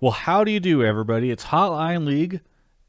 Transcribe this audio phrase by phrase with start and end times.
[0.00, 1.30] Well, how do you do, everybody?
[1.30, 2.40] It's Hotline League,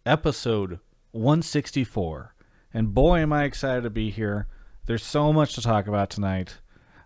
[0.05, 0.79] episode
[1.11, 2.35] 164.
[2.74, 4.47] And boy, am I excited to be here.
[4.85, 6.59] There's so much to talk about tonight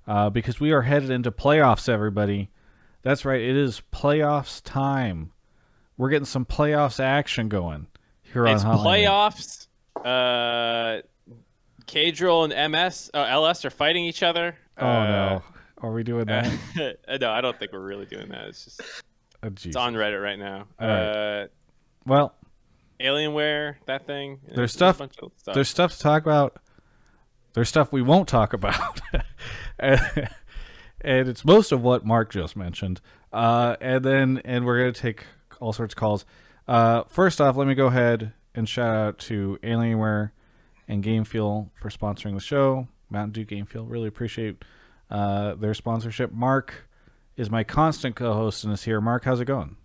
[0.06, 2.50] uh, because we are headed into playoffs, everybody.
[3.02, 5.32] That's right, it is playoffs time.
[5.98, 7.88] We're getting some playoffs action going
[8.24, 9.08] here It's on Hotline League.
[9.08, 9.68] playoffs.
[10.04, 11.02] Uh,
[11.86, 14.56] Caedrel and MS, uh, LS are fighting each other.
[14.78, 15.44] Oh, Uh, no.
[15.82, 16.50] Are we doing that?
[17.22, 18.48] no, I don't think we're really doing that.
[18.48, 18.82] It's just
[19.44, 20.66] Oh, it's on Reddit right now.
[20.80, 21.42] Right.
[21.44, 21.48] Uh,
[22.06, 22.34] Well,
[23.00, 24.40] Alienware, that thing.
[24.48, 25.56] There's stuff- A bunch of stuff.
[25.56, 26.58] there's stuff to talk about.
[27.54, 29.02] There's stuff we won't talk about.
[29.80, 30.00] and,
[31.02, 33.02] and it's most of what Mark just mentioned.
[33.32, 35.26] Uh, and then and we're gonna take
[35.60, 36.26] all sorts of calls.
[36.68, 40.32] Uh, first off, let me go ahead and shout out to Alienware
[40.88, 42.88] and Game Fuel for sponsoring the show.
[43.10, 44.64] Mountain Dew Game Fuel, really appreciate
[45.12, 46.32] uh, their sponsorship.
[46.32, 46.88] Mark
[47.38, 49.02] is my constant co-host and is here.
[49.02, 49.76] Mark, how's it going?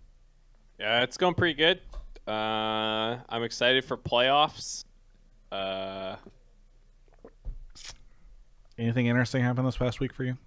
[0.79, 1.79] Yeah, it's going pretty good.
[2.27, 4.85] Uh, I'm excited for playoffs.
[5.51, 6.15] Uh,
[8.77, 10.37] Anything interesting happened this past week for you?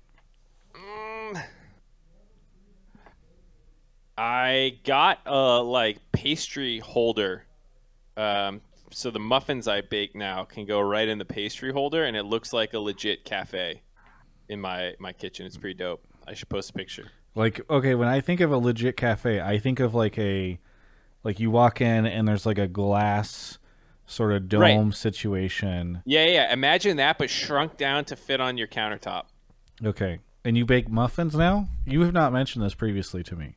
[0.74, 1.42] mm,
[4.16, 7.44] I got a like pastry holder.
[8.16, 12.16] Um, so the muffins I bake now can go right in the pastry holder, and
[12.16, 13.82] it looks like a legit cafe
[14.48, 15.44] in my my kitchen.
[15.44, 16.02] It's pretty dope.
[16.26, 17.06] I should post a picture.
[17.34, 20.58] Like, okay, when I think of a legit cafe, I think of like a,
[21.24, 23.58] like you walk in and there's like a glass
[24.06, 24.94] sort of dome Right.
[24.94, 26.02] situation.
[26.04, 26.52] Yeah, yeah.
[26.52, 29.24] Imagine that, but shrunk down to fit on your countertop.
[29.84, 30.18] Okay.
[30.44, 31.68] And you bake muffins now?
[31.86, 33.56] You have not mentioned this previously to me.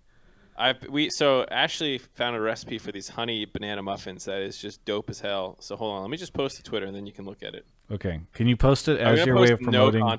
[0.58, 4.86] I we so Ashley found a recipe for these honey banana muffins that is just
[4.86, 5.58] dope as hell.
[5.60, 7.56] So hold on, let me just post to Twitter and then you can look at
[7.56, 7.66] it.
[7.92, 8.22] Okay.
[8.34, 10.18] Can you post it as your way of promoting no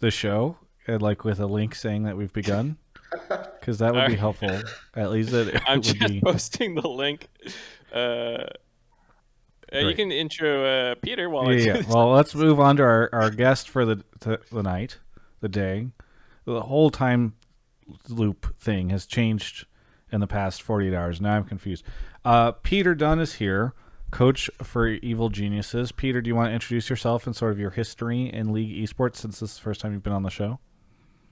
[0.00, 0.56] the show?
[0.88, 2.78] And like with a link saying that we've begun?
[3.60, 4.18] Because that would be Alright.
[4.18, 4.60] helpful.
[4.94, 6.20] At least that it I'm would just be.
[6.20, 7.28] posting the link.
[7.92, 8.44] Uh,
[9.72, 11.72] uh, you can intro uh, Peter while I Yeah, do yeah.
[11.78, 11.86] this.
[11.86, 14.98] Well, let's move on to our, our guest for the, the the night,
[15.40, 15.88] the day.
[16.44, 17.34] The whole time
[18.08, 19.66] loop thing has changed
[20.12, 21.20] in the past 48 hours.
[21.20, 21.84] Now I'm confused.
[22.24, 23.72] Uh, Peter Dun is here,
[24.10, 25.92] coach for Evil Geniuses.
[25.92, 29.16] Peter, do you want to introduce yourself and sort of your history in League Esports
[29.16, 30.58] since this is the first time you've been on the show?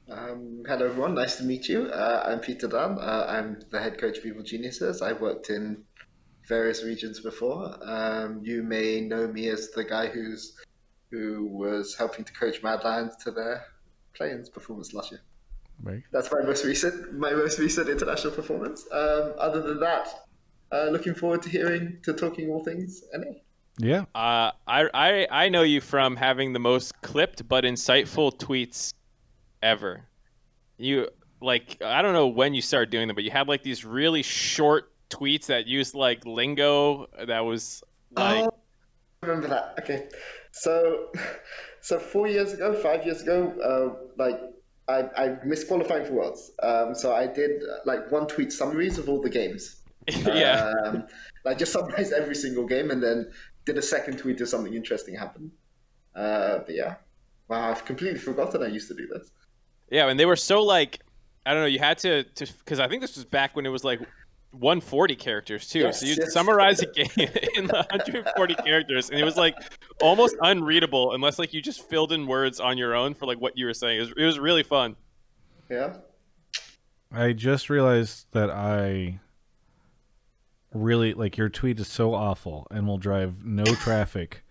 [0.08, 1.14] Um, hello, everyone.
[1.14, 1.86] Nice to meet you.
[1.86, 2.96] Uh, I'm Peter Dun.
[3.00, 5.02] Uh, I'm the head coach of Evil Geniuses.
[5.02, 5.82] I've worked in
[6.46, 7.76] various regions before.
[7.82, 10.56] Um, you may know me as the guy who's
[11.10, 13.64] who was helping to coach MAD Lions to their
[14.14, 15.22] play-ins performance last year.
[15.82, 16.02] Right.
[16.12, 18.86] That's my most recent my most recent international performance.
[18.92, 20.08] Um, other than that,
[20.70, 23.32] uh, looking forward to hearing to talking all things NA.
[23.78, 24.02] Yeah.
[24.14, 28.92] Uh, I, I I know you from having the most clipped but insightful tweets
[29.62, 30.04] ever.
[30.78, 31.08] You
[31.40, 34.22] like I don't know when you started doing them, but you had like these really
[34.22, 38.54] short tweets that used like lingo that was like Oh,
[39.22, 39.74] I remember that.
[39.80, 40.08] Okay,
[40.52, 41.10] so
[41.80, 44.40] so four years ago, five years ago, uh, like
[44.88, 46.52] I I missed qualifying for Worlds.
[46.62, 49.82] Um, so I did uh, like one tweet summaries of all the games.
[50.08, 50.72] yeah.
[50.84, 51.06] Um,
[51.44, 53.30] like just summarize every single game, and then
[53.64, 55.50] did a second tweet if something interesting happened.
[56.14, 56.94] Uh, but yeah,
[57.48, 59.30] wow, I've completely forgotten I used to do this.
[59.90, 61.00] Yeah, and they were so like
[61.44, 61.68] I don't know.
[61.68, 64.00] You had to to because I think this was back when it was like
[64.50, 65.80] 140 characters too.
[65.80, 66.32] Yes, so you'd yes.
[66.32, 67.06] summarize a game
[67.54, 69.56] in the 140 characters, and it was like
[70.00, 73.56] almost unreadable unless like you just filled in words on your own for like what
[73.56, 73.98] you were saying.
[73.98, 74.96] It was, it was really fun.
[75.70, 75.96] Yeah.
[77.12, 79.20] I just realized that I
[80.72, 84.42] really like your tweet is so awful and will drive no traffic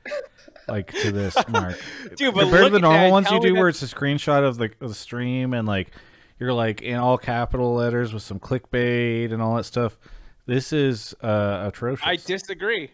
[0.68, 1.80] like to this mark.
[2.16, 4.72] Dude, but Compared to the normal ones you do where it's a screenshot of the,
[4.82, 5.92] of the stream and like
[6.40, 9.98] you're like in all capital letters with some clickbait and all that stuff.
[10.46, 12.06] This is uh, atrocious.
[12.06, 12.92] I disagree.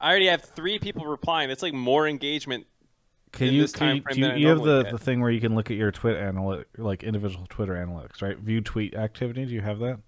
[0.00, 1.48] I already have three people replying.
[1.48, 2.66] That's like more engagement.
[3.32, 4.92] Can you, can you, do you, you have the, get.
[4.92, 8.38] the thing where you can look at your Twitter analytic, like individual Twitter analytics, right?
[8.38, 9.44] View tweet activity.
[9.44, 9.98] Do you have that?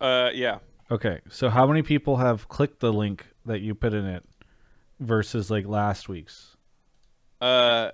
[0.00, 0.58] Uh, yeah.
[0.90, 4.24] Okay, so how many people have clicked the link that you put in it
[5.00, 6.56] versus like last week's?
[7.40, 7.90] Uh,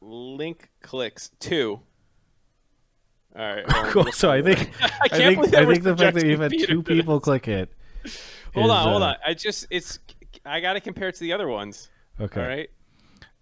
[0.00, 1.80] link clicks two.
[3.36, 3.74] All right.
[3.74, 3.90] on.
[3.90, 4.12] Cool.
[4.12, 6.52] So I think I I, can't think believe I think the fact that you've had
[6.58, 7.72] two people click it.
[8.54, 9.16] Hold is, on, hold uh, on.
[9.26, 9.98] I just it's
[10.44, 11.90] I got to compare it to the other ones.
[12.18, 12.40] Okay.
[12.40, 12.70] All right.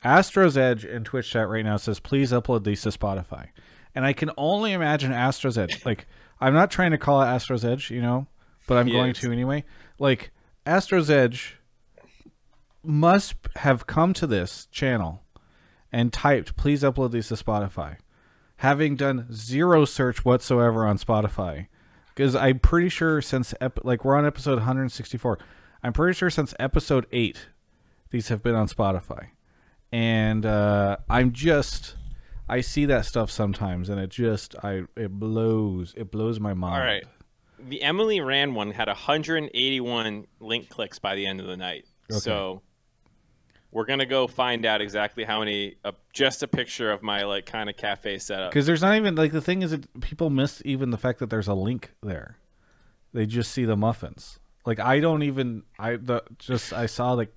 [0.02, 3.48] Astro's Edge in Twitch chat right now says, "Please upload these to Spotify."
[3.94, 5.86] And I can only imagine Astro's Edge.
[5.86, 6.06] Like,
[6.40, 8.26] I'm not trying to call it Astro's Edge, you know,
[8.66, 9.64] but I'm He going to anyway.
[9.98, 10.32] Like,
[10.66, 11.55] Astro's Edge
[12.86, 15.22] must have come to this channel
[15.92, 17.96] and typed, "Please upload these to Spotify,"
[18.56, 21.68] having done zero search whatsoever on Spotify.
[22.08, 25.38] Because I'm pretty sure since ep- like we're on episode 164,
[25.82, 27.48] I'm pretty sure since episode eight,
[28.10, 29.28] these have been on Spotify,
[29.92, 31.96] and uh, I'm just
[32.48, 36.74] I see that stuff sometimes, and it just I it blows it blows my mind.
[36.74, 37.04] All right.
[37.58, 41.86] The Emily Rand one had 181 link clicks by the end of the night.
[42.10, 42.20] Okay.
[42.20, 42.62] So
[43.72, 45.76] we're gonna go find out exactly how many.
[45.84, 48.50] Uh, just a picture of my like kind of cafe setup.
[48.50, 51.30] Because there's not even like the thing is that people miss even the fact that
[51.30, 52.38] there's a link there.
[53.12, 54.38] They just see the muffins.
[54.64, 57.32] Like I don't even I the just I saw like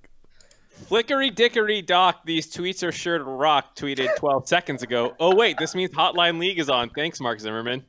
[0.88, 3.76] Flickery dickery doc, these tweets are sure to rock.
[3.76, 5.14] Tweeted 12 seconds ago.
[5.20, 6.88] Oh wait, this means Hotline League is on.
[6.90, 7.84] Thanks, Mark Zimmerman.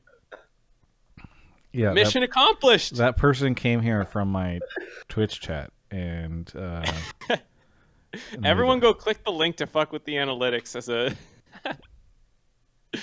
[1.72, 2.96] yeah that- Mission accomplished.
[2.98, 4.60] that, person came here from my
[5.08, 6.84] Twitch chat and uh,
[7.30, 7.42] and
[8.44, 11.16] Everyone, go click the link to fuck with the analytics as a.
[12.94, 13.00] they-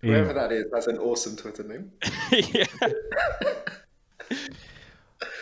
[0.00, 1.90] Whoever that is, that's an awesome Twitter name.
[2.32, 2.64] yeah.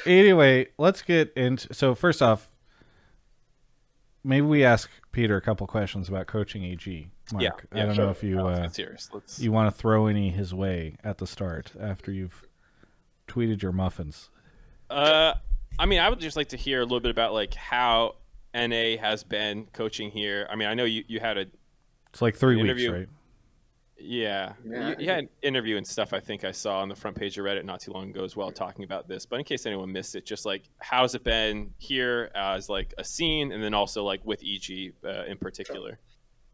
[0.06, 1.72] anyway, let's get into.
[1.74, 2.50] So first off,
[4.24, 7.08] maybe we ask Peter a couple questions about coaching EG.
[7.32, 7.50] Mark, Yeah,
[7.82, 8.04] I don't sure.
[8.04, 9.08] know if you Let's uh, serious.
[9.12, 9.40] Let's.
[9.40, 12.46] you want to throw any his way at the start after you've
[13.28, 14.30] tweeted your muffins.
[14.88, 15.34] Uh,
[15.78, 18.14] I mean, I would just like to hear a little bit about like how
[18.56, 20.46] NA has been coaching here.
[20.50, 21.46] I mean, I know you, you had a
[22.10, 23.08] It's like three weeks, interview- right?
[23.98, 24.88] yeah, Yeah.
[24.90, 26.12] You, you had an interview and stuff.
[26.12, 28.36] I think I saw on the front page of Reddit not too long ago as
[28.36, 29.26] well, talking about this.
[29.26, 33.04] But in case anyone missed it, just like how's it been here as like a
[33.04, 35.98] scene, and then also like with EG uh, in particular.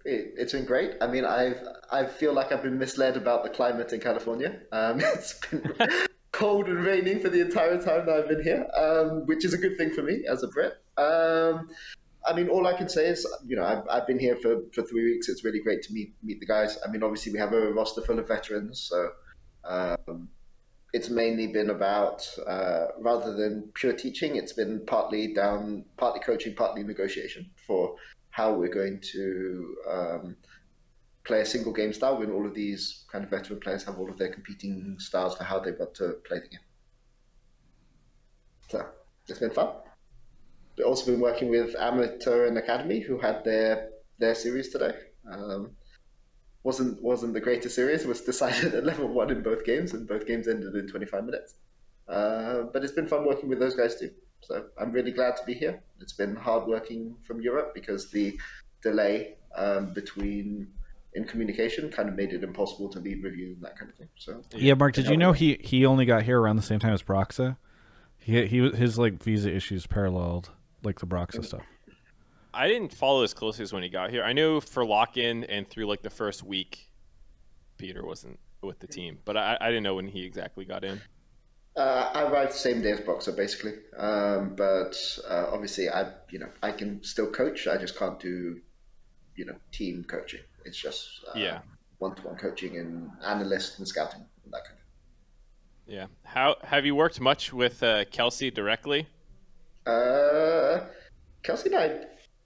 [0.05, 0.95] It, it's been great.
[1.01, 1.61] I mean, I've
[1.91, 4.59] I feel like I've been misled about the climate in California.
[4.73, 5.75] Um, it's been
[6.33, 9.59] cold and raining for the entire time that I've been here, um, which is a
[9.59, 10.75] good thing for me as a Brit.
[10.97, 11.69] Um,
[12.25, 14.83] I mean, all I can say is, you know, I've, I've been here for, for
[14.83, 15.29] three weeks.
[15.29, 16.79] It's really great to meet meet the guys.
[16.87, 19.11] I mean, obviously we have a roster full of veterans, so
[19.65, 20.29] um,
[20.93, 26.55] it's mainly been about uh, rather than pure teaching, it's been partly down, partly coaching,
[26.55, 27.97] partly negotiation for
[28.31, 30.37] how we're going to um,
[31.25, 34.11] play a single game style when all of these kind of veteran players have all
[34.11, 36.61] of their competing styles for how they want to play the game.
[38.69, 38.87] So
[39.29, 39.69] it's been fun.
[40.85, 44.95] Also been working with Amateur and Academy, who had their their series today.
[45.31, 45.73] Um,
[46.63, 48.03] wasn't wasn't the greatest series.
[48.03, 51.25] It was decided at level one in both games, and both games ended in 25
[51.25, 51.55] minutes.
[52.09, 54.11] Uh, but it's been fun working with those guys too.
[54.41, 55.83] So I'm really glad to be here.
[56.01, 58.39] It's been hard working from Europe because the
[58.83, 60.69] delay um, between
[61.15, 64.09] in communication kind of made it impossible to lead review and that kind of thing.
[64.17, 64.95] So Yeah, Mark.
[64.95, 67.57] Did you know he he only got here around the same time as Broxah?
[68.19, 70.51] He he his like visa issues paralleled
[70.83, 71.63] like the Broxah stuff.
[72.55, 74.23] I didn't follow as closely as when he got here.
[74.23, 76.91] I knew for lock in and through like the first week,
[77.79, 81.01] Peter wasn't with the team, but I, I didn't know when he exactly got in.
[81.75, 83.73] Uh, I arrived the same day as Broxah, basically.
[83.97, 84.95] Um, but
[85.29, 87.67] uh, obviously, I you know I can still coach.
[87.67, 88.61] I just can't do
[89.37, 90.41] you know team coaching.
[90.67, 91.61] It's just uh, Yeah.
[91.99, 95.93] one-to-one coaching and analyst and scouting and that kind of.
[95.93, 96.07] Yeah.
[96.25, 99.09] How have you worked much with uh, Kelsey directly?
[99.87, 100.87] Uh,
[101.43, 102.05] Kelsey and I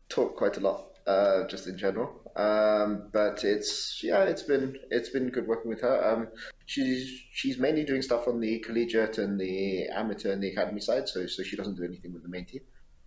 [0.08, 2.22] talk quite a lot, uh, just in general.
[2.36, 6.06] Um, but it's yeah, it's been it's been good working with her.
[6.06, 6.28] Um,
[6.66, 11.08] she's she's mainly doing stuff on the collegiate and the amateur and the academy side,
[11.08, 12.60] so so she doesn't do anything with the main team.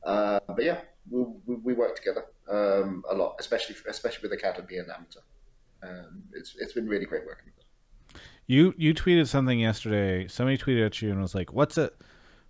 [0.03, 0.81] Uh, but yeah,
[1.12, 5.19] we, we, we work together um, a lot, especially especially with academy and amateur.
[5.83, 8.19] Um, it's it's been really great working with her.
[8.48, 10.27] You you tweeted something yesterday.
[10.27, 11.93] Somebody tweeted at you and was like, "What's it?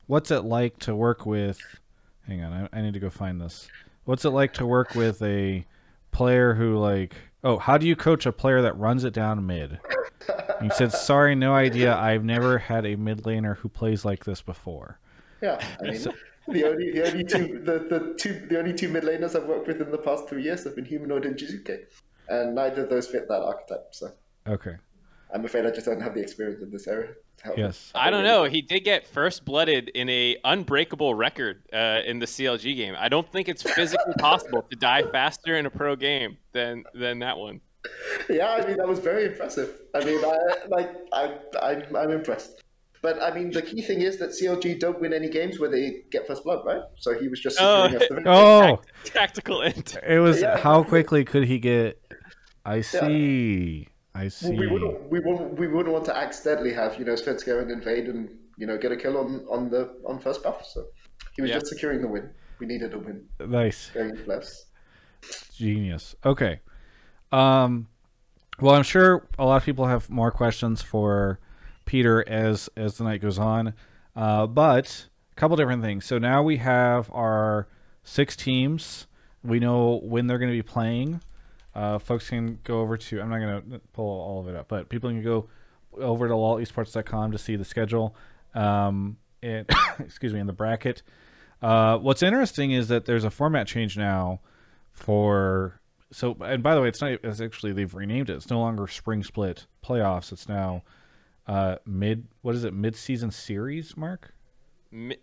[0.09, 1.59] What's it like to work with?"
[2.27, 3.67] Hang on, I, I need to go find this.
[4.05, 5.63] What's it like to work with a
[6.09, 7.15] player who like?
[7.43, 9.79] Oh, how do you coach a player that runs it down mid?
[10.59, 11.95] And you said, "Sorry, no idea.
[11.95, 14.99] I've never had a mid laner who plays like this before."
[15.43, 16.01] Yeah, I mean,
[16.47, 19.67] the only the only two the, the two the only two mid laners I've worked
[19.67, 21.85] with in the past three years have been Humanoid and Jiizuke,
[22.29, 23.89] and neither of those fit that archetype.
[23.91, 24.11] So
[24.47, 24.75] Okay.
[25.33, 27.09] I'm afraid I just don't have the experience in this area.
[27.37, 27.63] to help me.
[27.63, 27.91] Yes.
[27.93, 28.45] I don't know.
[28.45, 32.95] He did get first blooded in a unbreakable record uh, in the CLG game.
[32.97, 37.19] I don't think it's physically possible to die faster in a pro game than than
[37.19, 37.61] that one.
[38.29, 39.79] Yeah, I mean that was very impressive.
[39.95, 42.63] I mean, I like I I'm, I'm impressed.
[43.01, 46.01] But I mean, the key thing is that CLG don't win any games where they
[46.11, 46.81] get first blood, right?
[46.97, 47.87] So he was just Oh.
[47.89, 48.29] securing us the.
[48.29, 49.95] Oh, Tactical int.
[50.05, 50.57] it was Yeah.
[50.57, 52.01] how quickly could he get?
[52.65, 53.87] I see.
[54.15, 54.49] I see.
[54.49, 58.05] Well, we wouldn't we wouldn't we wouldn't want to accidentally have you know Svenskeren invade
[58.07, 60.65] and you know get a kill on on the on first buff.
[60.65, 60.85] So
[61.35, 61.55] he was Yeah.
[61.59, 62.29] just securing the win.
[62.59, 63.91] We needed a win Nice.
[63.91, 64.49] going left.
[65.55, 66.15] Genius.
[66.25, 66.59] Okay.
[67.31, 67.87] Um
[68.59, 71.39] Well, I'm sure a lot of people have more questions for
[71.85, 73.73] Peter as as the night goes on,
[74.15, 76.05] uh, but a couple different things.
[76.05, 77.67] So now we have our
[78.03, 79.07] six teams.
[79.43, 81.21] We know when they're going to be playing.
[81.79, 83.21] Uh, folks can go over to.
[83.21, 85.47] I'm not going to pull all of it up, but people can go
[85.93, 88.17] over to lolesports.com to see the schedule.
[88.53, 89.65] Um, and
[89.99, 91.03] excuse me, in the bracket.
[91.61, 94.41] Uh, what's interesting is that there's a format change now
[94.91, 95.79] for
[96.11, 96.35] so.
[96.41, 97.19] And by the way, it's not.
[97.23, 98.35] It's actually they've renamed it.
[98.35, 100.33] It's no longer spring split playoffs.
[100.33, 100.83] It's now
[101.47, 102.27] uh, mid.
[102.41, 102.73] What is it?
[102.73, 104.33] Mid season series, Mark.
[104.91, 105.15] Mi-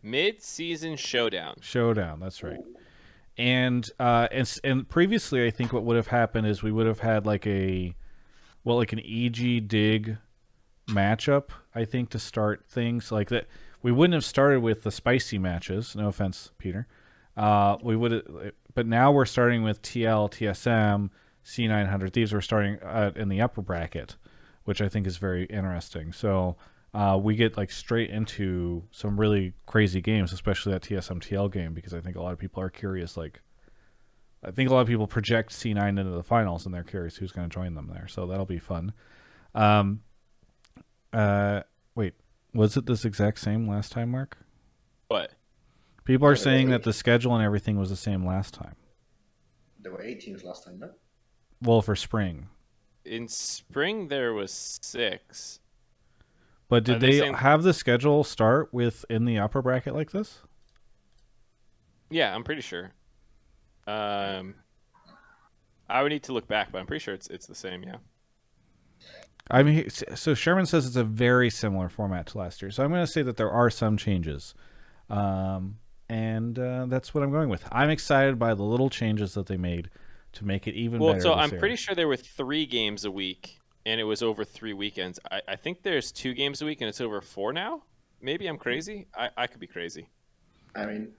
[0.00, 1.56] mid-season showdown.
[1.60, 2.20] Showdown.
[2.20, 2.60] That's right.
[3.40, 7.00] And uh, and and previously, I think what would have happened is we would have
[7.00, 7.94] had like a
[8.64, 10.18] well, like an EG dig
[10.88, 11.48] matchup.
[11.74, 13.46] I think to start things like that.
[13.82, 15.96] We wouldn't have started with the spicy matches.
[15.96, 16.86] No offense, Peter.
[17.34, 21.08] Uh, we would, but now we're starting with TL, TSM,
[21.42, 22.34] C900 Thieves.
[22.34, 24.16] We're starting uh, in the upper bracket,
[24.64, 26.12] which I think is very interesting.
[26.12, 26.56] So
[26.92, 31.72] uh, we get like straight into some really crazy games, especially that TSM TL game,
[31.72, 33.16] because I think a lot of people are curious.
[33.16, 33.40] Like,
[34.44, 37.32] I think a lot of people project C9 into the finals, and they're curious who's
[37.32, 38.08] going to join them there.
[38.08, 38.92] So that'll be fun.
[39.54, 40.00] Um,
[41.12, 41.62] uh,
[41.94, 42.14] wait,
[42.54, 44.38] was it this exact same last time, Mark?
[45.08, 45.32] What?
[46.04, 48.74] People are saying that the schedule and everything was the same last time.
[49.78, 50.90] There were eight teams last time, no?
[51.62, 52.48] Well, for spring,
[53.04, 55.59] In spring there was six.
[56.70, 60.40] But did they they have the schedule start with in the upper bracket like this?
[62.08, 62.92] Yeah, I'm pretty sure.
[63.86, 64.54] Um,
[65.88, 67.82] I would need to look back, but I'm pretty sure it's it's the same.
[67.82, 67.96] Yeah.
[69.50, 72.70] I mean, so Sherman says it's a very similar format to last year.
[72.70, 74.54] So I'm going to say that there are some changes,
[75.08, 77.64] um, and uh, that's what I'm going with.
[77.72, 79.90] I'm excited by the little changes that they made
[80.34, 81.22] to make it even Well, better.
[81.22, 81.58] so I'm year.
[81.58, 85.18] pretty sure there were three games a week, and it was over three weekends.
[85.30, 87.82] I, I think there's two games a week, and it's over four now.
[88.20, 89.06] Maybe I'm crazy.
[89.16, 90.08] I, I could be crazy.
[90.76, 91.12] I mean,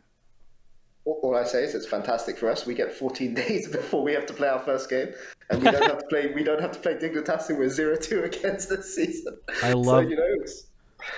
[1.06, 2.66] all, all I say is it's fantastic for us.
[2.66, 5.10] We get 14 days before we have to play our first game,
[5.50, 6.32] and we don't have to play.
[6.34, 9.38] We don't have to play Dignitas, and we're zero two against this season.
[9.64, 10.46] I so, love you know,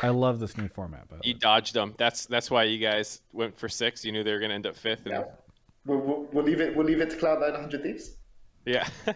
[0.01, 1.05] I love this new format.
[1.09, 1.93] But the You dodged them.
[1.97, 4.05] That's that's why you guys went for six.
[4.05, 5.05] You knew they were going to end up fifth.
[5.05, 5.23] And, yeah.
[5.85, 6.75] We'll, we'll, we'll leave it.
[6.75, 8.15] We'll leave it to Cloud 900 Thieves.
[8.65, 8.87] yeah.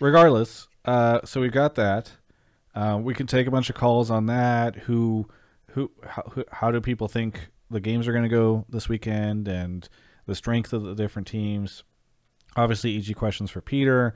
[0.00, 2.12] regardless, uh, so we got that.
[2.74, 4.74] Uh, we can take a bunch of calls on that.
[4.74, 5.28] Who,
[5.70, 9.88] who, how, how do people think the games are going to go this weekend, and
[10.26, 11.84] the strength of the different teams?
[12.56, 14.14] Obviously, easy questions for Peter,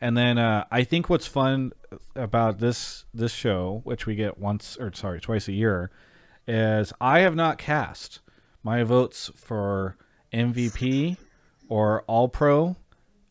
[0.00, 1.72] and then uh, I think what's fun
[2.14, 5.90] about this this show, which we get once or sorry twice a year,
[6.46, 8.20] is I have not cast
[8.62, 9.96] my votes for
[10.32, 11.16] MVP
[11.68, 12.76] or All Pro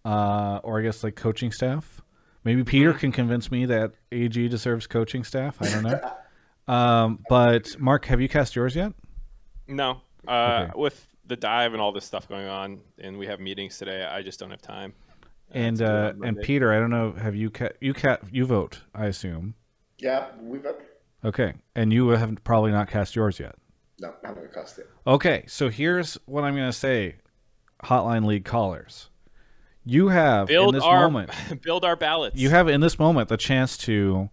[0.05, 2.01] uh, or I guess like coaching staff.
[2.43, 5.57] Maybe Peter can convince me that EG deserves coaching staff.
[5.61, 6.11] I don't know.
[6.73, 8.93] um, but Mark, have you cast yours yet?
[9.67, 10.01] No.
[10.27, 10.71] Uh, Okay.
[10.79, 14.21] With the dive and all this stuff going on, and we have meetings today, I
[14.21, 14.93] just don't have time.
[15.51, 17.11] And to do it uh, and Peter, I don't know.
[17.13, 18.81] Have you ca- you ca- you vote?
[18.95, 19.55] I assume.
[19.97, 20.65] Yeah, we've.
[20.65, 20.73] uh,
[21.25, 23.55] Okay, and you have probably not cast yours yet.
[23.99, 24.89] No, I haven't cast it.
[25.05, 27.15] Okay, so here's what I'm going to say,
[27.83, 29.09] Hotline League callers.
[29.89, 31.31] You have in this our moment.
[31.63, 32.35] build our ballots.
[32.35, 34.29] You have in this moment the chance to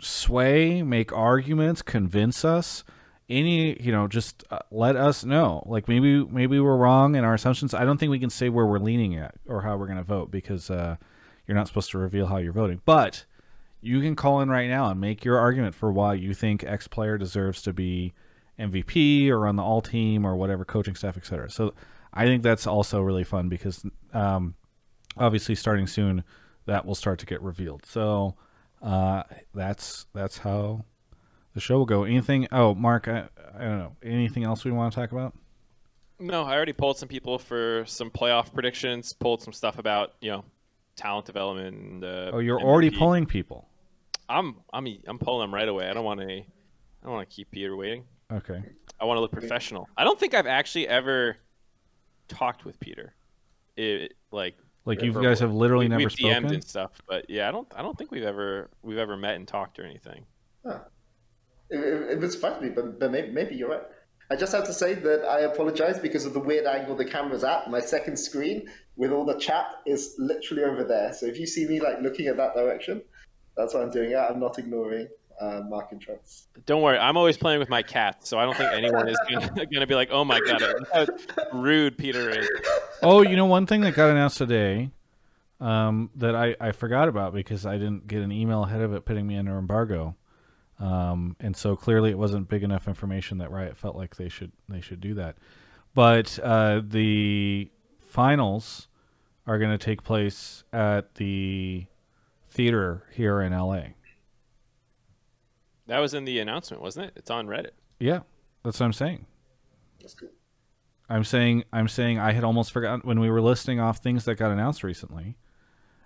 [0.00, 2.82] sway, make arguments, convince us.
[3.28, 5.62] Any, you know, just uh, let us know.
[5.66, 7.74] Like maybe maybe we're wrong in our assumptions.
[7.74, 10.04] I don't think we can say where we're leaning at or how we're going to
[10.04, 10.96] vote because uh,
[11.46, 12.80] you're not supposed to reveal how you're voting.
[12.84, 13.24] But
[13.80, 16.88] you can call in right now and make your argument for why you think X
[16.88, 18.14] player deserves to be
[18.58, 21.48] MVP or on the all team or whatever coaching staff, etc.
[21.50, 21.72] So
[22.12, 24.56] I think that's also really fun because um,
[25.16, 26.24] obviously starting soon
[26.66, 27.84] that will start to get revealed.
[27.86, 28.34] So
[28.80, 30.84] uh, that's that's how
[31.54, 32.04] the show will go.
[32.04, 32.48] Anything?
[32.52, 33.96] Oh, Mark, I, I don't know.
[34.02, 35.34] Anything else we want to talk about?
[36.18, 39.12] No, I already pulled some people for some playoff predictions.
[39.12, 40.44] Pulled some stuff about you know
[40.96, 41.76] talent development.
[41.76, 43.68] And, uh, Oh, you're already pulling people.
[44.28, 45.88] I'm I'm I'm pulling them right away.
[45.88, 46.26] I don't want to.
[46.26, 48.04] I don't want to keep Peter waiting.
[48.32, 48.62] Okay.
[49.00, 49.88] I want to look professional.
[49.96, 51.36] I don't think I've actually ever
[52.28, 53.14] talked with Peter.
[53.76, 56.54] It like Like you guys have literally we, never we've DM'd spoken.
[56.54, 59.46] and stuff, but yeah, I don't I don't think we've ever we've ever met and
[59.46, 60.24] talked or anything.
[60.66, 60.78] Huh.
[61.70, 63.82] It, it, it would me, but, but maybe, maybe you're right.
[64.30, 67.44] I just have to say that I apologize because of the weird angle the camera's
[67.44, 67.70] at.
[67.70, 71.12] My second screen with all the chat is literally over there.
[71.12, 73.02] So if you see me like looking at that direction,
[73.56, 74.14] that's what I'm doing.
[74.16, 75.08] I'm not ignoring
[75.40, 76.48] uh, Mark and Trunks.
[76.66, 79.66] Don't worry, I'm always playing with my cat, so I don't think anyone is gonna,
[79.72, 80.62] gonna be like, "Oh my god,
[80.92, 81.06] how
[81.52, 82.48] rude Peter is."
[83.02, 84.90] Oh, you know one thing that got announced today.
[85.60, 89.04] um, that I, I forgot about because I didn't get an email ahead of it
[89.04, 90.16] putting me under embargo.
[90.80, 94.50] Um, and so clearly it wasn't big enough information that Riot felt like they should
[94.68, 95.36] they should do that.
[95.94, 97.70] But uh, the
[98.00, 98.88] finals
[99.46, 101.86] are going to take place at the
[102.50, 103.82] theater here in LA.
[105.86, 107.12] That was in the announcement, wasn't it?
[107.16, 107.72] It's on Reddit.
[107.98, 108.20] Yeah,
[108.64, 109.26] that's what I'm saying.
[110.00, 110.30] That's cool.
[111.08, 114.36] I'm saying I'm saying I had almost forgotten when we were listing off things that
[114.36, 115.36] got announced recently.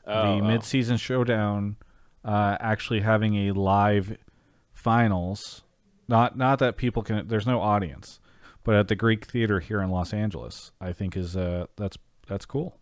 [0.07, 0.47] Oh, the oh.
[0.47, 1.77] mid-season showdown
[2.25, 4.17] uh, actually having a live
[4.73, 5.63] finals.
[6.09, 7.29] Not not that people can.
[7.29, 8.21] There's no audience,
[8.65, 12.47] but at the Greek Theater here in Los Angeles, I think is uh that's that's
[12.47, 12.79] cool.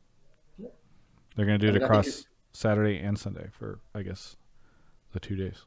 [1.37, 4.37] They're gonna do it I mean, I think across Saturday and Sunday for I guess
[5.13, 5.65] the two days.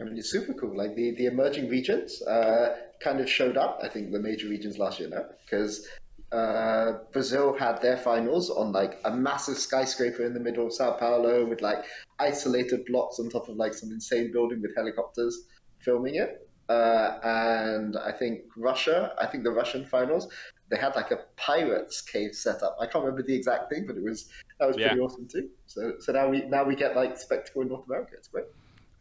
[0.00, 0.76] I mean, it's super cool.
[0.76, 3.78] Like the, the emerging regions uh, kind of showed up.
[3.82, 5.86] I think the major regions last year now because
[6.32, 10.92] uh, Brazil had their finals on like a massive skyscraper in the middle of Sao
[10.96, 11.84] Paulo with like
[12.18, 15.36] isolated blocks on top of like some insane building with helicopters
[15.78, 16.38] filming it.
[16.68, 20.26] Uh, and I think Russia, I think the Russian finals,
[20.70, 22.76] they had like a pirates cave set up.
[22.80, 24.98] I can't remember the exact thing, but it was that was pretty Yeah.
[24.98, 25.50] awesome too.
[25.66, 28.12] So so now we now we get like spectacle in North America.
[28.16, 28.46] It's great.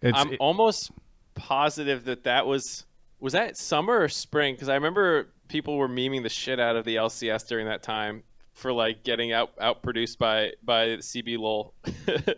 [0.04, 0.92] It's I'm it- almost
[1.36, 2.86] positive that that was
[3.20, 6.86] was that summer or spring because I remember people were memeing the shit out of
[6.86, 11.72] the LCS during that time for like getting out outproduced by by CBLOL.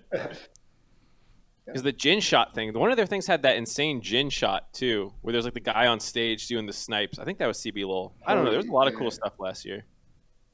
[1.65, 5.11] Because the gin shot thing, one of their things had that insane gin shot too,
[5.21, 7.17] where there's like the guy on stage doing the snipes.
[7.17, 8.11] I think that was CBLOL.
[8.25, 8.51] I don't know.
[8.51, 9.09] There was a lot of cool Yeah.
[9.13, 9.83] stuff last year.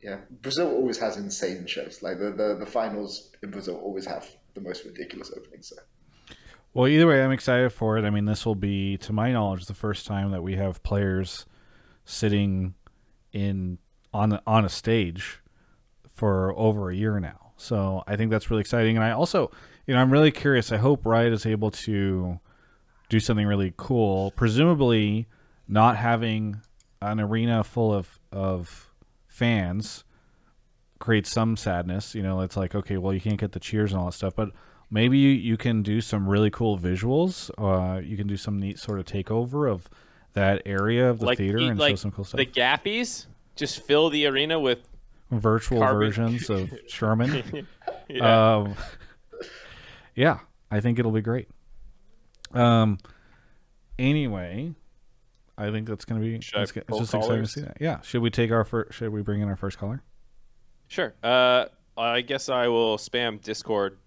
[0.02, 2.02] Yeah, Brazil always has insane shows.
[2.02, 5.68] Like the, the, the finals in Brazil always have the most ridiculous openings.
[5.68, 5.76] So
[6.74, 8.06] Well, either way, I'm excited for it.
[8.06, 11.46] I mean, this will be, to my knowledge, the first time that we have players
[12.06, 12.76] sitting
[13.34, 13.78] in
[14.14, 15.42] on on a stage
[16.14, 17.52] for over a year now.
[17.58, 18.98] So I think that's really exciting.
[18.98, 19.52] And I also,
[19.86, 20.72] you know, I'm really curious.
[20.72, 22.40] I hope Riot is able to
[23.10, 24.32] do something really cool.
[24.32, 25.28] Presumably,
[25.68, 26.62] not having
[27.02, 28.92] an arena full of of
[29.28, 30.04] fans
[31.00, 32.16] creates some sadness.
[32.16, 34.36] You know, it's like okay, well, you can't get the cheers and all that stuff,
[34.36, 34.52] but
[34.92, 37.50] maybe you, you can do some really cool visuals.
[37.58, 39.90] Uh, you can do some neat sort of takeover of
[40.34, 42.38] that area of the like theater and like show some cool stuff.
[42.38, 43.26] The Gappies
[43.56, 44.80] just fill the arena with
[45.32, 47.66] Virtual carbon- versions of Sherman.
[48.10, 48.56] yeah.
[48.58, 48.76] Um,
[50.14, 51.48] yeah, I think it'll be great.
[52.54, 52.98] Um,
[53.98, 54.74] anyway,
[55.58, 56.42] I think that's going to be.
[56.42, 57.78] Should It's, it's just exciting to see that.
[57.80, 58.94] Yeah, should we take our first?
[58.94, 60.04] Should we bring in our first caller?
[60.88, 61.14] Sure.
[61.24, 61.66] Uh,
[61.98, 63.98] I guess I will spam Discord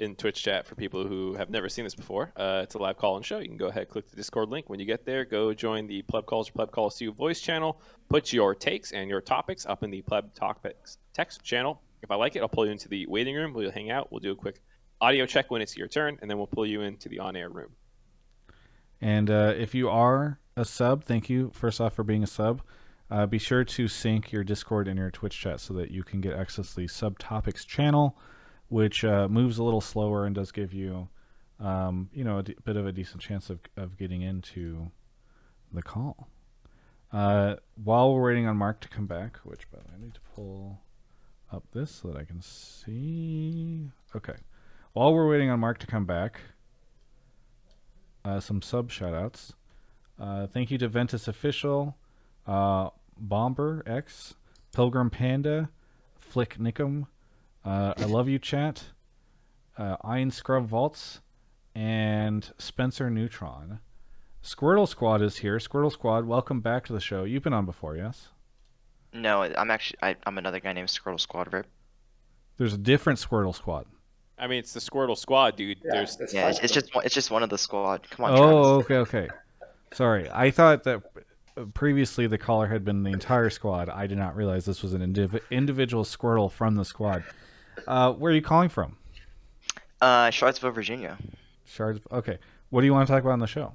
[0.00, 2.32] in Twitch chat for people who have never seen this before.
[2.36, 3.38] Uh, it's a live call and show.
[3.38, 4.68] You can go ahead, click the Discord link.
[4.68, 7.80] When you get there, go join the Pleb Calls Pleb Calls 2 voice channel.
[8.08, 11.80] Put your takes and your topics up in the Pleb Topics text channel.
[12.02, 13.54] If I like it, I'll pull you into the waiting room.
[13.54, 14.10] We'll hang out.
[14.10, 14.60] We'll do a quick
[15.00, 17.70] audio check when it's your turn, and then we'll pull you into the on-air room.
[19.00, 22.62] And uh, if you are a sub, thank you first off for being a sub.
[23.10, 26.20] Uh, be sure to sync your Discord and your Twitch chat so that you can
[26.20, 28.16] get access to the subtopics channel,
[28.68, 31.08] which uh, moves a little slower and does give you,
[31.60, 34.90] um, you know, a d- bit of a decent chance of, of getting into
[35.72, 36.28] the call.
[37.12, 40.14] Uh, while we're waiting on Mark to come back, which by the way, I need
[40.14, 40.80] to pull
[41.52, 43.90] up this so that I can see.
[44.16, 44.34] Okay.
[44.92, 46.40] While we're waiting on Mark to come back,
[48.24, 49.52] uh, some sub shoutouts.
[50.18, 51.96] Uh, thank you to Ventus Official,
[52.46, 54.34] uh, Bomber X,
[54.72, 55.70] Pilgrim Panda,
[56.18, 57.06] Flick Nickum,
[57.64, 58.84] uh, I Love You Chat,
[59.78, 61.20] uh, Iron Scrub Vaults,
[61.74, 63.80] and Spencer Neutron.
[64.42, 65.56] Squirtle Squad is here.
[65.58, 67.24] Squirtle Squad, welcome back to the show.
[67.24, 68.28] You've been on before, yes?
[69.12, 71.66] No, I'm actually I, I'm another guy named Squirtle Squad Rip.
[72.58, 73.86] There's a different Squirtle Squad.
[74.38, 75.78] I mean, it's the Squirtle Squad, dude.
[75.84, 78.08] yeah, There's Yeah, it's, it's just one- it's just one of the squad.
[78.10, 79.08] Come on, Oh, Travis.
[79.08, 79.28] okay, okay.
[79.92, 81.02] Sorry, I thought that
[81.56, 83.88] uh, previously the caller had been the entire squad.
[83.88, 87.22] I did not realize this was an indiv- individual Squirtle from the squad.
[87.86, 88.96] Uh, where are you calling from?
[90.00, 91.18] Uh, Charlottesville, Virginia.
[91.64, 92.00] Shards.
[92.10, 92.38] Okay,
[92.70, 93.74] what do you want to talk about on the show?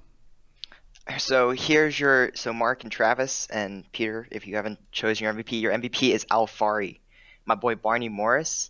[1.18, 4.28] So here's your so Mark and Travis and Peter.
[4.32, 7.00] If you haven't chosen your MVP, your MVP is Alphari,
[7.46, 8.70] my boy Barney Morris.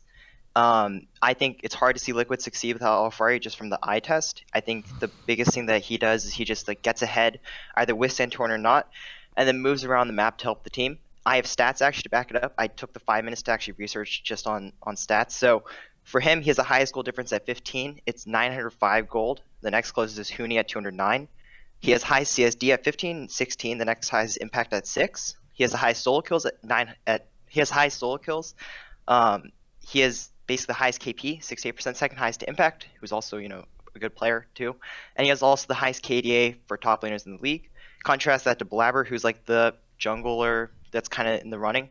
[0.55, 3.99] Um, I think it's hard to see Liquid succeed without Alphari just from the eye
[3.99, 4.43] test.
[4.53, 7.39] I think the biggest thing that he does is he just like gets ahead,
[7.75, 8.89] either with Santorin or not,
[9.35, 10.97] and then moves around the map to help the team.
[11.29, 12.55] I have stats actually to back it up.
[12.57, 15.33] I took the five minutes to actually research just on on stats.
[15.33, 15.63] So
[16.03, 18.01] for him, he has the highest goal difference at 15.
[18.07, 19.41] It's 905 gold.
[19.61, 21.27] The next closest is Huni at 209.
[21.81, 23.77] He has high CSD at 15 and 16.
[23.77, 25.35] The next highest impact at 6.
[25.53, 28.55] He has the highest solo kills at 9 at he has high solo kills.
[29.07, 33.49] Um, he has basically the highest KP, 68%, second highest to impact, who's also, you
[33.49, 34.75] know, a good player too.
[35.15, 37.69] And he has also the highest KDA for top laners in the league.
[38.03, 41.89] Contrast that to Blabber, who's like the jungler that's kind of in the running.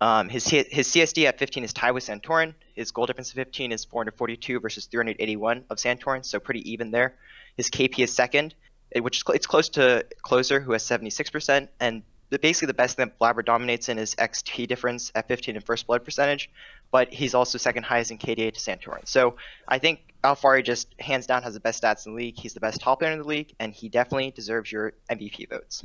[0.00, 2.54] Um, his his CSD at 15 is tied with Santorin.
[2.74, 7.16] His goal difference of 15 is 442 versus 381 of Santorin, so pretty even there.
[7.56, 8.54] His KP is second,
[8.94, 12.74] eh, which is cl- it's close to Closer, who has 76%, and the, basically the
[12.74, 16.50] best thing that Blabber dominates in is XP difference at 15 and first blood percentage,
[16.90, 19.08] but he's also second highest in KDA to Santorin.
[19.08, 22.36] So I think Alphari just hands down has the best stats in the league.
[22.36, 25.84] He's the best top player in the league, and he definitely deserves your MVP votes.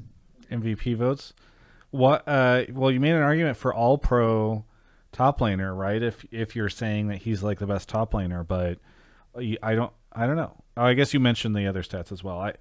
[0.52, 1.34] MVP votes.
[1.93, 2.27] What?
[2.27, 4.65] Uh, well, you made an argument for all pro
[5.12, 6.01] top laner, right?
[6.01, 8.79] If if you're saying that he's like the best top laner, but
[9.62, 10.56] I don't, I don't know.
[10.75, 12.39] Oh, I guess you mentioned the other stats as well.
[12.39, 12.53] I,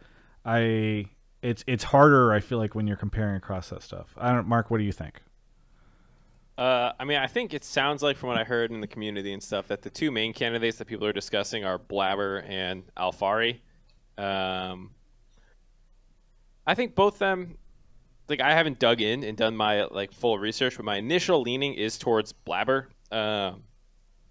[0.44, 1.06] I,
[1.40, 2.30] it's it's harder.
[2.30, 4.14] I feel like when you're comparing across that stuff.
[4.18, 4.70] I don't, Mark.
[4.70, 5.22] What do you think?
[6.58, 9.32] Uh, I mean, I think it sounds like from what I heard in the community
[9.32, 13.60] and stuff that the two main candidates that people are discussing are Blabber and Alphari.
[14.18, 14.90] Um,
[16.66, 17.56] I think both them
[18.32, 21.74] like I haven't dug in and done my like full research, but my initial leaning
[21.74, 22.88] is towards Blabber.
[23.10, 23.62] Um,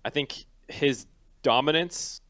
[0.04, 1.06] I think his
[1.44, 2.22] dominance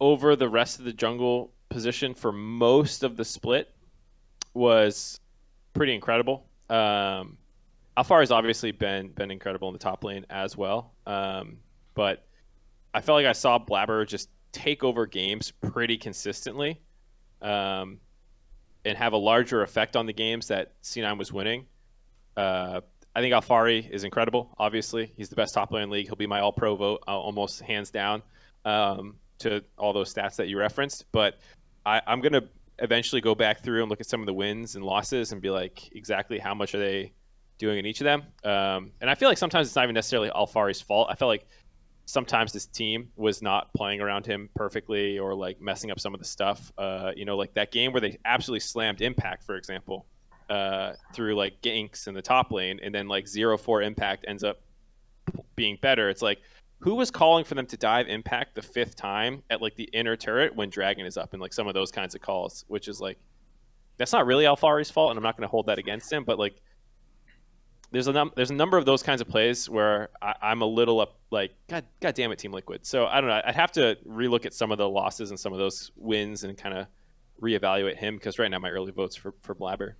[0.00, 3.74] over the rest of the jungle position for most of the split
[4.54, 5.20] was
[5.74, 6.46] pretty incredible.
[6.70, 7.36] Um,
[7.96, 11.58] Alfar has obviously been been incredible in the top lane as well, um,
[11.94, 12.24] but
[12.94, 16.80] I felt like I saw Blabber just take over games pretty consistently.
[17.42, 17.98] Um,
[18.84, 21.66] and have a larger effect on the games that C9 was winning.
[22.36, 22.80] Uh,
[23.14, 24.54] I think Alphari is incredible.
[24.58, 26.06] Obviously, he's the best top player in the league.
[26.06, 28.22] He'll be my All-Pro vote, uh, almost hands down,
[28.64, 31.04] um, to all those stats that you referenced.
[31.10, 31.38] But
[31.84, 32.42] I, I'm gonna
[32.78, 35.50] eventually go back through and look at some of the wins and losses and be
[35.50, 37.12] like, exactly how much are they
[37.58, 38.22] doing in each of them?
[38.44, 41.08] Um, and I feel like sometimes it's not even necessarily Alphari's fault.
[41.10, 41.46] I felt like
[42.08, 46.20] sometimes this team was not playing around him perfectly or like messing up some of
[46.20, 46.72] the stuff.
[46.78, 50.06] Uh, you know, like that game where they absolutely slammed Impact, for example,
[50.48, 54.42] uh, through like ganks in the top lane, and then like zero four Impact ends
[54.42, 54.62] up
[55.54, 56.08] being better.
[56.08, 56.38] It's like
[56.78, 60.16] who was calling for them to dive Impact the fifth time at like the inner
[60.16, 63.02] turret when Dragon is up, and like some of those kinds of calls, which is
[63.02, 63.18] like
[63.98, 66.38] that's not really Alphari's fault, and I'm not going to hold that against him, but
[66.38, 66.62] like
[67.90, 70.66] there's a num- there's a number of those kinds of plays where I, am a
[70.66, 72.84] little up like god god damn it team liquid.
[72.86, 75.52] So i don't know i'd have to relook at some of the losses and some
[75.52, 76.86] of those wins and kind of
[77.40, 79.96] reevaluate him because right now my early votes for for blabber.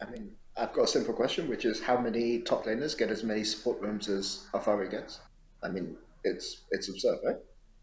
[0.00, 3.24] I mean i've got a simple question which is how many top laners get as
[3.24, 5.20] many support rooms as Alphari gets?
[5.62, 7.36] I mean it's it's absurd right?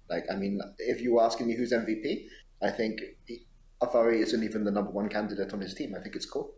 [0.09, 2.25] Like i mean if you were asking me who's mvp
[2.63, 3.01] i think
[3.81, 5.95] Alphari isn't even the number one candidate on his team.
[5.95, 6.49] I think it's core.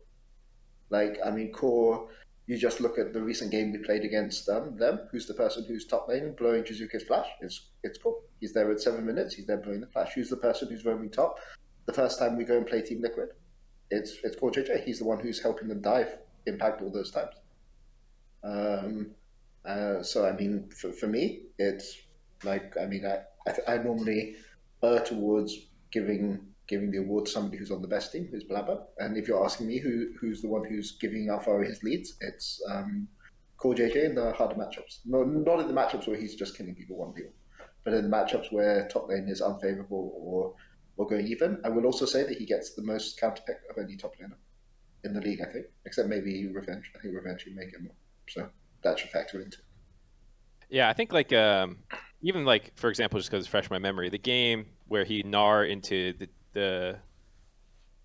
[0.90, 2.10] Like i mean core
[2.48, 5.00] you just look at the recent game we played against um, them.
[5.12, 7.28] Who's the person who's top lane blowing Jiizuke's flash?
[7.42, 8.22] It's it's cool.
[8.40, 9.36] He's there at seven minutes.
[9.36, 10.14] He's there blowing the flash.
[10.14, 11.40] Who's the person who's roaming top?
[11.86, 13.30] The first time we go and play Team Liquid,
[13.90, 14.84] it's it's CoreJJ.
[14.84, 17.36] He's the one who's helping them dive impact all those times.
[18.44, 19.12] Um,
[19.64, 21.98] uh, so I mean, for, for me, it's
[22.44, 24.36] like I mean, I I, I normally
[24.84, 25.56] err towards
[25.92, 28.82] giving giving the award to somebody who's on the best team, who's Blabber.
[28.98, 32.60] And if you're asking me who who's the one who's giving Alphari his leads, it's
[32.72, 33.08] um,
[33.60, 35.00] CoreJJ in the harder matchups.
[35.06, 37.34] No, not in the matchups where he's just killing people one people,
[37.84, 40.56] but in the matchups where top lane is unfavorable or
[40.98, 41.60] or going even.
[41.66, 44.38] I will also say that he gets the most counter pick of any top laner
[45.04, 46.92] in the league, I think, except maybe Revenge.
[46.96, 47.96] I think Revenge may get more,
[48.30, 48.48] so
[48.84, 49.58] that should factor into.
[50.70, 51.80] Yeah, I think like um,
[52.22, 55.24] even like for example, just because it's fresh in my memory, the game where he
[55.24, 56.98] gnar into the the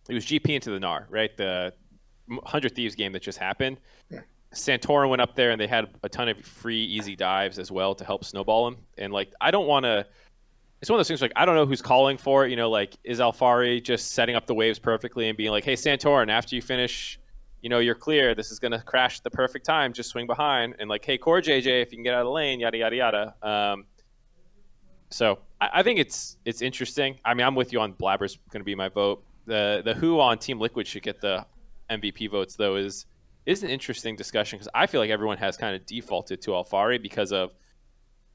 [0.09, 1.37] it was GP into the Gnar, right?
[1.37, 1.72] The
[2.44, 3.78] Hundred Thieves game that just happened.
[4.11, 4.20] Yeah.
[4.54, 7.94] Santorin went up there and they had a ton of free, easy dives as well
[7.94, 8.76] to help snowball him.
[8.98, 10.06] And like, I don't want to.
[10.82, 12.50] It's one of those things like I don't know who's calling for it.
[12.50, 15.72] You know, like is Alphari just setting up the waves perfectly and being like, "Hey,
[15.72, 17.18] Santorin, after you finish,
[17.62, 18.35] you know, you're clear.
[18.35, 19.94] This is gonna crash the perfect time.
[19.94, 22.30] Just swing behind." And like, "Hey, Core JJ, if you can get out of the
[22.30, 23.87] lane, yada yada yada." Um,
[25.11, 27.19] so I, I, think it's it's interesting.
[27.25, 29.23] I mean, I'm with you on Blabber's going to be my vote.
[29.47, 31.47] The the who on Team Liquid should get the
[31.90, 33.07] MVP votes though is
[33.47, 37.01] is an interesting discussion because I feel like everyone has kind of defaulted to Alphari
[37.01, 37.55] because of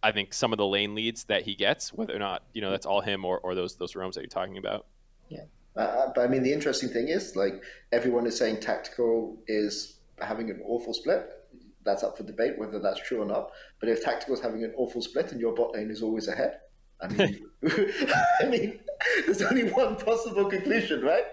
[0.04, 2.72] I think some of the lane leads that he gets, whether or not you know
[2.72, 4.88] that's all him or, or those those roams that you're talking about.
[5.30, 5.44] Yeah,
[5.76, 10.50] uh, but I mean the interesting thing is like everyone is saying tactical is having
[10.50, 11.41] an awful split.
[11.84, 13.52] That's up for debate whether that's true or not.
[13.80, 16.60] But if tactical is having an awful split and your bot lane is always ahead,
[17.02, 17.40] I mean,
[18.42, 18.80] I mean,
[19.26, 21.26] there's only one possible conclusion, right?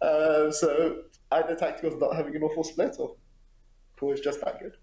[0.00, 3.16] Uh, so either Tactical's not having an awful split, or
[3.96, 4.76] Core is just that good.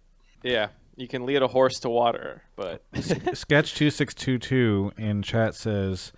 [0.44, 2.84] Yeah, you can lead a horse to water, but
[3.34, 6.14] Sketch two six two two in chat says,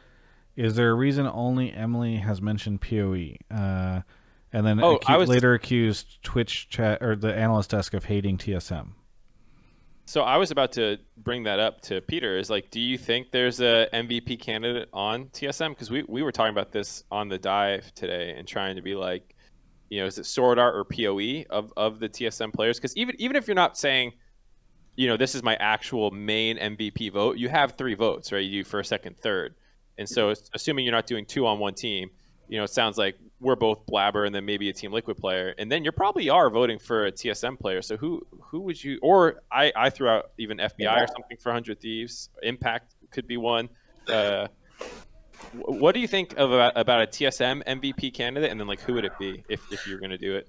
[0.56, 3.16] "Is there a reason only Emily has mentioned Poe?"
[3.50, 4.02] Uh,
[4.54, 8.06] and then Oh, acu- I was- later accused Twitch chat or the analyst desk of
[8.06, 8.94] hating TSM.
[10.06, 12.38] So I was about to bring that up to Peter.
[12.38, 15.70] Is like, do you think there's a MVP candidate on TSM?
[15.70, 18.96] Because we, we were talking about this on the dive today and trying to be
[18.96, 19.36] like,
[19.90, 22.78] you know, is it Sword Art or POE of, of the TSM players?
[22.78, 24.12] Because even even if you're not saying,
[24.96, 28.44] you know, this is my actual main MVP vote, you have three votes, right?
[28.44, 29.56] You do first, second, third,
[29.98, 32.10] and so assuming you're not doing two on one team,
[32.50, 35.54] you know, it sounds like we're both Blabber and then maybe a Team Liquid player,
[35.58, 37.82] and then you probably are voting for a TSM player.
[37.82, 39.00] So who who would you?
[39.02, 42.30] Or I I threw out even FBI or something for Hundred Thieves.
[42.44, 43.70] Impact could be one.
[44.08, 44.48] Uh,
[45.54, 48.94] what do you think of about, about a TSM MVP candidate, and then like who
[48.94, 50.48] would it be if if you're going to do it?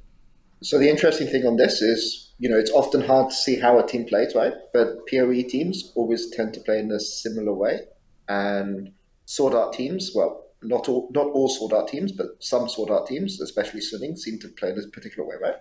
[0.62, 3.80] So the interesting thing on this is, you know, it's often hard to see how
[3.80, 4.52] a team plays, right?
[4.72, 7.80] But PoE teams always tend to play in a similar way,
[8.28, 8.92] and
[9.24, 13.06] Sword Art teams, well, not all not all Sword Art teams, but some Sword Art
[13.06, 15.56] teams, especially Suning, seem to play in a particular way, right?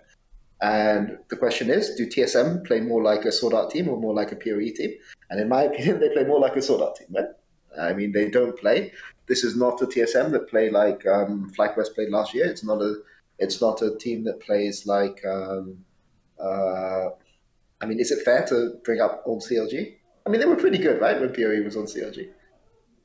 [0.60, 4.14] And the question is, do TSM play more like a Sword Art team or more
[4.14, 4.92] like a PoE team?
[5.30, 7.26] And in my opinion, they play more like a Sword Art team, right?
[7.80, 8.92] I mean, they don't play.
[9.26, 12.46] This is not a TSM that play like um, FlyQuest played last year.
[12.46, 12.96] It's not a
[13.38, 15.24] it's not a team that plays like.
[15.24, 15.84] Um,
[16.38, 17.10] uh,
[17.80, 19.96] I mean, is it fair to bring up old CLG?
[20.24, 22.28] I mean, they were pretty good, right, when PoE was on CLG.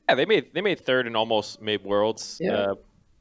[0.08, 2.38] Yeah, they made they made third and almost made worlds.
[2.40, 2.52] Yeah.
[2.52, 2.74] Uh,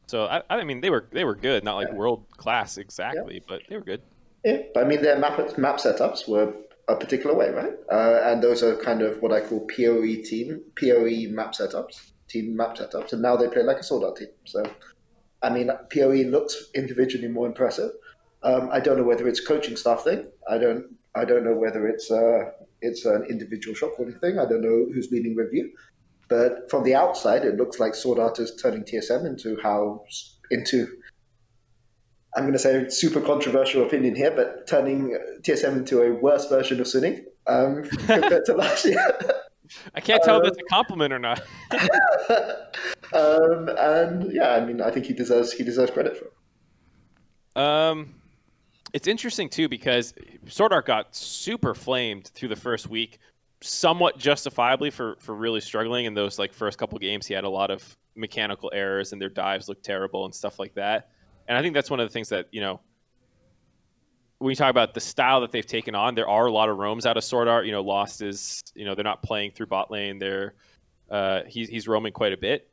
[0.07, 1.95] so I, I mean they were they were good, not like Yeah.
[1.95, 4.01] world class exactly, but they were good.
[4.45, 6.53] Yeah, but I mean, their map map setups were
[6.87, 7.73] a particular way, right?
[7.91, 12.55] Uh, and those are kind of what I call PoE team, PoE map setups, team
[12.55, 14.29] map setups, and now they play like a Sword Art team.
[14.45, 14.63] So,
[15.41, 17.91] I mean, PoE looks individually more impressive.
[18.43, 20.27] Um, I don't know whether it's coaching staff thing.
[20.49, 20.85] I don't.
[21.15, 24.39] I don't know whether it's uh, it's an individual shot calling thing.
[24.39, 25.71] I don't know who's leading review.
[26.27, 30.03] But from the outside, it looks like Sword Art is turning TSM into how
[30.51, 30.87] into
[32.35, 36.47] I'm going to say a super controversial opinion here, but turning TSM into a worse
[36.47, 38.99] version of Suning um, compared to last year.
[39.95, 41.41] I can't tell Uh, if that's a compliment or not.
[43.13, 47.61] um, and yeah, I mean, I think he deserves he deserves credit for it.
[47.61, 48.13] Um,
[48.93, 50.13] it's interesting too because
[50.47, 53.17] Sword Art got super flamed through the first week,
[53.61, 57.25] somewhat justifiably for for really struggling in those like first couple games.
[57.25, 60.73] He had a lot of mechanical errors and their dives looked terrible and stuff like
[60.75, 61.09] that.
[61.47, 62.79] And I think that's one of the things that you know
[64.39, 66.77] when you talk about the style that they've taken on, there are a lot of
[66.77, 67.65] roams out of Sword Art.
[67.65, 70.19] You know, Lost is you know they're not playing through bot lane.
[70.19, 70.53] They're
[71.09, 72.69] uh, he's he's roaming quite a bit,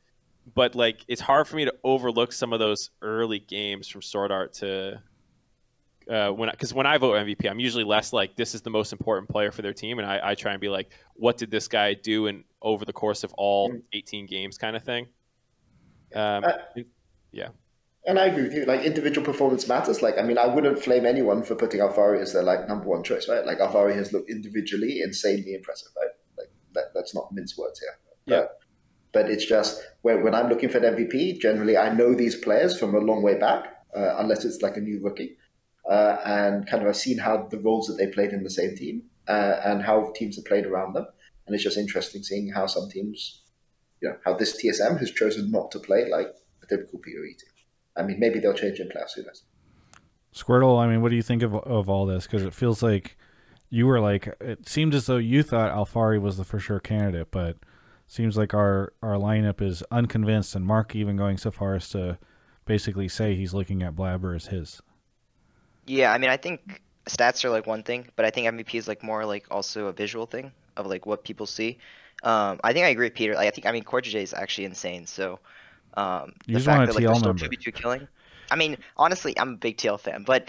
[0.55, 4.31] but like it's hard for me to overlook some of those early games from Sword
[4.31, 5.01] Art to
[6.11, 8.93] uh, when because when I vote MVP, I'm usually less like this is the most
[8.93, 11.69] important player for their team, and I, I try and be like, what did this
[11.69, 13.83] guy do in over the course of all Mm.
[13.93, 15.07] 18 games, kind of thing.
[16.15, 16.53] Um, Uh,
[17.33, 17.49] yeah.
[18.07, 18.65] And I agree with you.
[18.67, 20.03] Like individual performance matters.
[20.03, 23.03] Like I mean, I wouldn't flame anyone for putting Alphari as their like number one
[23.03, 23.45] choice, right?
[23.45, 26.11] Like Alphari has looked individually insanely impressive, right?
[26.37, 27.97] Like that, that's not mince words here.
[28.27, 28.41] Yeah.
[28.43, 28.59] But,
[29.13, 32.79] but it's just when when I'm looking for an MVP, generally I know these players
[32.79, 33.65] from a long way back,
[33.97, 35.37] uh, unless it's like a new rookie,
[35.91, 38.77] uh, and kind of I've seen how the roles that they played in the same
[38.77, 41.07] team uh, and how teams have played around them,
[41.47, 43.43] and it's just interesting seeing how some teams,
[44.01, 46.29] you know, how this TSM has chosen not to play like
[46.63, 47.55] a typical PoE team.
[47.97, 49.15] I mean, maybe they'll change in playoffs.
[49.17, 49.45] Who knows?
[50.35, 52.25] Squirtle, I mean, what do you think of of all this?
[52.25, 53.17] Because it feels like
[53.71, 57.31] you were like it seemed as though you thought Alphari was the for sure candidate,
[57.31, 57.57] but
[58.07, 62.19] seems like our our lineup is unconvinced, and Mark even going so far as to
[62.65, 64.81] basically say he's looking at Blabber as his.
[65.87, 68.89] Yeah, I mean, I think stats are like one thing, but I think MVP is
[68.89, 71.79] like more like also a visual thing of like what people see.
[72.23, 73.35] Um, I think I agree with Peter.
[73.35, 75.07] Like, I think I mean J is actually insane.
[75.07, 75.39] So
[75.95, 77.45] um, You the just fact want a that like TL still number.
[77.45, 78.09] two v two killing.
[78.51, 80.49] I mean, honestly, I'm a big TL fan, but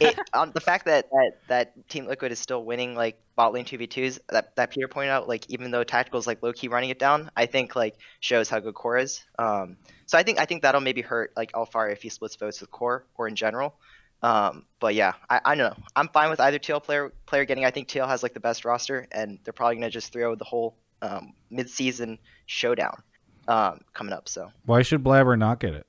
[0.00, 3.64] it, um, the fact that, that that Team Liquid is still winning like bot lane
[3.64, 6.52] two v twos that that Peter pointed out, like even though Tactical is like low
[6.52, 9.22] key running it down, I think like shows how good Core is.
[9.38, 12.60] Um, so I think I think that'll maybe hurt like Alphari if he splits votes
[12.60, 13.74] with Core or in general.
[14.22, 15.84] Um, but yeah, I, I don't know.
[15.96, 17.64] I'm fine with either TL player player getting.
[17.64, 20.44] I think TL has like the best roster, and they're probably gonna just throw the
[20.44, 23.02] whole um, mid-season showdown
[23.48, 24.28] um, coming up.
[24.28, 25.86] So, Why should Blabber not get it?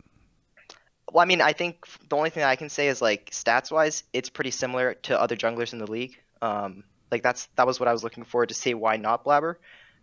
[1.14, 4.30] well, I mean, I think the only thing I can say is like stats-wise, it's
[4.30, 6.18] pretty similar to other junglers in the league.
[6.42, 9.60] Um, like that's that was what I was looking for to see why not Blabber.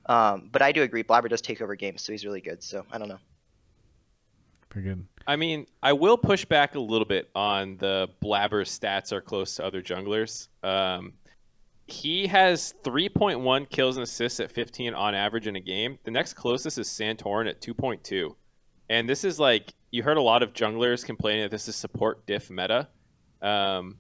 [0.07, 2.63] Um, but I do agree, Blabber does take over games, so he's really good.
[2.63, 3.19] So I don't know.
[4.69, 5.05] Pretty good.
[5.27, 9.55] I mean, I will push back a little bit on the Blabber stats are close
[9.57, 10.49] to other junglers.
[10.63, 11.13] Um,
[11.87, 15.99] he has 3.1 kills and assists at 15 on average in a game.
[16.05, 18.35] The next closest is Santorin at 2.2.
[18.89, 22.27] And this is like you heard a lot of junglers complaining that this is support
[22.27, 22.89] diff meta.
[23.43, 23.99] Um,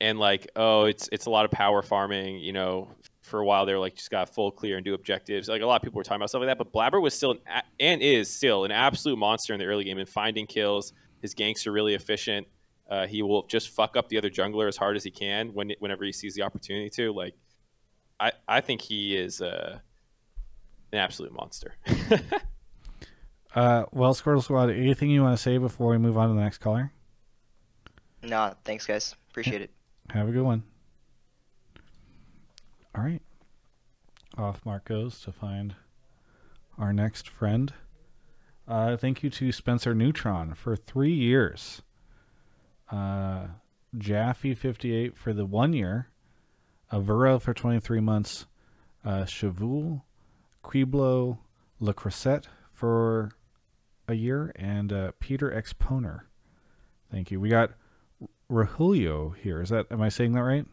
[0.00, 2.88] and like, oh, it's it's a lot of power farming, you know,
[3.30, 5.48] for a while they were like just got full clear and do objectives.
[5.48, 7.32] Like a lot of people were talking about stuff like that, but Blabber was still
[7.32, 10.92] an, and is still an absolute monster in the early game and finding kills.
[11.22, 12.46] His ganks are really efficient.
[12.90, 15.72] Uh, he will just fuck up the other jungler as hard as he can when
[15.78, 17.12] whenever he sees the opportunity to.
[17.12, 17.34] Like,
[18.18, 19.78] I I think he is uh,
[20.92, 21.76] an absolute monster.
[23.54, 26.40] uh, well, Squirtle Squad, anything you want to say before we move on to the
[26.40, 26.92] next caller?
[28.22, 29.14] No, thanks guys.
[29.30, 29.70] Appreciate it.
[30.10, 30.64] Have a good one.
[32.94, 33.22] All right.
[34.36, 35.74] Off Mark goes to find
[36.78, 37.72] our next friend.
[38.66, 41.82] Uh, thank you to Spencer Neutron for three years.
[42.90, 43.48] Uh,
[43.96, 46.08] Jaffe58 for the one year.
[46.92, 48.46] Avura for 23 months.
[49.04, 50.02] Uh, Chavul,
[50.64, 51.38] Quiblo,
[51.78, 51.94] Le
[52.72, 53.30] for
[54.08, 54.52] a year.
[54.56, 56.22] And uh, Peter Exponer.
[57.10, 57.40] Thank you.
[57.40, 57.72] We got
[58.50, 59.60] Rahulio here.
[59.60, 60.66] Is that, am I saying that right?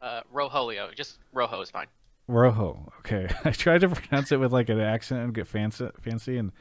[0.00, 0.94] Uh, Roholio.
[0.94, 1.86] Just Rojo is fine.
[2.26, 2.92] Rojo.
[3.00, 6.52] Okay, I tried to pronounce it with like an accent and get fancy, fancy, and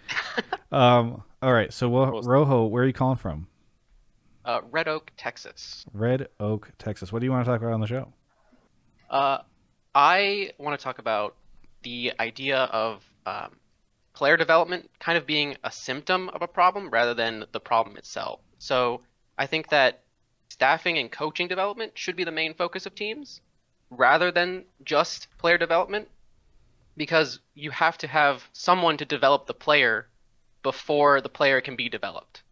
[0.71, 1.23] um.
[1.41, 3.47] All right, so well, Rojo, where are you calling from?
[4.43, 5.86] Uh, Red Oak, Texas.
[5.93, 7.13] Red Oak, Texas.
[7.13, 8.12] What do you want to talk about on the show?
[9.10, 9.39] Uh,
[9.95, 11.36] I want to talk about
[11.84, 13.56] the idea of um,
[14.13, 18.41] player development kind of being a symptom of a problem rather than the problem itself.
[18.58, 19.02] So
[19.38, 20.04] I think that
[20.49, 23.41] staffing and coaching development should be the main focus of teams
[23.89, 26.07] rather than just player development
[26.97, 30.07] because you have to have someone to develop the player
[30.62, 32.43] before the player can be developed.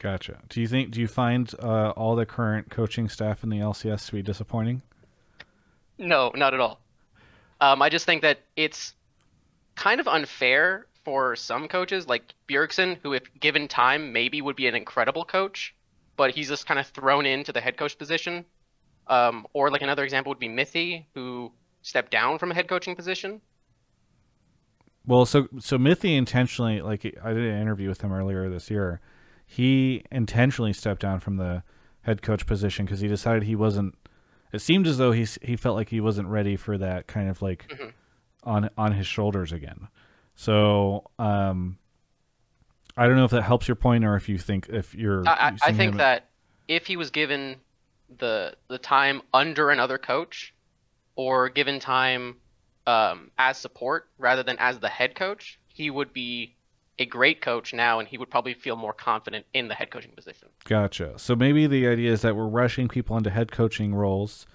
[0.00, 0.40] Gotcha.
[0.48, 4.06] Do you think do you find uh, all the current coaching staff in the LCS
[4.06, 4.82] to be disappointing?
[5.98, 6.80] No, not at all.
[7.60, 8.94] Um, I just think that it's
[9.76, 14.66] kind of unfair for some coaches, like Bjergsen, who, if given time, maybe would be
[14.66, 15.73] an incredible coach,
[16.16, 18.44] but he's just kind of thrown into the head coach position.
[19.06, 22.96] Um, or like another example would be Mithy, who stepped down from a head coaching
[22.96, 23.40] position.
[25.06, 29.00] Well, so so Mithy intentionally, like I did an interview with him earlier this year.
[29.46, 31.62] He intentionally stepped down from the
[32.02, 33.94] head coach position because he decided he wasn't.
[34.52, 37.42] It seemed as though he he felt like he wasn't ready for that kind of
[37.42, 37.90] like mm-hmm.
[38.44, 39.88] on on his shoulders again.
[40.34, 41.78] So um,
[42.96, 45.26] I don't know if that helps your point or if you think if you're.
[45.28, 46.28] I, I think that
[46.68, 47.56] if he was given
[48.18, 50.54] the the time under another coach,
[51.16, 52.36] or given time
[52.86, 56.56] um, as support rather than as the head coach, he would be
[56.98, 60.12] a great coach now, and he would probably feel more confident in the head coaching
[60.12, 60.48] position.
[60.64, 61.14] Gotcha.
[61.18, 64.46] So maybe the idea is that we're rushing people into head coaching roles.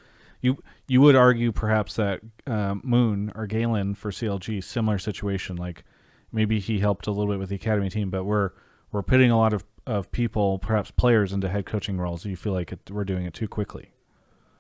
[0.41, 5.84] You you would argue perhaps that um, Moon or Galen for CLG similar situation, like
[6.32, 8.52] maybe he helped a little bit with the academy team, but we're
[8.92, 12.24] we're putting a lot of, of people, perhaps players, into head coaching roles.
[12.24, 13.92] Do you feel like it, we're doing it too quickly?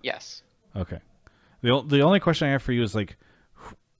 [0.03, 0.43] Yes.
[0.75, 0.99] Okay.
[1.61, 3.17] the The only question I have for you is like,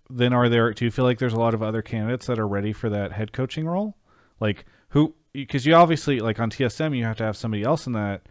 [0.10, 0.74] then are there?
[0.74, 3.12] Do you feel like there's a lot of other candidates that are ready for that
[3.12, 3.96] head coaching role?
[4.40, 5.16] Like who?
[5.34, 8.24] Because you obviously like on TSM, you have to have somebody else in that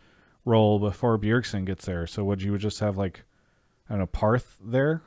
[0.44, 2.06] role before Bjergsen gets there.
[2.06, 3.22] So would you just have like,
[3.88, 5.02] I don't know, Parth there?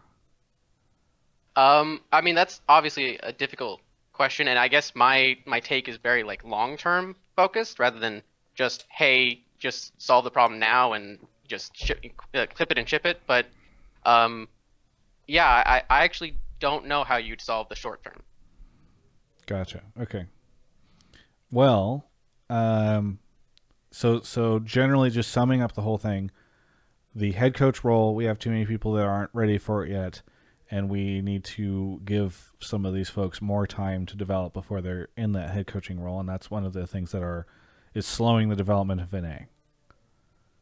[1.55, 3.81] Um, I mean that's obviously a difficult
[4.13, 8.21] question, and I guess my my take is very like long term focused rather than
[8.55, 13.05] just hey, just solve the problem now and just ship, uh, clip it and ship
[13.05, 13.21] it.
[13.27, 13.47] But
[14.05, 14.47] um,
[15.27, 18.21] yeah, I, I actually don't know how you'd solve the short term.
[19.47, 19.81] Gotcha.
[19.99, 20.25] Okay.
[21.51, 22.05] Well,
[22.49, 23.19] um,
[23.91, 26.31] so so generally, just summing up the whole thing,
[27.13, 30.21] the head coach role, we have too many people that aren't ready for it yet
[30.71, 35.09] and we need to give some of these folks more time to develop before they're
[35.17, 37.45] in that head coaching role, and that's one of the things that are
[37.93, 39.39] is slowing the development of NA.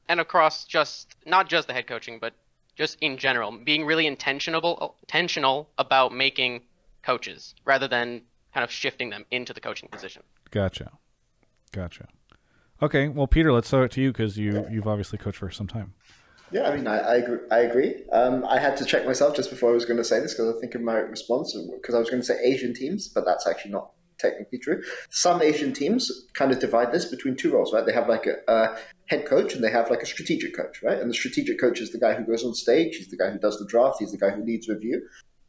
[0.07, 2.33] And across just not just the head coaching, but
[2.75, 6.61] just in general, being really intentional intentional about making
[7.03, 10.23] coaches rather than kind of shifting them into the coaching position.
[10.49, 10.91] Gotcha,
[11.71, 12.07] gotcha.
[12.81, 15.67] Okay, well, Peter, let's throw it to you because you you've obviously coached for some
[15.67, 15.93] time.
[16.51, 17.37] Yeah, I mean, I, I agree.
[17.51, 17.95] I, agree.
[18.11, 20.55] Um, I had to check myself just before I was going to say this because
[20.55, 23.45] I think of my response because I was going to say Asian teams, but that's
[23.45, 24.81] actually not technically true.
[25.09, 27.85] Some Asian teams kind of divide this between two roles, right?
[27.85, 30.99] They have like a, a, head coach and they have like a strategic coach, right?
[30.99, 33.39] And the strategic coach is the guy who goes on stage, he's the guy who
[33.39, 35.01] does the draft, he's the guy who leads review.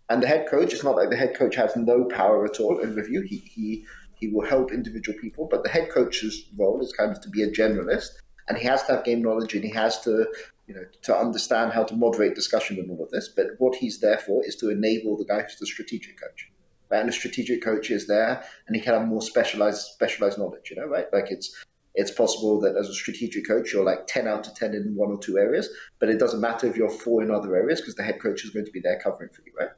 [0.08, 2.78] And the head coach, it's not like the head coach has no power at all
[2.78, 3.22] in review.
[3.22, 3.84] He he
[4.18, 7.42] he will help individual people, but the head coach's role is kind of to be
[7.42, 8.10] a generalist
[8.50, 10.26] and he has to have game knowledge and he has to
[10.70, 13.28] you know, to understand how to moderate discussion and all of this.
[13.28, 16.48] But what he's there for is to enable the guy who's the strategic coach.
[16.88, 17.00] Right?
[17.00, 20.70] And the strategic coach is there, and he can have more specialized specialized knowledge.
[20.70, 21.06] You know, right?
[21.12, 21.52] Like it's
[21.96, 25.10] it's possible that as a strategic coach, you're like 10 out of 10 in one
[25.10, 25.68] or two areas,
[25.98, 28.50] but it doesn't matter if you're four in other areas because the head coach is
[28.50, 29.70] going to be there covering for you, right?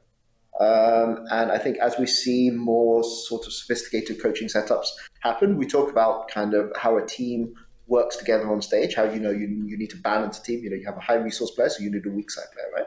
[0.59, 4.89] Um, and I think as we see more sort of sophisticated coaching setups
[5.21, 7.55] happen, we talk about kind of how a team
[7.87, 10.63] works together on stage, how you know you, you need to balance a team.
[10.63, 12.69] You know, you have a high resource player, so you need a weak side player,
[12.73, 12.85] right?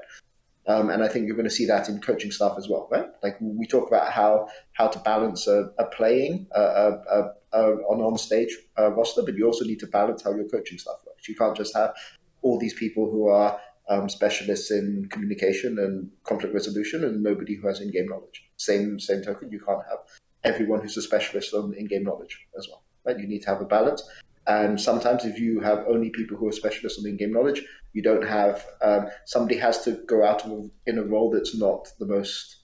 [0.68, 3.06] Um, and I think you're going to see that in coaching staff as well, right?
[3.22, 8.18] Like we talk about how how to balance a, a playing a, a, a, on
[8.18, 11.28] stage uh, roster, but you also need to balance how your coaching staff works.
[11.28, 11.94] You can't just have
[12.42, 17.68] all these people who are um, specialists in communication and conflict resolution, and nobody who
[17.68, 18.44] has in-game knowledge.
[18.56, 19.98] Same same token, you can't have
[20.42, 22.82] everyone who's a specialist on in-game knowledge as well.
[23.04, 23.18] Right?
[23.18, 24.02] You need to have a balance.
[24.48, 28.26] And sometimes, if you have only people who are specialists on in-game knowledge, you don't
[28.26, 30.44] have um, somebody has to go out
[30.86, 32.62] in a role that's not the most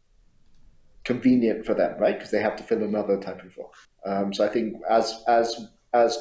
[1.04, 2.16] convenient for them, right?
[2.16, 3.72] Because they have to fill another type of role.
[4.06, 6.16] Um, so I think as as as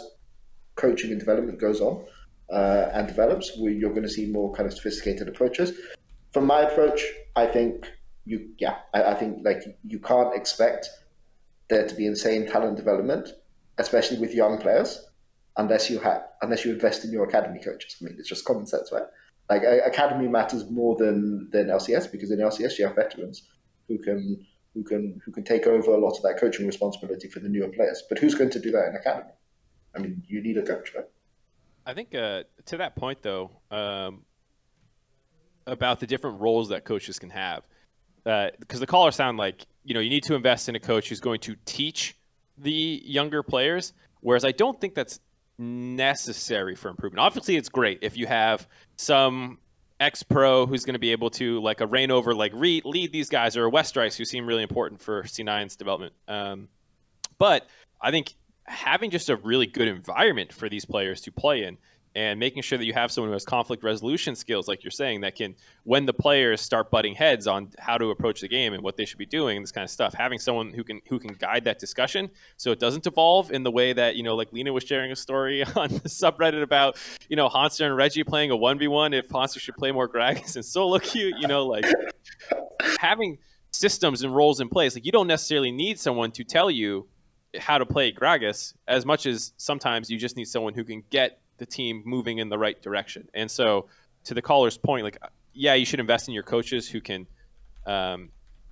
[0.76, 2.04] coaching and development goes on,
[2.52, 5.74] uh, and develops, we, you're going to see more kind of sophisticated approaches.
[6.34, 7.04] From my approach,
[7.36, 7.90] I think
[8.26, 10.90] you, yeah, I, I think like you can't expect
[11.70, 13.30] there to be insane talent development,
[13.78, 15.08] especially with young players,
[15.58, 17.98] unless you have unless you invest in your academy coaches.
[18.02, 19.04] I mean, it's just common sense, right?
[19.50, 23.48] Like academy matters more than than LCS because in LCS you have veterans
[23.88, 27.40] who can who can who can take over a lot of that coaching responsibility for
[27.40, 28.04] the newer players.
[28.08, 29.32] But who's going to do that in academy?
[29.96, 31.06] I mean, you need a coach, right?
[31.86, 34.24] I think uh, to that point, though, um,
[35.68, 37.64] about the different roles that coaches can have,
[38.24, 41.10] because uh, the callers sound like you know you need to invest in a coach
[41.10, 42.16] who's going to teach
[42.58, 45.20] the younger players, whereas I don't think that's
[45.62, 47.20] necessary for improvement.
[47.20, 49.60] Obviously, it's great if you have some
[50.00, 53.30] ex pro who's going to be able to like a Reignover like re- lead these
[53.30, 56.14] guys or a Westrice who seem really important for C9's development.
[56.28, 56.68] Um,
[57.38, 57.68] but
[58.02, 58.34] I think
[58.66, 61.78] having just a really good environment for these players to play in
[62.14, 65.22] and making sure that you have someone who has conflict resolution skills, like you're saying,
[65.22, 68.84] that can, when the players start butting heads on how to approach the game and
[68.84, 71.34] what they should be doing, this kind of stuff, having someone who can who can
[71.36, 74.74] guide that discussion so it doesn't evolve in the way that you know, like Lena
[74.74, 76.98] was sharing a story on the subreddit about
[77.30, 80.10] you know Hanster and Reggie playing a one v one if Hanster should play more
[80.10, 81.86] Gragas and solo queue, you know, like
[83.00, 83.38] having
[83.72, 84.96] systems and roles in place.
[84.96, 87.08] Like you don't necessarily need someone to tell you
[87.60, 91.41] how to play Gragas as much as sometimes you just need someone who can get
[91.62, 93.30] the team moving in the right direction.
[93.36, 93.86] And so,
[94.24, 95.20] to the caller's point, like,
[95.54, 97.28] yeah, you should invest in your coaches who can
[97.86, 98.30] um,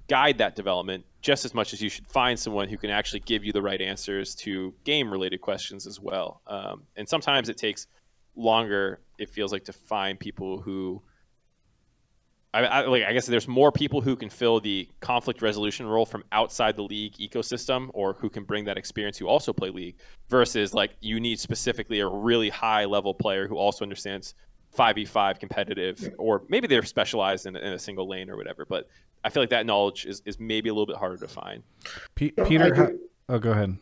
[0.07, 3.45] guide that development just as much as you should find someone who can actually give
[3.45, 6.41] you the right answers to game related questions as well.
[6.47, 7.85] Um, and sometimes it takes
[8.35, 11.01] longer, it feels like, to find people who
[12.53, 16.05] I, I, like, I guess there's more people who can fill the conflict resolution role
[16.05, 19.95] from outside the league ecosystem or who can bring that experience who also play league
[20.29, 24.33] versus like you need specifically a really high level player who also understands
[24.75, 28.87] 5v5 competitive or maybe they're specialized in, in, a single lane or whatever but
[29.23, 31.63] i feel like that knowledge is, is maybe a little bit harder to find.
[32.15, 32.89] P- peter how,
[33.29, 33.77] oh go ahead.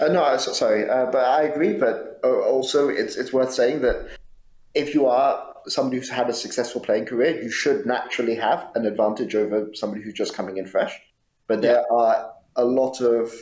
[0.00, 4.16] Uh, no sorry uh, but i agree but uh, also it's, it's worth saying that
[4.74, 8.86] if you are somebody who's had a successful playing career, you should naturally have an
[8.86, 10.98] advantage over somebody who's just coming in fresh.
[11.46, 13.32] But there are a lot of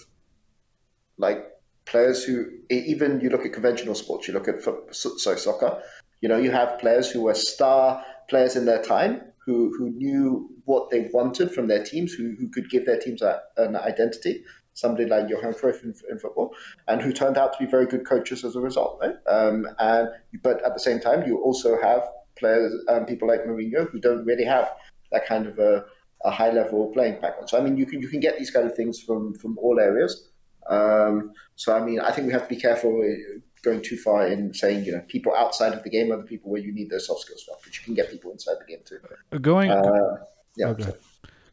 [1.16, 1.44] like
[1.84, 5.82] players who even you look at conventional sports, you look at so soccer.
[6.20, 10.50] You know, you have players who were star players in their time who who knew
[10.64, 14.44] what they wanted from their teams, who who could give their teams a, an identity
[14.79, 16.55] somebody like Johan Cruyff in, in, football,
[16.87, 19.01] and who turned out to be very good coaches as a result.
[19.03, 19.16] Right?
[19.29, 20.09] Um, and
[20.43, 22.03] but at the same time, you also have
[22.37, 24.70] players, um, people like Mourinho, who don't really have
[25.11, 25.85] that kind of a,
[26.24, 27.51] a, high level playing background.
[27.51, 29.81] So I mean, you can you can get these kind of things from from all
[29.81, 30.29] areas.
[30.68, 34.29] Um, so I mean, I think we have to be careful uh, going too far
[34.29, 36.91] in saying you know people outside of the game are the people where you need
[36.91, 38.99] those soft skills from, but you can get people inside the game too.
[39.41, 40.16] Going, uh,
[40.57, 40.68] yeah.
[40.68, 40.93] Okay.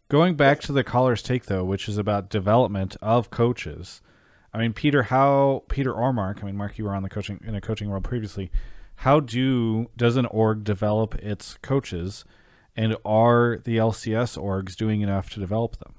[0.08, 4.02] Going back to the caller's take though, which is about development of coaches.
[4.54, 6.40] I mean, Peter, how Peter or Mark?
[6.42, 8.52] I mean, Mark, you were on the coaching in a coaching role previously.
[8.98, 12.24] How do does an org develop its coaches,
[12.76, 15.96] and are the LCS orgs doing enough to develop them?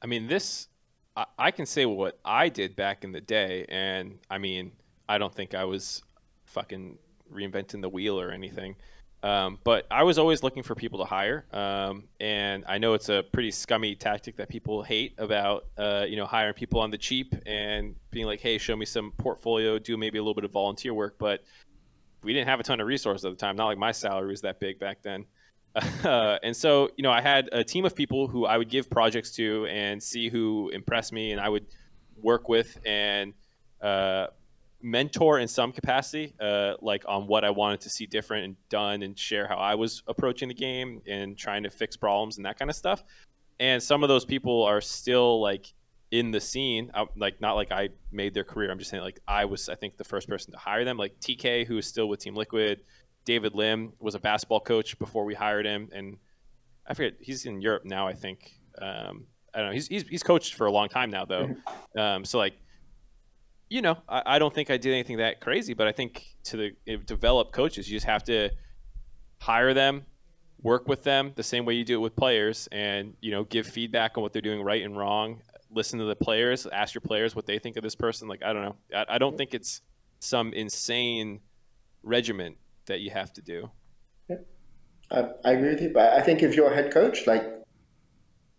[0.00, 0.68] I mean, this
[1.16, 4.72] I, I can say what I did back in the day, and I mean,
[5.08, 6.02] I don't think I was
[6.44, 6.98] fucking
[7.32, 8.76] reinventing the wheel or anything.
[9.22, 13.08] Um, but I was always looking for people to hire, um, and I know it's
[13.08, 16.98] a pretty scummy tactic that people hate about, uh, you know, hiring people on the
[16.98, 20.52] cheap and being like, "Hey, show me some portfolio, do maybe a little bit of
[20.52, 21.42] volunteer work." But
[22.22, 23.56] we didn't have a ton of resources at the time.
[23.56, 25.24] Not like my salary was that big back then.
[26.04, 28.90] Uh, and so, you know, I had a team of people who I would give
[28.90, 31.66] projects to and see who impressed me, and I would
[32.20, 33.32] work with and
[33.80, 34.28] uh,
[34.82, 39.02] mentor in some capacity, uh, like on what I wanted to see different and done,
[39.02, 42.58] and share how I was approaching the game and trying to fix problems and that
[42.58, 43.02] kind of stuff.
[43.58, 45.72] And some of those people are still like
[46.10, 48.70] in the scene, I, like not like I made their career.
[48.70, 50.96] I'm just saying like I was, I think, the first person to hire them.
[50.96, 52.82] Like TK, who is still with Team Liquid.
[53.24, 56.16] David Lim was a basketball coach before we hired him, and
[56.86, 58.06] I forget he's in Europe now.
[58.06, 59.72] I think um, I don't know.
[59.72, 61.54] He's, he's he's coached for a long time now though.
[61.98, 62.52] Um, so like
[63.68, 66.56] you know, I, I, don't think I did anything that crazy, but I think to
[66.56, 68.50] the, develop coaches, you just have to
[69.40, 70.04] hire them,
[70.62, 73.66] work with them the same way you do it with players, and you know, give
[73.66, 75.42] feedback on what they're doing right and wrong.
[75.70, 78.28] Listen to the players, ask your players what they think of this person.
[78.28, 79.82] Like I don't know, I, I don't think it's
[80.20, 81.40] some insane
[82.02, 82.56] regiment
[82.86, 83.70] that you have to do.
[84.28, 84.36] Yeah.
[85.10, 87.44] I, I agree with you, but I think if you're a head coach, like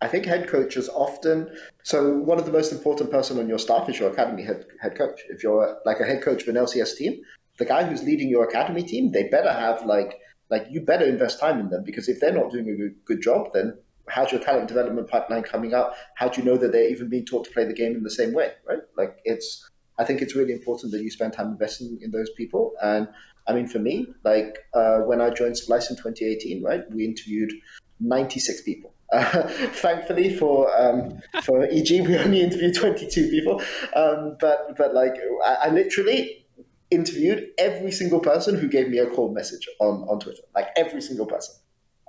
[0.01, 1.49] I think head coaches often.
[1.83, 4.95] So one of the most important person on your staff is your academy head head
[4.95, 5.21] coach.
[5.29, 7.21] If you're like a head coach of an LCS team,
[7.57, 10.19] the guy who's leading your academy team, they better have like
[10.49, 13.21] like you better invest time in them because if they're not doing a good, good
[13.21, 13.77] job, then
[14.07, 15.93] how's your talent development pipeline coming out?
[16.15, 18.11] How do you know that they're even being taught to play the game in the
[18.11, 18.81] same way, right?
[18.97, 19.69] Like it's.
[19.99, 22.73] I think it's really important that you spend time investing in those people.
[22.83, 23.07] And
[23.47, 27.51] I mean, for me, like uh, when I joined Splyce in 2018, right, we interviewed
[27.99, 29.43] 96 people uh,
[29.73, 33.61] thankfully for um, for EG, we only interviewed 22 people.
[33.95, 36.45] Um, but but like I, I, literally
[36.91, 41.01] interviewed every single person who gave me a cold message on, on Twitter, like every
[41.01, 41.55] single person.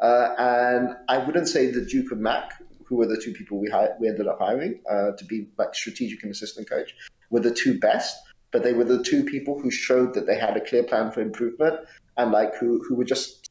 [0.01, 2.53] Uh, and I wouldn't say the Duke and Mac,
[2.85, 5.75] who were the two people we hired, we ended up hiring uh, to be like
[5.75, 6.95] strategic and assistant coach,
[7.31, 8.17] were the two best.
[8.51, 11.21] But they were the two people who showed that they had a clear plan for
[11.21, 11.81] improvement
[12.17, 13.48] and like who who were just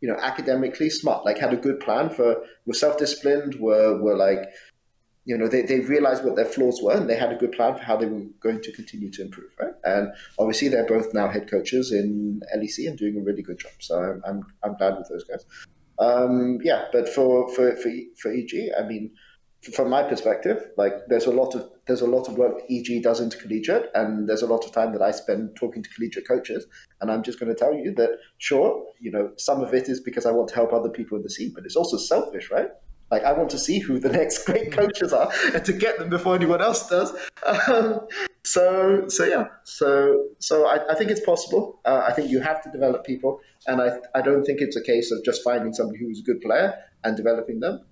[0.00, 4.48] you know, academically smart, like had a good plan for, were self-disciplined, were, were like,
[5.24, 7.74] you know, they, they realized what their flaws were and they had a good plan
[7.74, 9.72] for how they were going to continue to improve, right?
[9.84, 13.72] And obviously they're both now head coaches in LEC and doing a really good job.
[13.80, 15.44] So I'm, I'm, I'm glad with those guys.
[15.98, 17.90] Um, yeah, but for, for, for,
[18.20, 19.10] for EG, I mean,
[19.72, 23.20] from my perspective, like there's a lot of there's a lot of work EG does
[23.20, 26.66] into collegiate, and there's a lot of time that I spend talking to collegiate coaches.
[27.00, 30.00] And I'm just going to tell you that, sure, you know, some of it is
[30.00, 32.68] because I want to help other people in the scene, but it's also selfish, right?
[33.10, 36.08] Like I want to see who the next great coaches are and to get them
[36.08, 37.12] before anyone else does.
[37.68, 38.00] Um,
[38.44, 41.80] so, so yeah, so so I, I think it's possible.
[41.84, 44.82] Uh, I think you have to develop people, and I I don't think it's a
[44.82, 47.84] case of just finding somebody who's a good player and developing them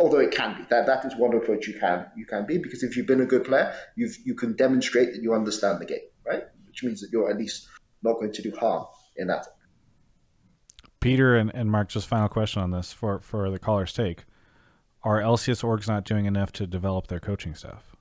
[0.00, 2.82] although it can be that that is one approach you can you can be because
[2.82, 6.00] if you've been a good player you've you can demonstrate that you understand the game
[6.24, 6.44] right?
[6.66, 7.68] Which means that you're at least
[8.02, 8.86] not going to do harm
[9.16, 9.46] in that.
[11.00, 14.24] Peter and, and mark just final question on this for for the caller's take.
[15.02, 17.93] Are lcs orgs not doing enough to develop their coaching staff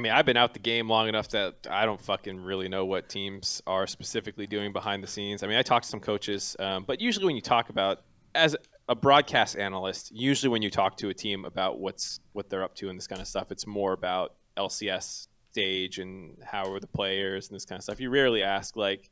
[0.00, 2.86] I mean, I've been out the game long enough that I don't fucking really know
[2.86, 5.42] what teams are specifically doing behind the scenes.
[5.42, 8.00] I mean, I talk to some coaches, um, but usually when you talk about
[8.34, 8.56] as
[8.88, 12.74] a broadcast analyst, usually when you talk to a team about what's what they're up
[12.76, 16.86] to and this kind of stuff, it's more about LCS stage and how are the
[16.86, 18.00] players and this kind of stuff.
[18.00, 19.10] You rarely ask like,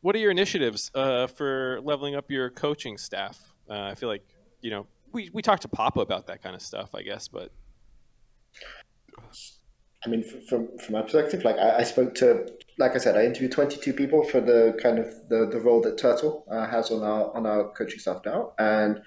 [0.00, 3.38] what are your initiatives uh, for leveling up your coaching staff?
[3.70, 4.26] Uh, I feel like
[4.60, 7.52] you know we we talked to Papa about that kind of stuff, I guess, but
[10.04, 12.46] I mean, from from my perspective, like I, I, spoke to,
[12.78, 15.96] like I said, I interviewed 22 people for the kind of the, the role that
[15.96, 19.00] Turtle uh, has on our on our coaching staff now, and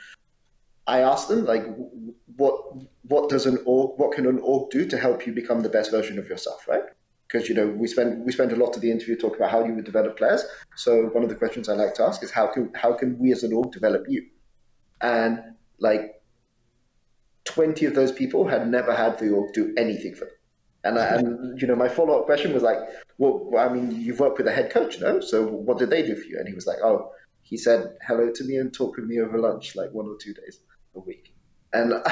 [0.87, 1.65] I asked them like,
[2.35, 2.55] what
[3.03, 5.91] what does an org, what can an org do to help you become the best
[5.91, 6.83] version of yourself, right?
[7.27, 9.63] Because you know we spend we spend a lot of the interview talking about how
[9.63, 10.43] you would develop players.
[10.75, 13.31] So one of the questions I like to ask is how can how can we
[13.31, 14.25] as an org develop you?
[15.01, 15.39] And
[15.77, 16.23] like
[17.43, 20.36] 20 of those people had never had the org do anything for them
[20.83, 22.77] and, and you know, my follow up question was like,
[23.17, 25.19] well, I mean, you've worked with a head coach, no?
[25.19, 26.37] So what did they do for you?
[26.39, 27.11] And he was like, oh,
[27.41, 30.33] he said hello to me and talked with me over lunch like one or two
[30.33, 30.59] days
[30.95, 31.33] a week.
[31.73, 31.93] And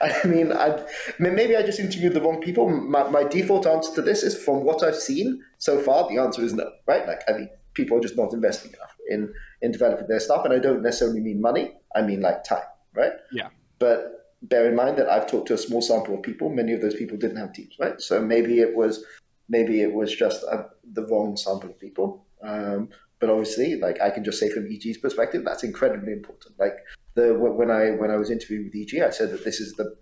[0.00, 0.84] I, I mean, I
[1.18, 2.68] maybe I just interviewed the wrong people.
[2.68, 6.42] My, my default answer to this is from what I've seen so far, the answer
[6.42, 7.06] is no, right?
[7.06, 10.44] Like, I mean, people are just not investing enough in, in developing their stuff.
[10.44, 12.64] And I don't necessarily mean money, I mean like time,
[12.94, 13.12] right?
[13.32, 13.48] Yeah.
[13.78, 16.50] But bear in mind that I've talked to a small sample of people.
[16.50, 18.00] Many of those people didn't have teams, right?
[18.00, 19.04] So maybe it was
[19.48, 22.26] maybe it was just a, the wrong sample of people.
[22.42, 26.58] Um, but obviously, like I can just say from EG's perspective, that's incredibly important.
[26.58, 26.76] Like
[27.14, 29.96] the when I when I was interviewing with EG, I said that this is the,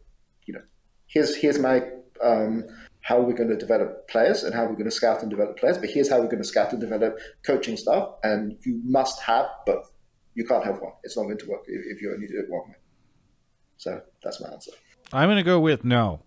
[0.46, 0.62] you know,
[1.06, 1.82] here's here's my
[2.22, 2.64] um,
[3.02, 5.78] how we're going to develop players and how we're going to scout and develop players.
[5.78, 9.46] But here's how we're going to scout and develop coaching staff, and you must have
[9.64, 9.90] both.
[10.34, 10.92] You can't have one.
[11.04, 12.74] It's not going to work if, if you only do it one way.
[13.84, 14.72] So that's my answer.
[15.12, 16.20] I'm going to go with no.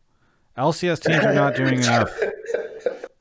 [0.55, 2.15] LCS teams are not doing enough,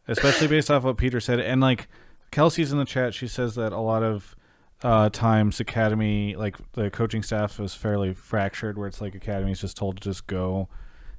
[0.09, 1.41] especially based off what Peter said.
[1.41, 1.89] And like
[2.31, 4.37] Kelsey's in the chat, she says that a lot of
[4.83, 9.61] uh, times academy, like the coaching staff, is fairly fractured, where it's like academy is
[9.63, 10.69] just told to just go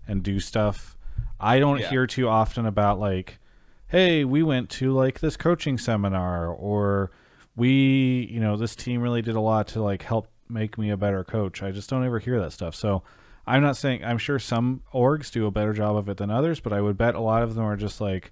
[0.07, 0.95] and do stuff.
[1.39, 1.89] I don't Yeah.
[1.89, 3.39] hear too often about like,
[3.87, 7.09] hey, we went to like this coaching seminar, or
[7.55, 10.97] we, you know, this team really did a lot to like help make me a
[10.97, 11.61] better coach.
[11.61, 12.75] I just don't ever hear that stuff.
[12.75, 13.03] So
[13.45, 16.59] I'm not saying I'm sure some orgs do a better job of it than others,
[16.59, 18.31] but I would bet a lot of them are just like,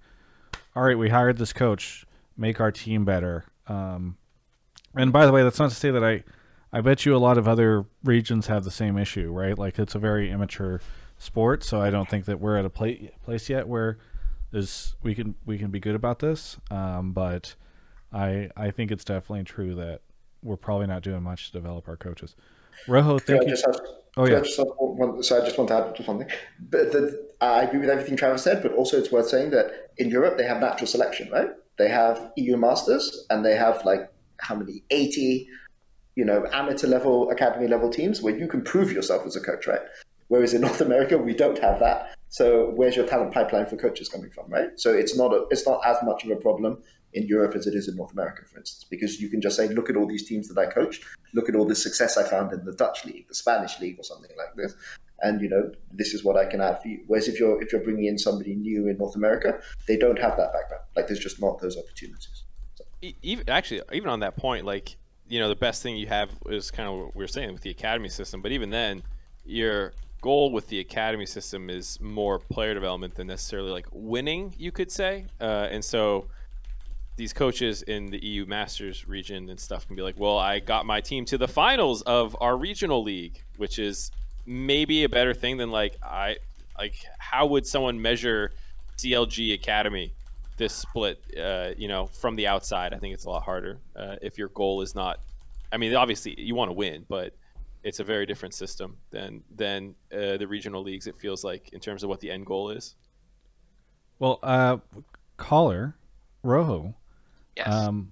[0.76, 2.06] all right, we hired this coach,
[2.38, 3.46] make our team better.
[3.68, 4.18] Um,
[4.94, 6.24] and by the way, that's not to say that I,
[6.72, 9.58] I bet you a lot of other regions have the same issue, right?
[9.58, 10.82] Like it's a very immature
[11.18, 13.98] sport, so I don't think that we're at a pla- place yet where
[15.02, 16.58] we can we can be good about this.
[16.72, 17.56] Um, but
[18.12, 20.02] I I think it's definitely true that
[20.46, 22.36] we're probably not doing much to develop our coaches.
[22.88, 23.56] Rojo, thank you.
[23.66, 23.80] have,
[24.18, 26.30] Oh yeah, just one, so I just want to add just one thing.
[26.70, 30.10] But the, I agree with everything Travis said, but also it's worth saying that in
[30.10, 31.50] Europe they have natural selection, right?
[31.78, 35.50] They have EU Masters and they have like how many eighty,
[36.16, 39.68] you know, amateur level, academy level teams where you can prove yourself as a coach,
[39.68, 39.82] right?
[40.30, 42.16] Whereas in North America we don't have that.
[42.30, 44.80] So where's your talent pipeline for coaches coming from, right?
[44.80, 46.82] So it's not a, it's not as much of a problem
[47.16, 49.70] in Europe as it is in North America, for instance, because you can just say,
[49.70, 51.02] look at all these teams that I coach,
[51.34, 54.04] look at all the success I found in the Dutch league, the Spanish league, or
[54.04, 54.76] something like this,
[55.22, 57.04] and you know this is what I can add for you.
[57.08, 60.36] Whereas if you're if you're bringing in somebody new in North America, they don't have
[60.38, 60.84] that background.
[60.96, 62.44] Like there's just not those opportunities.
[63.02, 64.98] E- even actually even on that point like
[65.28, 67.62] you know the best thing you have is kind of what we were saying with
[67.62, 69.04] the academy system but even then
[69.44, 74.72] your goal with the academy system is more player development than necessarily like winning you
[74.72, 76.28] could say uh, and so
[77.18, 80.86] these coaches in the EU Masters region and stuff can be like, well, I got
[80.86, 84.12] my team to the finals of our regional league, which is
[84.46, 86.38] maybe a better thing than like I
[86.78, 88.52] like how would someone measure
[88.98, 90.14] CLG Academy
[90.58, 91.24] this split?
[91.38, 94.50] Uh, you know, from the outside, I think it's a lot harder uh, if your
[94.50, 95.20] goal is not.
[95.72, 97.34] I mean, obviously you want to win, but
[97.84, 101.08] it's a very different system than than uh, the regional leagues.
[101.08, 102.96] It feels like in terms of what the end goal is.
[104.20, 104.78] well, uh,
[105.38, 105.96] caller
[106.46, 106.94] Rojo,
[107.56, 107.68] Yes.
[107.74, 108.12] um,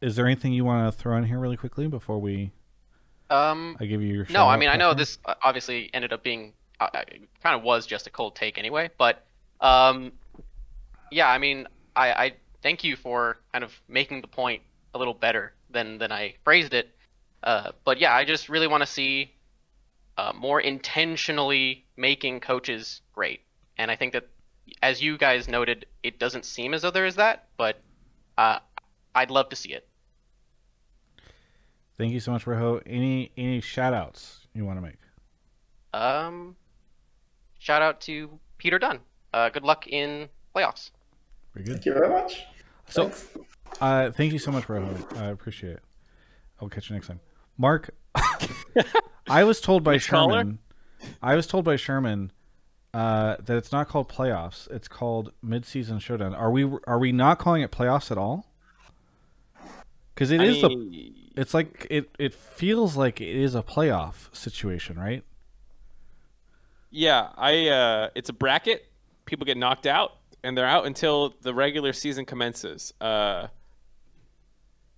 [0.00, 2.52] is there anything you want to throw in here really quickly before we
[3.28, 4.26] Um, I give you your?
[4.30, 6.88] no, I mean I know this uh, obviously ended up being uh,
[7.42, 9.24] kind of was just a cold take anyway, but
[9.60, 10.12] um,
[11.10, 14.62] yeah, I mean I, I thank you for kind of making the point
[14.94, 16.94] a little better than than I phrased it.
[17.42, 19.32] Uh, but yeah, I just really want to see
[20.16, 23.40] uh, more intentionally making coaches great,
[23.78, 24.28] and I think that
[24.82, 27.80] as you guys noted, it doesn't seem as though there is that, but
[28.40, 28.58] uh,
[29.14, 29.86] I'd love to see it.
[31.98, 32.80] Thank you so much, Rojo.
[32.86, 34.96] Any any shout outs you want to make?
[35.92, 36.56] Um,
[37.58, 39.00] shout out to Peter Dun.
[39.34, 40.90] Uh, good luck in playoffs.
[41.52, 41.74] Very good.
[41.74, 42.44] Thank you very much.
[42.88, 43.28] So, Thanks.
[43.80, 44.96] uh, thank you so much, Rojo.
[45.16, 45.82] I appreciate it.
[46.60, 47.20] I'll catch you next time.
[47.58, 47.90] Mark,
[49.28, 50.58] I was told by Sherman,
[51.20, 52.32] I was told by Sherman
[52.92, 54.70] uh, that it's not called playoffs.
[54.70, 56.34] It's called mid-season showdown.
[56.34, 58.46] Are we are we not calling it playoffs at all?
[60.14, 60.68] Because it I is the.
[60.68, 62.10] mean, It's like it.
[62.18, 65.22] It feels like it is a playoff situation, right?
[66.90, 67.68] Yeah, I.
[67.68, 68.86] Uh, it's a bracket.
[69.24, 72.92] People get knocked out, and they're out until the regular season commences.
[73.00, 73.46] Uh,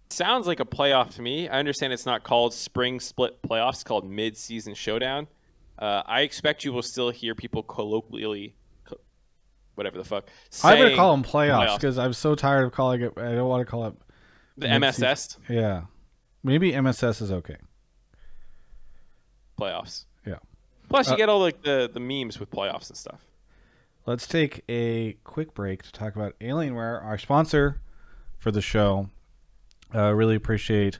[0.08, 1.48] sounds like a playoff to me.
[1.48, 5.28] I understand it's not called spring split playoffs; it's called mid-season showdown.
[5.82, 8.54] Uh, I expect you will still hear people colloquially,
[8.84, 9.00] co-
[9.74, 10.28] whatever the fuck.
[10.62, 13.12] I'm gonna call them playoffs because I'm so tired of calling it.
[13.16, 13.94] I don't want to call it.
[14.56, 14.68] the.
[14.68, 15.82] MSS Yeah,
[16.44, 17.56] maybe MSS is okay.
[19.58, 20.04] playoffs.
[20.26, 20.36] Yeah.
[20.88, 23.24] Plus, you Uh, get all like the the memes with playoffs and stuff.
[24.06, 27.80] Let's take a quick break to talk about Alienware, our sponsor
[28.38, 29.08] for the show.
[29.94, 30.98] Uh, really appreciate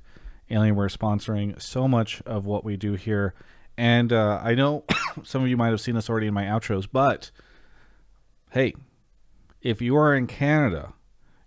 [0.50, 3.34] Alienware sponsoring so much of what we do here.
[3.76, 4.84] And uh, I know
[5.22, 7.30] some of you might have seen this already in my outros, but
[8.50, 8.74] hey,
[9.60, 10.94] if you are in Canada,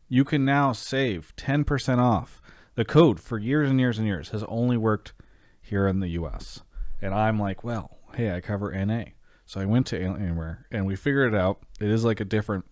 [0.07, 2.41] you can now save 10% off.
[2.75, 5.13] The code for years and years and years has only worked
[5.61, 6.61] here in the US.
[7.01, 9.05] And I'm like, well, hey, I cover NA.
[9.45, 11.59] So I went to Alienware and we figured it out.
[11.79, 12.65] It is like a different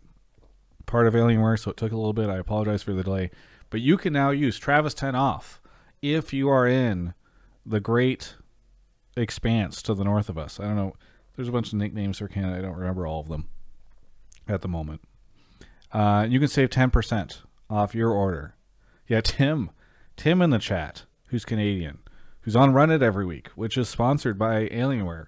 [0.86, 2.30] part of Alienware, so it took a little bit.
[2.30, 3.32] I apologize for the delay.
[3.70, 5.62] But you can now use Travis 10 off
[6.01, 7.14] if you are in
[7.66, 8.36] the great
[9.16, 10.59] expanse to the north of us.
[10.59, 10.95] I don't know.
[11.36, 12.59] There's a bunch of nicknames for Canada.
[12.59, 13.47] I don't remember all of them
[14.47, 15.01] at the moment.
[15.91, 18.55] Uh, you can save 10% off your order.
[19.07, 19.72] Yeah, Tim.
[20.16, 21.99] Tim in the chat, who's Canadian,
[22.41, 25.28] who's on Run It every week, which is sponsored by Alienware,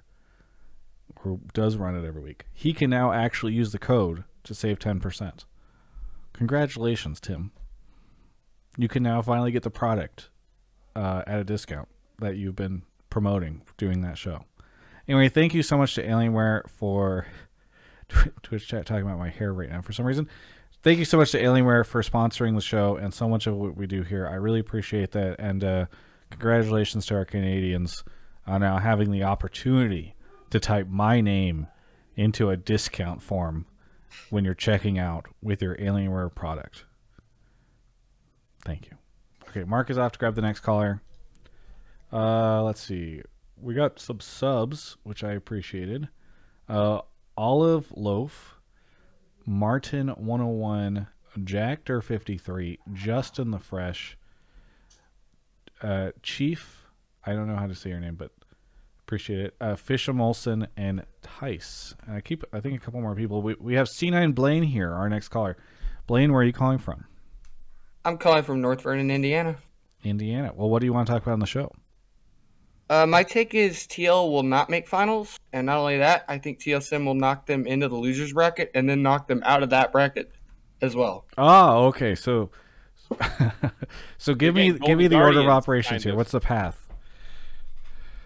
[1.22, 2.46] who does run it every week.
[2.54, 5.46] He can now actually use the code to save 10%.
[6.34, 7.52] Congratulations, Tim.
[8.78, 10.30] You can now finally get the product
[10.96, 11.88] uh, at a discount
[12.20, 12.84] that you've been
[13.16, 14.44] promoting doing that show.
[15.08, 17.26] Anyway, thank you so much to Alienware for
[18.44, 20.28] Twitch chat talking about my hair right now for some reason.
[20.84, 23.78] Thank you so much to Alienware for sponsoring the show and so much of what
[23.78, 24.28] we do here.
[24.28, 25.38] I really appreciate that.
[25.40, 25.86] And uh,
[26.30, 28.04] congratulations to our Canadians
[28.46, 30.14] on now having the opportunity
[30.50, 31.68] to type my name
[32.18, 33.66] into a discount form
[34.30, 36.84] when you're checking out with your Alienware product.
[38.66, 38.98] Thank you.
[39.48, 41.02] Okay, Mark is off to grab the next caller.
[42.16, 43.22] Uh, let's see.
[43.62, 46.08] We got some subs, which I appreciated.
[46.70, 47.02] Uh,
[47.38, 48.56] Olive Loaf,
[49.46, 51.08] Martin 101,
[51.44, 54.18] Jack Dur 53, Justin the Fresh,
[55.82, 56.86] uh, Chief,
[57.26, 58.32] I don't know how to say your name, but
[59.02, 59.56] appreciate it.
[59.60, 61.96] Uh, Fisham Olson and Tice.
[62.08, 63.42] And I keep, I think a couple more people.
[63.42, 65.58] We, we have C9 Blaine here, our next caller.
[66.08, 67.06] Blaine, where are you calling from?
[68.06, 69.58] I'm calling from North Vernon, Indiana.
[70.04, 70.54] Indiana.
[70.56, 71.72] Well, what do you want to talk about on the show?
[72.90, 76.60] Uh, my take is TL will not make finals, and not only that, I think
[76.60, 79.92] TSM will knock them into the losers bracket and then knock them out of that
[79.92, 80.32] bracket
[80.82, 81.26] as well.
[81.38, 82.14] Oh, okay.
[82.14, 82.52] So,
[84.18, 86.14] so give me give me Golden the order of operations here.
[86.14, 86.18] of.
[86.18, 86.88] What's the path?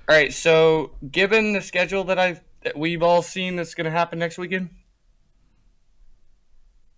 [0.09, 3.91] All right, so given the schedule that I that we've all seen that's going to
[3.91, 4.71] happen next weekend,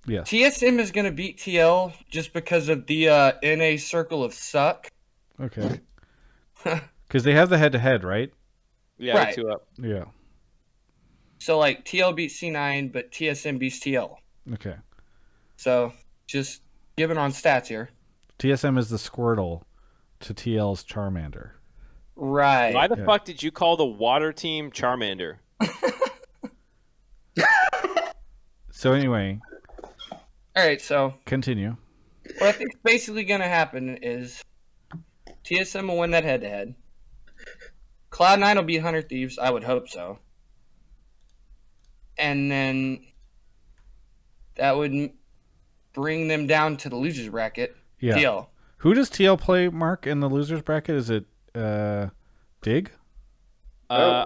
[0.07, 0.29] Yes.
[0.29, 4.87] TSM is going to beat TL just because of the uh, NA circle of suck.
[5.39, 5.79] Okay.
[7.11, 8.31] Because they have the head to head, right?
[8.97, 9.35] Yeah, Right.
[9.35, 9.67] two up.
[9.77, 10.05] Yeah.
[11.39, 14.15] So like TL beats C9, but TSM beats TL.
[14.53, 14.75] Okay.
[15.57, 15.91] So
[16.25, 16.61] just
[16.95, 17.89] giving on stats here.
[18.39, 19.63] TSM is the Squirtle
[20.21, 21.51] to TL's Charmander.
[22.15, 22.73] Right.
[22.73, 23.05] Why the Yeah.
[23.05, 25.39] fuck did you call the water team Charmander?
[28.71, 29.39] So anyway,
[30.11, 31.75] All right, so continue.
[32.39, 34.41] what I think is basically going to happen is
[35.45, 36.73] TSM will win that head to head.
[38.11, 39.37] Cloud9 will beat 100 Thieves.
[39.39, 40.19] I would hope so.
[42.17, 43.05] And then
[44.55, 45.11] that would
[45.93, 47.75] bring them down to the losers bracket.
[47.99, 48.17] Yeah.
[48.17, 48.47] TL.
[48.77, 50.95] Who does TL play, Mark, in the losers bracket?
[50.95, 52.07] Is it uh,
[52.61, 52.91] Dig?
[53.89, 54.25] Uh,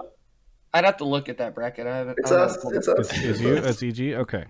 [0.72, 1.86] I'd have to look at that bracket.
[1.86, 2.18] I haven't.
[2.18, 2.56] It's I don't us.
[2.64, 3.18] It's Is, us.
[3.22, 4.00] is you as EG?
[4.14, 4.44] Okay.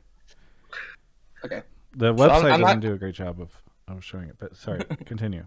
[1.45, 1.62] Okay.
[1.97, 3.51] The So I'm- website I'm doesn't not- do a great job of,
[3.89, 5.47] of showing it, but sorry, continue.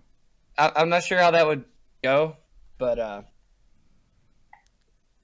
[0.57, 1.63] I, I'm not sure how that would
[2.03, 2.35] go,
[2.77, 3.21] but uh,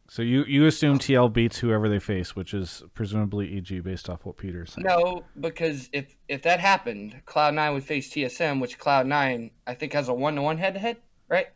[0.07, 4.23] So you you assume TL beats whoever they face, which is presumably EG based off
[4.23, 4.85] what Peter's saying.
[4.85, 10.07] no, because if if that happened, Cloud9 would face TSM, which Cloud9 I think has
[10.07, 10.97] a one to one head to head,
[11.27, 11.47] right?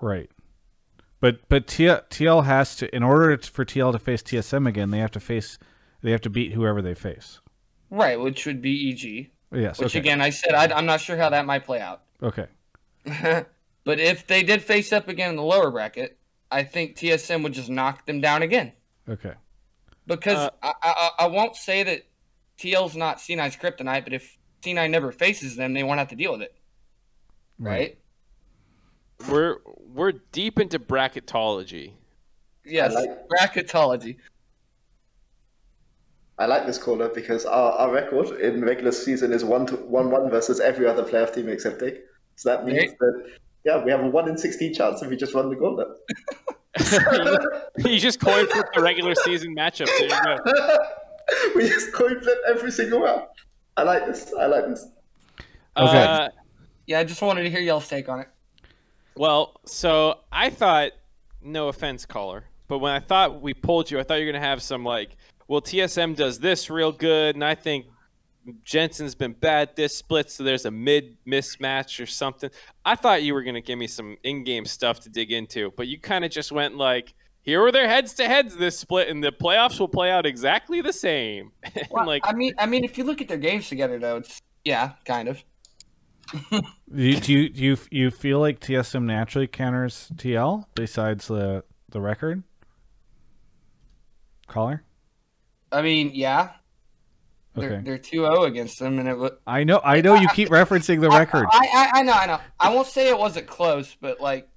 [0.00, 0.30] Right.
[1.20, 4.98] But but TL, TL has to in order for TL to face TSM again, they
[4.98, 5.58] have to face
[6.02, 7.40] they have to beat whoever they face.
[7.90, 9.30] Right, which would be EG.
[9.56, 9.78] Yes.
[9.78, 10.00] Which okay.
[10.00, 12.02] again, I said I, I'm not sure how that might play out.
[12.20, 12.46] Okay.
[13.84, 16.18] but if they did face up again in the lower bracket,
[16.50, 18.72] I think TSM would just knock them down again.
[19.08, 19.34] Okay.
[20.06, 22.02] Because Uh, I, I I won't say that
[22.58, 26.32] TL's not C9's kryptonite, but if C9 never faces them, they won't have to deal
[26.32, 26.54] with it,
[27.58, 27.98] right?
[29.30, 29.58] we're
[29.94, 31.92] we're deep into bracketology.
[32.64, 34.16] Yes, like- bracketology.
[36.38, 40.10] I like this caller because our, our record in regular season is one to one
[40.10, 42.00] one versus every other playoff team except Dig.
[42.36, 42.98] So that means Right.
[43.00, 45.88] that yeah, we have a one in sixteen chance if we just run the gauntlet.
[47.84, 49.86] you just coin flip the regular season matchup.
[49.86, 50.78] There you go.
[51.56, 53.24] we just coin flip every single round.
[53.76, 54.32] I like this.
[54.38, 54.86] I like this.
[55.76, 55.98] Okay.
[55.98, 56.28] Uh,
[56.86, 58.28] Yeah, I just wanted to hear y'all's take on it.
[59.16, 60.92] Well, so I thought,
[61.42, 64.44] no offense, caller, but when I thought we pulled you, I thought you were gonna
[64.44, 65.16] have some like,
[65.48, 67.86] well, TSM does this real good, and I think
[68.64, 72.50] Jensen's been bad this split, so there's a mid mismatch or something.
[72.84, 75.98] I thought you were gonna give me some in-game stuff to dig into, but you
[75.98, 79.88] kind of just went like, here were their heads-to-heads this split, and the playoffs will
[79.88, 81.52] play out exactly the same.
[81.90, 84.42] Well, like, I mean, I mean, if you look at their games together, though, it's
[84.64, 85.42] yeah, kind of.
[86.42, 86.62] Do
[87.02, 92.00] you, do you do you you feel like TSM naturally counters TL besides the the
[92.00, 92.42] record?
[94.48, 94.82] Caller.
[95.70, 96.54] I mean, yeah, They're
[97.56, 97.80] Okay.
[97.84, 99.32] they're 2-0 against them, and it.
[99.46, 99.80] I know.
[99.82, 101.46] I know you keep referencing the record.
[101.50, 102.40] I, I I know I know.
[102.60, 104.48] I won't say it wasn't close, but like,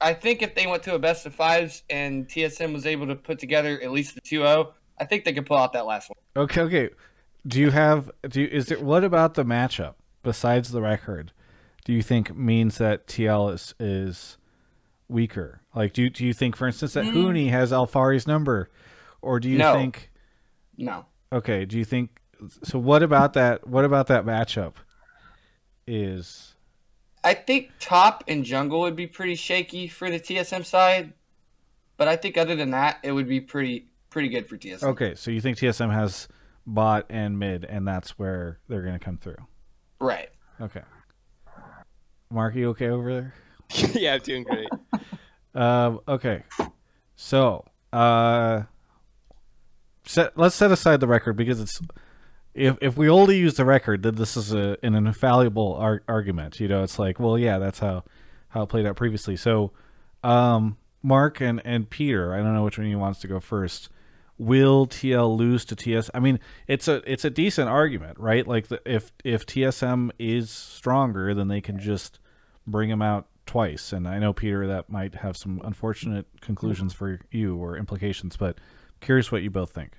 [0.00, 3.16] I think if they went to a best of fives and TSM was able to
[3.16, 6.44] put together at least the 2-0, I think they could pull out that last one.
[6.44, 6.90] Okay, okay.
[7.46, 11.32] Do you have do you, is there what about the matchup besides the record?
[11.84, 14.38] Do you think means that TL is is
[15.08, 15.60] weaker?
[15.74, 17.12] Like do you, do you think for instance that mm.
[17.12, 18.68] Huni has Alphari's number
[19.22, 19.74] or do you No.
[19.74, 20.10] think
[20.76, 21.06] No.
[21.32, 22.10] okay, do you think
[22.62, 24.74] so what about that what about that matchup
[25.86, 26.54] is
[27.24, 31.12] I think top and jungle would be pretty shaky for the TSM side,
[31.96, 34.84] but I think other than that, it would be pretty pretty good for TSM.
[34.84, 36.28] Okay, so you think TSM has
[36.66, 39.38] bot and mid and that's where they're going to come through.
[40.00, 40.30] Right.
[40.60, 40.82] Okay.
[42.30, 43.34] Mark, you okay over there?
[43.94, 44.68] yeah, I'm doing great.
[45.56, 46.42] Um, okay,
[47.14, 48.64] so uh,
[50.04, 51.80] set, let's set aside the record because it's
[52.56, 56.58] if if we only use the record, then this is a, an infallible ar- argument.
[56.58, 58.04] You know, it's like, well, yeah, that's how
[58.48, 59.36] how it played out previously.
[59.36, 59.72] So,
[60.24, 63.90] um, Mark and and Peter, I don't know which one you wants to go first.
[64.38, 66.10] Will TL lose to TS?
[66.14, 68.46] I mean, it's a it's a decent argument, right?
[68.46, 72.18] Like the, if if TSM is stronger, then they can just
[72.66, 73.92] bring him out twice.
[73.92, 78.58] And I know Peter that might have some unfortunate conclusions for you or implications, but
[79.00, 79.92] curious what you both think.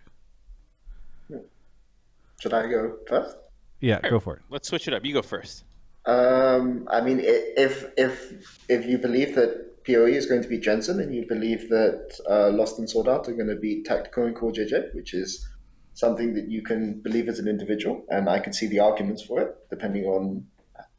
[2.39, 3.35] Should I go first?
[3.79, 4.41] Yeah, go for it.
[4.49, 5.05] Let's switch it up.
[5.05, 5.63] You go first.
[6.05, 10.99] Um, I mean, if if if you believe that PoE is going to be Jensen,
[10.99, 14.35] and you believe that uh, Lost and Sword Art are going to be Tactical and
[14.35, 15.47] CoreJJ, which is
[15.93, 19.41] something that you can believe as an individual, and I can see the arguments for
[19.41, 20.45] it, depending on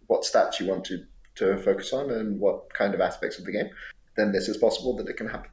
[0.09, 1.05] what stats you want to
[1.37, 3.71] to focus on and what kind of aspects of the game,
[4.17, 5.51] then this is possible that it can happen.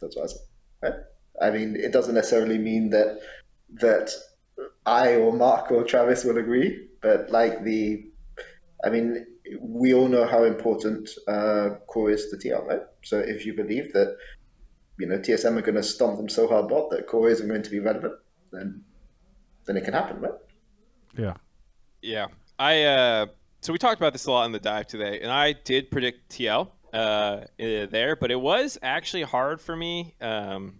[0.00, 0.40] That's what I said.
[0.82, 0.94] Right?
[1.42, 3.18] I mean, it doesn't necessarily mean that
[3.80, 4.10] that
[4.88, 8.06] I or Mark or Travis will agree, but like the
[8.84, 9.26] I mean,
[9.60, 12.82] we all know how important uh, core is to TL, right?
[13.02, 14.16] So if you believe that,
[14.98, 17.62] you know, TSM are going to stomp them so hard bot that core isn't going
[17.62, 18.14] to be relevant,
[18.52, 18.84] then
[19.66, 20.32] then it can happen, right?
[21.16, 21.34] Yeah.
[22.02, 22.26] Yeah,
[22.58, 22.84] I.
[22.84, 23.26] Uh,
[23.60, 26.30] so we talked about this a lot in the dive today, and I did predict
[26.30, 30.76] TL uh, there, but it was actually hard for me, um,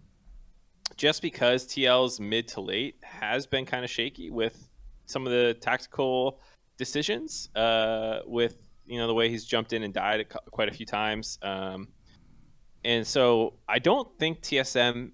[0.98, 4.68] just because TL's mid to late has been kind of shaky with
[5.06, 6.40] some of the tactical
[6.76, 10.84] decisions, uh, with you know the way he's jumped in and died quite a few
[10.84, 11.88] times, um,
[12.84, 15.12] and so I don't think TSM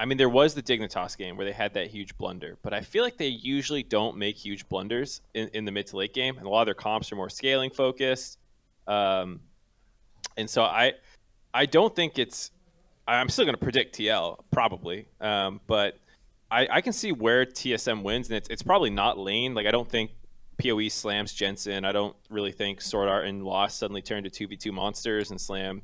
[0.00, 2.80] I mean, there was the Dignitas game where they had that huge blunder, but I
[2.80, 6.38] feel like they usually don't make huge blunders in, in the mid to late game,
[6.38, 8.38] and a lot of their comps are more scaling focused.
[8.86, 9.40] Um,
[10.38, 10.94] and so I,
[11.52, 12.50] I don't think it's.
[13.16, 15.98] I'm still going to predict TL probably, um, but
[16.50, 19.54] I, I can see where TSM wins, and it's it's probably not lane.
[19.54, 20.10] Like I don't think
[20.62, 21.84] Poe slams Jensen.
[21.84, 25.30] I don't really think Sword Art and Lost suddenly turn to two v two monsters
[25.30, 25.82] and slam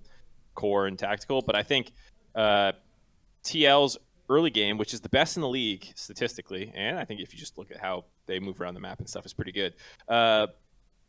[0.55, 1.93] core and tactical, but I think.
[2.35, 2.73] Uh,
[3.47, 3.97] TL's
[4.29, 7.39] early game, which is the best in the league statistically, and I think if you
[7.39, 9.75] just look at how they move around the map and stuff, is pretty good.
[10.09, 10.49] Uh,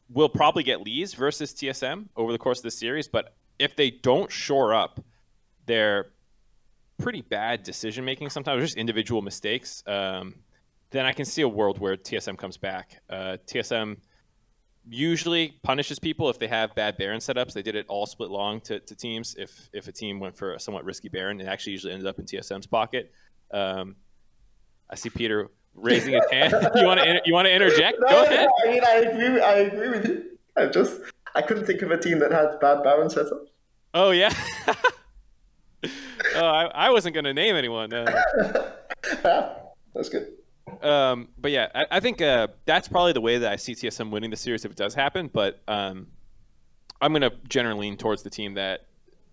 [0.09, 3.89] will probably get leads versus TSM over the course of the series, but if they
[3.89, 5.03] don't shore up
[5.67, 6.07] their
[6.97, 10.35] pretty bad decision making sometimes, just individual mistakes, um,
[10.89, 13.01] then I can see a world where TSM comes back.
[13.09, 13.97] Uh, TSM
[14.89, 17.53] usually punishes people if they have bad Baron setups.
[17.53, 19.35] They did it all split long to, to teams.
[19.37, 22.19] If if a team went for a somewhat risky Baron, it actually usually ended up
[22.19, 23.11] in TSM's pocket.
[23.51, 23.97] Um,
[24.89, 26.53] I see Peter raising his hand.
[26.75, 27.97] you want to you want to interject?
[27.99, 28.49] No, Go no.
[28.65, 29.41] I mean, I agree.
[29.41, 30.37] I agree with you.
[30.55, 31.01] I just
[31.35, 33.47] I couldn't think of a team that had bad Baron setups.
[33.93, 34.33] Oh yeah.
[36.35, 37.93] oh, I, I wasn't gonna name anyone.
[37.93, 38.05] Uh,
[39.93, 40.27] That's good.
[40.83, 44.11] um, but yeah, I, I think uh, that's probably the way that I see TSM
[44.11, 45.29] winning the series if it does happen.
[45.33, 46.07] But um,
[47.01, 48.85] I'm going to generally lean towards the team that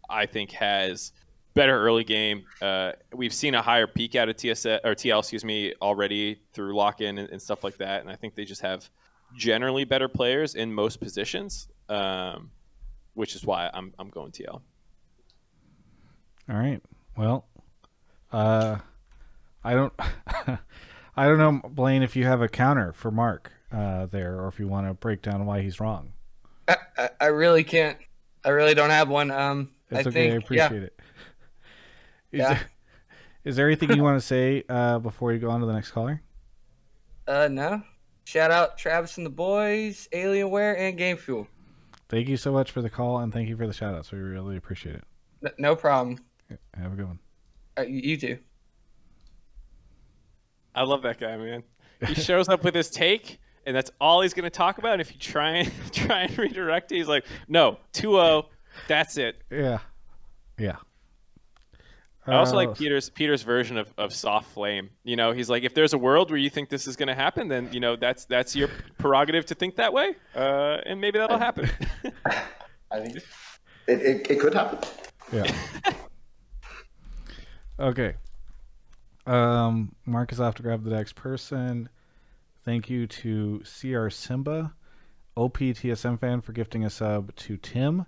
[0.09, 1.13] I think has
[1.55, 2.45] better early game.
[2.63, 6.75] Uh, we've seen a higher peak out of TS or TL, excuse me, already through
[6.75, 8.01] lock in and, and stuff like that.
[8.01, 8.89] And I think they just have
[9.37, 12.51] generally better players in most positions, um,
[13.15, 14.61] which is why I'm I'm going TL.
[16.49, 16.83] All right.
[17.17, 17.47] Well,
[18.33, 18.79] uh,
[19.63, 19.93] I don't,
[21.17, 24.59] I don't know, Blaine, if you have a counter for Mark uh, there, or if
[24.59, 26.13] you want to break down why he's wrong.
[26.69, 27.99] I, I, I really can't.
[28.45, 29.31] I really don't have one.
[29.31, 30.11] Um, It's I okay.
[30.11, 31.01] think, I appreciate it.
[32.33, 32.49] Is, Yeah.
[32.55, 32.61] there,
[33.45, 35.93] is there anything you want to say uh, before you go on to the next
[35.93, 36.21] caller?
[37.27, 37.83] Uh, no.
[38.25, 41.47] Shout out Travis and the boys, Alienware, and Game Fuel.
[42.09, 44.13] Thank you so much for the call and thank you for the shout outs.
[44.13, 45.55] We really appreciate it.
[45.59, 46.19] No problem.
[46.75, 47.19] Have a good one.
[47.79, 48.39] Uh, you you too.
[50.75, 51.63] I love that guy, man.
[52.07, 54.93] he shows up with his take, and that's all he's going to talk about.
[54.95, 58.47] And if you try and try and redirect it, he's like, "No, 2-0,
[58.89, 59.79] that's it." Yeah,
[60.59, 60.77] yeah.
[62.27, 64.89] I also Uh, like Peter's Peter's version of, of soft flame.
[65.05, 67.15] You know, he's like, if there's a world where you think this is going to
[67.15, 68.69] happen, then you know that's that's your
[68.99, 71.69] prerogative to think that way, uh, and maybe that'll happen.
[72.91, 73.17] I mean,
[73.87, 74.79] it, it, it could happen.
[75.33, 75.53] Yeah.
[77.79, 78.15] Okay.
[79.27, 81.89] Um, Mark is off to grab the next person.
[82.65, 84.75] Thank you to CR Simba,
[85.37, 88.07] OPTSM fan for gifting a sub to Tim,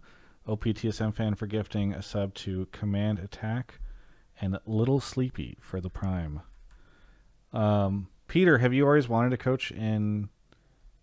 [0.49, 3.81] OPTSM fan for gifting a sub to Command Attack,
[4.41, 6.41] and Little Sleepy for the Prime.
[7.53, 10.29] Um, Peter, have you always wanted to coach in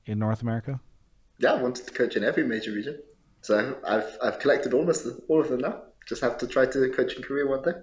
[0.05, 0.80] in North America?
[1.39, 2.99] Yeah, I wanted to coach in every major region.
[3.41, 5.82] So I've I've collected almost all of them now.
[6.07, 7.74] Just have to try to coach in Korea one day.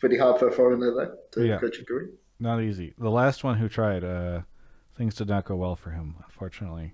[0.00, 1.58] Pretty hard for a foreigner though to Yeah.
[1.58, 2.08] coach in Korea.
[2.40, 2.94] Not easy.
[2.98, 4.42] The last one who tried, uh,
[4.96, 6.92] things did not go well for him, unfortunately.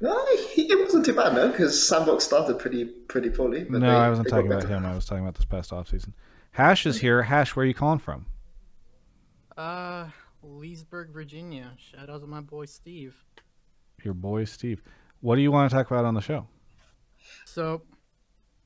[0.00, 3.64] No, he, it wasn't too bad, no, because Sandbox started pretty pretty poorly.
[3.64, 4.84] but No, they- I wasn't talking about him.
[4.86, 6.12] I was talking about this past offseason.
[6.52, 7.22] Hash is here.
[7.24, 8.26] Hash, where are you calling from?
[9.56, 10.08] Uh,
[10.42, 11.72] Leesburg, Virginia.
[11.78, 13.22] Shout out to my boy Steve.
[14.02, 14.82] Your boy Steve.
[15.20, 16.46] What do you want to talk about on the show?
[17.46, 17.82] So,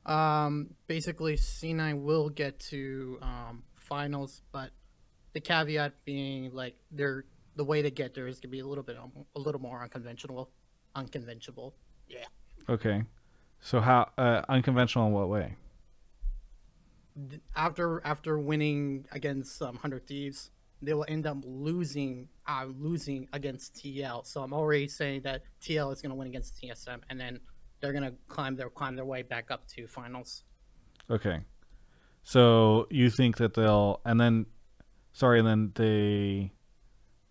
[0.07, 4.71] um, basically, C9 will get to um, finals, but
[5.35, 7.25] the caveat being like they're
[7.57, 9.83] the way to get there is gonna be a little bit um, a little more
[9.83, 10.49] unconventional,
[10.95, 11.75] unconventional.
[12.09, 12.25] Yeah.
[12.71, 13.03] Okay.
[13.61, 15.57] So how uh, unconventional in what way?
[17.55, 23.75] After after winning against um, Hundred Thieves, they will end up losing uh, losing against
[23.75, 24.25] TL.
[24.25, 27.41] So I'm already saying that TL is gonna win against TSM, and then
[27.81, 30.45] they're gonna climb their climb their way back up to finals.
[31.11, 31.41] Okay.
[32.23, 34.47] So you think that they'll and then
[35.13, 36.53] sorry, and then they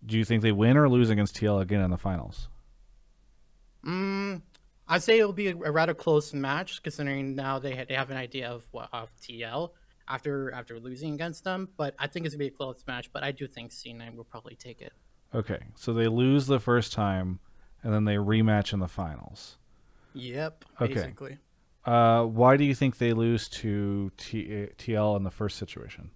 [0.04, 2.48] do you think they win or lose against TL again in the finals?
[3.84, 4.42] Mm,
[4.88, 8.10] I'd say it'll be a, a rather close match, considering now they ha- they have
[8.10, 9.70] an idea of what of TL
[10.08, 11.68] after after losing against them.
[11.76, 13.10] But I think it's gonna be a close match.
[13.12, 14.92] But I do think C9 will probably take it.
[15.34, 15.60] Okay.
[15.76, 17.38] So they lose the first time
[17.82, 19.56] and then they rematch in the finals.
[20.12, 20.92] Yep, Okay.
[20.94, 21.38] basically.
[21.84, 26.10] Uh, why do you think they lose to T- TL in the first situation?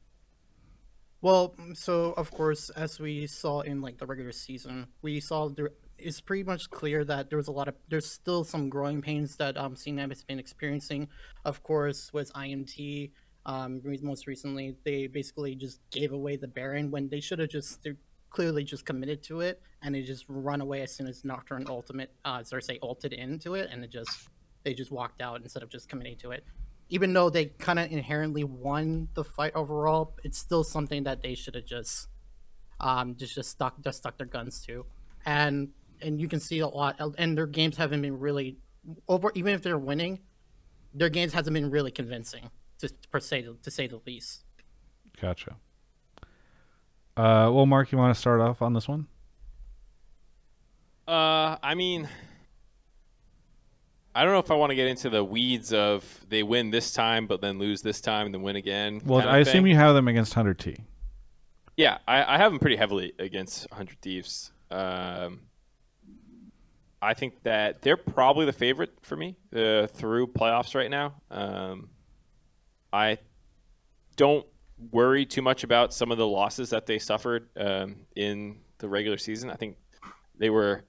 [1.22, 5.48] Well, mm, so of course, as we saw in like the regular season, we saw
[5.48, 9.00] there it's pretty much clear that there was a lot of there's still some growing
[9.00, 11.08] pains that um CNAM has been experiencing.
[11.46, 13.10] Of course, with IMT,
[13.46, 17.82] um, most recently they basically just gave away the Baron when they should have just
[17.82, 17.96] they're
[18.28, 22.10] clearly just committed to it and they just run away as soon as Nocturne Ultimate,
[22.24, 24.28] uh, say ulted into it, and it just
[24.64, 26.44] they just walked out instead of just committing to it
[26.88, 31.34] even though they kind of inherently won the fight overall, it's still something that they
[31.34, 32.08] should have just
[32.80, 34.84] um just just stuck just stuck their guns to,
[35.24, 35.70] and
[36.02, 38.58] and you can see a lot, and their games haven't been really
[39.08, 39.32] over.
[39.34, 40.20] Even if they're winning,
[40.92, 44.44] their games hasn't been really convincing, to per se to say the least.
[45.20, 45.56] Gotcha.
[47.16, 49.06] Uh, well, Mark, you want to start off on this one?
[51.06, 52.08] Uh, I mean,
[54.14, 56.92] I don't know if I want to get into the weeds of they win this
[56.92, 59.00] time, but then lose this time, and then win again.
[59.04, 59.66] Well, I assume thing.
[59.66, 60.76] you have them against Hundred T.
[61.76, 64.52] Yeah, I, I have them pretty heavily against 100 Thieves.
[64.70, 65.40] Um,
[67.02, 71.14] I think that they're probably the favorite for me uh, through playoffs right now.
[71.30, 71.90] Um,
[72.92, 73.18] I
[74.16, 74.46] don't
[74.92, 79.18] worry too much about some of the losses that they suffered um, in the regular
[79.18, 79.50] season.
[79.50, 79.76] I think
[80.38, 80.84] they were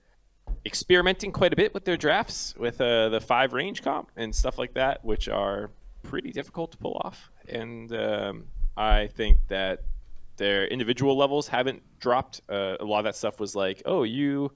[0.65, 4.57] experimenting quite a bit with their drafts with uh, the five range comp and stuff
[4.57, 5.69] like that, which are
[6.03, 7.29] pretty difficult to pull off.
[7.47, 9.83] And um, I think that
[10.37, 12.41] their individual levels haven't dropped.
[12.49, 14.51] Uh, a lot of that stuff was like, oh, you,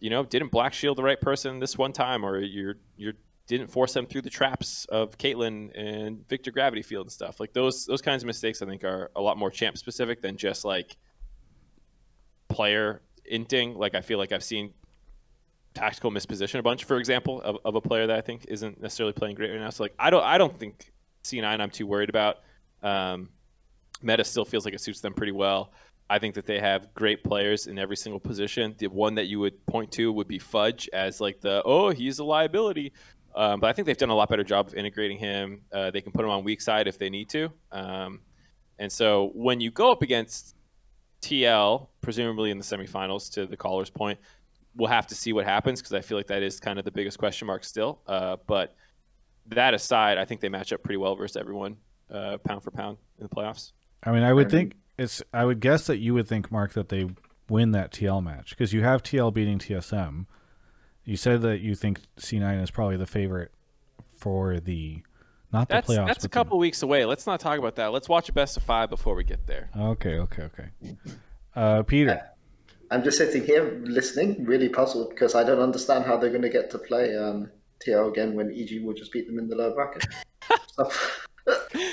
[0.00, 3.12] you know, didn't black shield the right person this one time, or you're you
[3.46, 7.40] didn't force them through the traps of Caitlyn and Viktor Gravity Field and stuff.
[7.40, 10.36] Like those those kinds of mistakes, I think, are a lot more champ specific than
[10.36, 10.96] just like
[12.48, 13.76] player inting.
[13.76, 14.72] Like I feel like I've seen
[15.74, 19.12] tactical misposition a bunch, for example, of, of a player that I think isn't necessarily
[19.12, 19.70] playing great right now.
[19.70, 20.92] So like I don't I don't think
[21.24, 22.38] C9 I'm too worried about.
[22.82, 23.28] Um,
[24.02, 25.72] meta still feels like it suits them pretty well.
[26.08, 28.74] I think that they have great players in every single position.
[28.78, 32.18] The one that you would point to would be Fudge as like the oh he's
[32.18, 32.92] a liability,
[33.34, 35.62] um, but I think they've done a lot better job of integrating him.
[35.72, 38.20] Uh, they can put him on weak side if they need to, um,
[38.80, 40.56] and so when you go up against
[41.22, 44.18] TL, presumably in the semifinals, to the caller's point,
[44.76, 46.90] we'll have to see what happens because I feel like that is kind of the
[46.90, 48.00] biggest question mark still.
[48.06, 48.74] Uh, but
[49.46, 51.76] that aside, I think they match up pretty well versus everyone,
[52.10, 53.72] uh, pound for pound in the playoffs.
[54.04, 55.22] I mean, I would think it's.
[55.34, 57.08] I would guess that you would think, Mark, that they
[57.48, 58.50] win that TL match?
[58.50, 60.26] Because you have TL beating TSM.
[61.04, 63.50] You said that you think C9 is probably the favorite
[64.16, 65.02] for the
[65.52, 66.06] not the That's playoffs.
[66.06, 67.04] that's a but the- couple weeks away.
[67.04, 67.86] Let's not talk about that.
[67.92, 69.68] Let's watch a best of five before we get there.
[69.76, 70.68] Okay, okay, okay.
[71.56, 72.22] Uh, Peter,
[72.90, 76.48] I'm just sitting here listening, really puzzled because I don't understand how they're going to
[76.48, 77.50] get to play um,
[77.86, 80.04] TL again when EG will just beat them in the lower bracket.
[80.76, 80.90] So-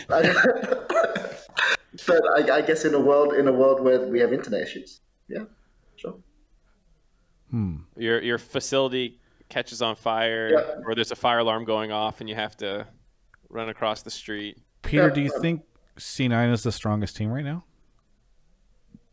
[0.10, 0.34] I-
[2.08, 5.00] but I, I guess in a world in a world where we have internet issues,
[5.30, 5.44] yeah,
[5.96, 6.16] sure.
[7.50, 7.78] hmm.
[7.96, 9.20] Your your facility
[9.50, 10.82] catches on fire, Yeah.
[10.86, 12.88] or there's a fire alarm going off, and you have to
[13.50, 14.58] run across the street.
[14.84, 15.62] Peter, Yeah, do you um, think
[15.98, 17.64] C9 is the strongest team right now?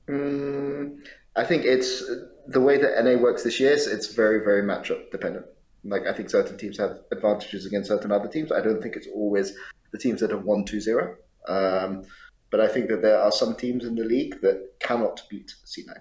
[0.09, 0.99] Mm,
[1.37, 2.03] I think it's
[2.47, 3.73] the way that NA works this year.
[3.73, 5.47] Is it's very, very matchup dependent.
[5.85, 8.53] Like I think certain teams have advantages against certain other teams.
[8.53, 9.55] I don't think it's always
[9.93, 11.15] the teams that have won 2-0.
[11.47, 12.05] Um,
[12.51, 15.93] but I think that there are some teams in the league that cannot beat C9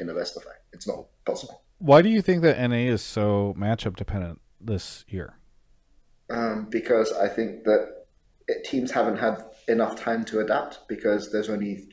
[0.00, 0.54] in a best of five.
[0.72, 5.38] It's not possible Why do you think that NA is so matchup dependent this year?
[6.30, 8.04] um, because I think that
[8.46, 11.88] it, teams haven't had enough time to adapt because there's only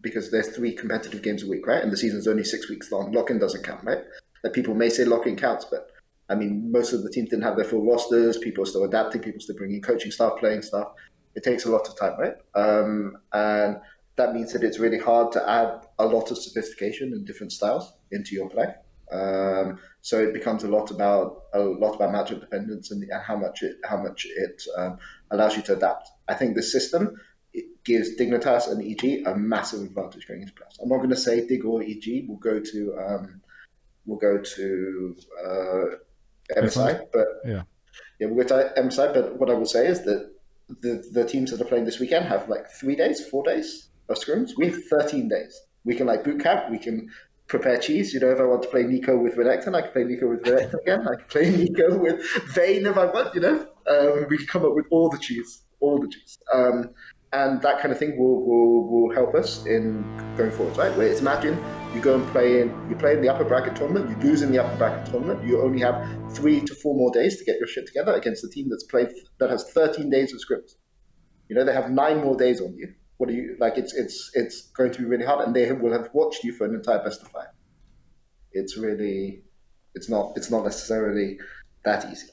[0.00, 1.82] because there's three competitive games a week, right?
[1.82, 3.12] And the season's only six weeks long.
[3.12, 4.02] Lock-in doesn't count, right?
[4.44, 5.90] Like people may say lock-in counts, but
[6.28, 8.38] I mean, most of the teams didn't have their full rosters.
[8.38, 9.20] People are still adapting.
[9.20, 10.88] People are still bringing coaching staff, playing staff.
[11.34, 12.34] It takes a lot of time, right?
[12.54, 13.78] Um, and
[14.16, 17.92] that means that it's really hard to add a lot of sophistication and different styles
[18.10, 18.66] into your play.
[19.10, 23.62] Um, so it becomes a lot about a lot about matchup dependence and, how much
[23.62, 24.98] it how much it um,
[25.30, 26.08] allows you to adapt.
[26.28, 27.16] I think the system
[27.84, 30.78] gives Dignitas and EG a massive advantage going into playoffs.
[30.82, 33.40] I'm not going to say Dig or EG will go to um,
[34.06, 35.84] will go to uh,
[36.60, 37.62] MSI, but Yeah.
[38.18, 39.12] yeah, we'll go to MSI.
[39.14, 40.30] But what I will say is that
[40.80, 44.16] the the teams that are playing this weekend have like three days, four days of
[44.16, 44.50] scrims.
[44.56, 45.60] We have 13 days.
[45.84, 46.70] We can like boot camp.
[46.70, 47.10] We can
[47.48, 48.14] prepare cheese.
[48.14, 50.42] You know, if I want to play Neeko with Renekton, I can play Neeko with
[50.44, 51.00] Renekton again.
[51.08, 52.24] I can play Neeko with
[52.54, 53.34] Vayne if I want.
[53.34, 56.38] You know, um, we can come up with all the cheese, all the cheese.
[56.52, 56.90] Um,
[57.32, 60.02] and that kind of thing will, will, will help us in
[60.36, 60.94] going forward, right?
[60.96, 61.62] Where it's imagine
[61.94, 64.52] you go and play in, you play in the upper bracket tournament, you lose in
[64.52, 67.66] the upper bracket tournament, you only have three to four more days to get your
[67.66, 69.08] shit together against a team that's played
[69.38, 70.74] that has 13 days of scrims.
[71.48, 72.92] You know, they have nine more days on you.
[73.16, 73.78] What do you like?
[73.78, 76.64] It's it's it's going to be really hard, and they will have watched you for
[76.64, 77.48] an entire best of five.
[78.52, 79.44] It's really,
[79.94, 81.38] it's not it's not necessarily
[81.84, 82.26] that easy.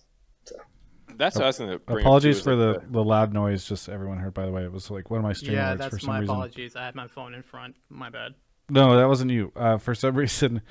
[1.19, 1.99] That's what I was going to bring.
[2.05, 3.65] Apologies up for too, is, the, like, the loud noise.
[3.65, 4.33] Just everyone heard.
[4.33, 6.07] By the way, it was like one of my stream Yeah, alerts for that's some
[6.13, 6.33] my reason.
[6.33, 6.75] apologies.
[6.77, 7.75] I had my phone in front.
[7.89, 8.35] My bad.
[8.69, 9.51] No, that wasn't you.
[9.55, 10.61] Uh, for some reason,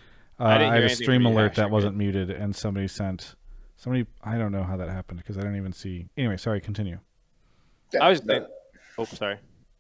[0.41, 1.99] uh, I I, had a stream alert actually, that wasn't good.
[1.99, 3.35] muted, and somebody sent
[3.77, 4.07] somebody.
[4.25, 6.09] I don't know how that happened because I don't even see.
[6.17, 6.63] Anyway, sorry.
[6.63, 6.99] Continue.
[7.93, 8.47] Yeah, I was no,
[8.97, 9.37] oh, sorry.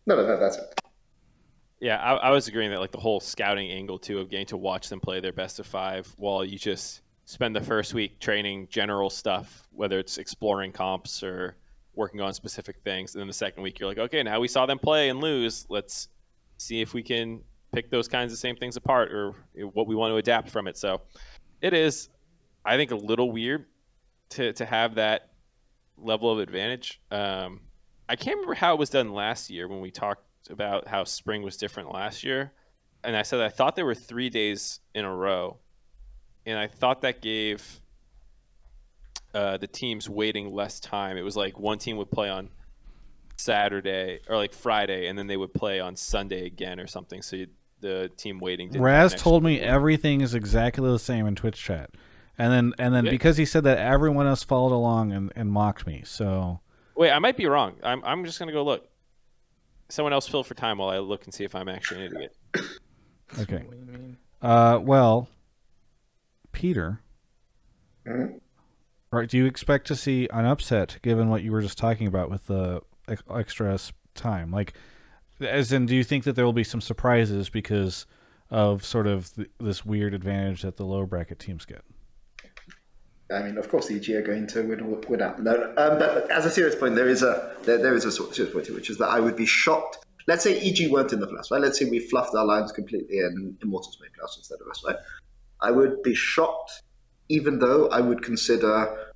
[0.06, 0.80] no, no, no, that's it.
[1.80, 4.56] Yeah, I, I was agreeing that like the whole scouting angle too of getting to
[4.58, 8.66] watch them play their best of five while you just spend the first week training
[8.70, 11.58] general stuff, whether it's exploring comps or
[11.94, 14.64] working on specific things, and then the second week you're like, okay, now we saw
[14.64, 15.66] them play and lose.
[15.68, 16.08] Let's
[16.56, 19.34] see if we can pick those kinds of same things apart or
[19.74, 20.78] what we want to adapt from it.
[20.78, 21.02] So
[21.60, 22.08] it is,
[22.64, 23.66] I think, a little weird
[24.30, 25.28] to to have that
[25.98, 26.98] level of advantage.
[27.10, 27.60] Um,
[28.08, 31.42] I can't remember how it was done last year when we talked about how spring
[31.42, 32.52] was different last year,
[33.04, 35.58] and I said I thought there were three days in a row,
[36.48, 37.80] and I thought that gave
[39.34, 41.18] uh, the teams waiting less time.
[41.18, 42.48] It was like one team would play on
[43.36, 47.20] Saturday or like Friday, and then they would play on Sunday again or something.
[47.20, 47.46] So you,
[47.80, 48.68] the team waiting.
[48.68, 51.90] didn't Raz told me everything is exactly the same in Twitch chat,
[52.38, 53.10] and then and then Yeah.
[53.10, 56.02] because he said that everyone else followed along and, and mocked me.
[56.04, 56.60] So
[56.96, 57.74] Wait, I might be wrong.
[57.82, 58.88] I'm I'm just gonna go look.
[59.90, 62.36] Someone else fill for time while I look and see if I'm actually an idiot.
[63.38, 63.64] okay.
[63.64, 64.16] What do you mean?
[64.42, 65.28] Uh, well,
[66.62, 67.00] Peter,
[68.04, 68.40] Mhm.
[69.12, 69.28] right?
[69.28, 72.48] Do you expect to see an upset given what you were just talking about with
[72.48, 72.80] the
[73.32, 73.78] extra
[74.16, 74.50] time?
[74.50, 74.72] Like,
[75.40, 78.06] as in, do you think that there will be some surprises because
[78.50, 81.82] of sort of th- this weird advantage that the lower bracket teams get?
[83.32, 85.40] I mean, of course, EG are going to win, win out.
[85.40, 88.30] No, um, but as a serious point, there is a there, there is a sort
[88.30, 89.98] of serious point here, which is that I would be shocked.
[90.26, 91.60] Let's say EG weren't in the playoffs, right?
[91.60, 94.96] Let's say we fluffed our lines completely and Immortals made playoffs instead of us, right?
[95.60, 96.82] I would be shocked,
[97.28, 99.12] even though I would consider,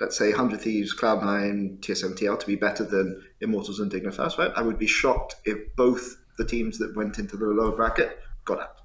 [0.00, 4.52] let's say, Hundred Thieves, Cloud9, TSM TL to be better than Immortals and Dignitas, right?
[4.56, 8.60] I would be shocked if both the teams that went into the lower bracket got
[8.60, 8.76] out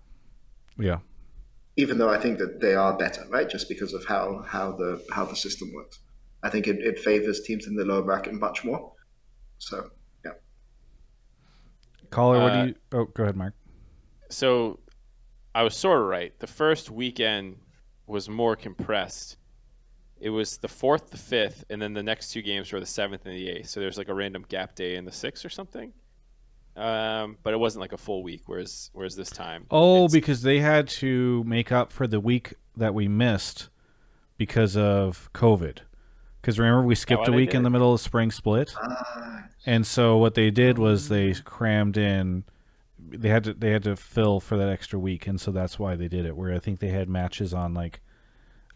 [0.77, 0.99] Yeah.
[1.77, 3.49] even though I think that they are better, right?
[3.49, 5.99] Just because of how how the how the system works.
[6.43, 8.93] I think it, it favors teams in the lower bracket much more.
[9.57, 9.89] So
[10.23, 10.33] yeah.
[12.11, 12.75] Caller, what Uh, do you?
[12.93, 13.53] Oh, go ahead, Mark.
[14.29, 14.79] So
[15.55, 16.37] I was sort of right.
[16.39, 17.57] The first weekend
[18.07, 19.37] was more compressed.
[20.19, 23.25] It was the fourth, the fifth, and then the next two games were the seventh
[23.25, 23.69] and the eighth.
[23.69, 25.93] So there's like a random gap day in the sixth or something.
[26.75, 28.43] Um, but it wasn't like a full week.
[28.45, 32.93] Whereas, whereas this time, Oh, because they had to make up for the week that
[32.93, 33.69] we missed
[34.37, 35.79] because of COVID.
[36.41, 39.85] Because remember, we skipped why a week in the middle of spring split, Ah, and
[39.85, 42.45] so what they did was they crammed in.
[43.11, 45.95] They had to they had to fill for that extra week, and so that's why
[45.95, 46.35] they did it.
[46.35, 48.01] Where I think they had matches on like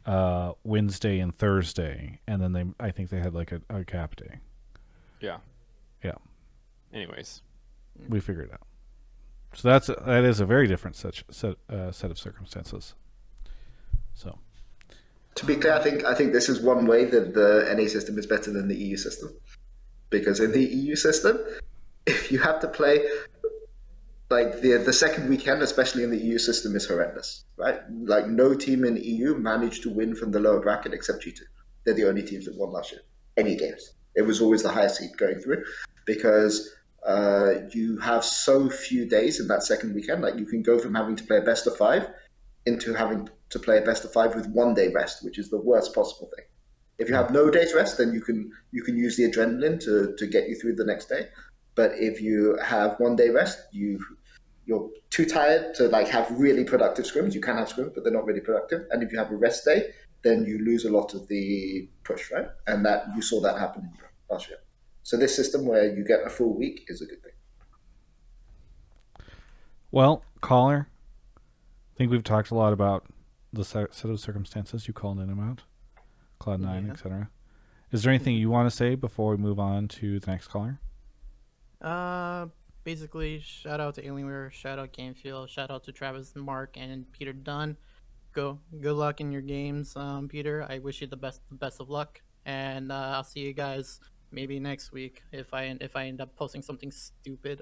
[0.06, 4.16] uh, Wednesday and Thursday, and then they I think they had like a, a gap
[4.16, 4.40] day.
[5.20, 5.38] yeah,
[6.04, 6.16] Yeah.
[6.94, 7.42] Anyways,
[8.10, 8.68] We figured it out.
[9.54, 12.96] So that's that is a very different such set uh, set of circumstances.
[14.14, 14.40] So.
[15.38, 18.20] To be clear, I think I think this is one way that the NA system
[18.20, 19.36] is better than the EU system,
[20.12, 21.40] because in the EU system,
[22.06, 23.04] if you have to play
[24.34, 27.80] like the the second weekend, especially in the EU system, is horrendous, right?
[28.16, 31.40] Like no team in EU managed to win from the lower bracket except G2.
[31.84, 33.02] They're the only teams that won last year.
[33.38, 35.64] Any games, it was always the highest seed going through,
[36.06, 36.56] because
[37.06, 40.22] uh, you have so few days in that second weekend.
[40.22, 42.10] Like you can go from having to play a best of five
[42.66, 45.62] into having to play a best of five with one day rest, which is the
[45.62, 46.46] worst possible thing.
[46.98, 50.16] If you have no days rest, then you can you can use the adrenaline to,
[50.18, 51.28] to get you through the next day.
[51.76, 54.00] But if you have one day rest, you
[54.66, 57.34] you're too tired to like have really productive scrims.
[57.34, 58.86] You can have scrims, but they're not really productive.
[58.92, 59.92] And if you have a rest day,
[60.24, 62.48] then you lose a lot of the push, right?
[62.68, 63.92] And that you saw that happen
[64.30, 64.60] last year.
[65.04, 67.34] So this system where you get a full week is a good thing.
[69.92, 70.88] Well, caller,
[71.38, 73.06] I think we've talked a lot about
[73.52, 75.62] the set set of circumstances you called in about,
[76.40, 76.94] Cloud Nine, Yeah.
[76.94, 77.30] etc.
[77.92, 80.80] Is there anything you want to say before we move on to the next caller?
[81.80, 82.48] Uh,
[82.84, 87.12] basically, shout out to Alienware, shout out Game Fuel, shout out to Travis Mark and
[87.12, 87.78] Peter Dun.
[88.34, 90.66] Go, good luck in your games, um, Peter.
[90.68, 94.00] I wish you the best, the best of luck, and uh, I'll see you guys
[94.32, 97.62] maybe next week if I if I end up posting something stupid,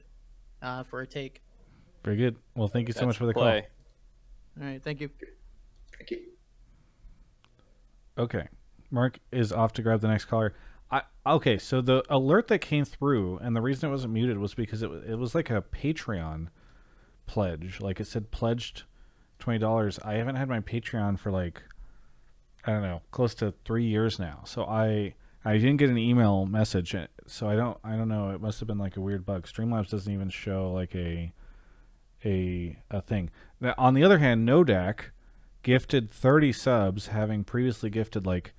[0.61, 1.41] uh, for a take.
[2.03, 2.35] Very good.
[2.55, 3.67] Well, thank you so that's much for the play.
[4.59, 5.09] All right, thank you.
[5.97, 6.19] Thank you.
[8.17, 8.47] Okay,
[8.89, 10.53] Mark is off to grab the next caller.
[11.25, 11.57] Okay.
[11.57, 14.89] So the alert that came through, and the reason it wasn't muted was because it
[14.89, 16.47] wa- it was like a Patreon
[17.27, 17.79] pledge.
[17.79, 18.83] Like it said pledged
[19.39, 19.99] twenty dollars.
[20.03, 21.61] I haven't had my Patreon for like
[22.65, 24.41] I don't know, close to three years now.
[24.45, 28.31] So I I didn't get an email message, uh, so I don't I don't know.
[28.31, 29.47] It must have been like a weird bug.
[29.47, 31.33] Streamlabs doesn't even show like a
[32.25, 33.29] a a thing.
[33.59, 35.11] Now, on the other hand, Nodak
[35.63, 38.53] gifted 30 subs, having previously gifted like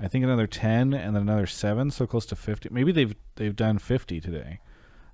[0.00, 2.68] I think another 10 and then another seven, so close to 50.
[2.70, 4.60] Maybe they've they've done 50 today.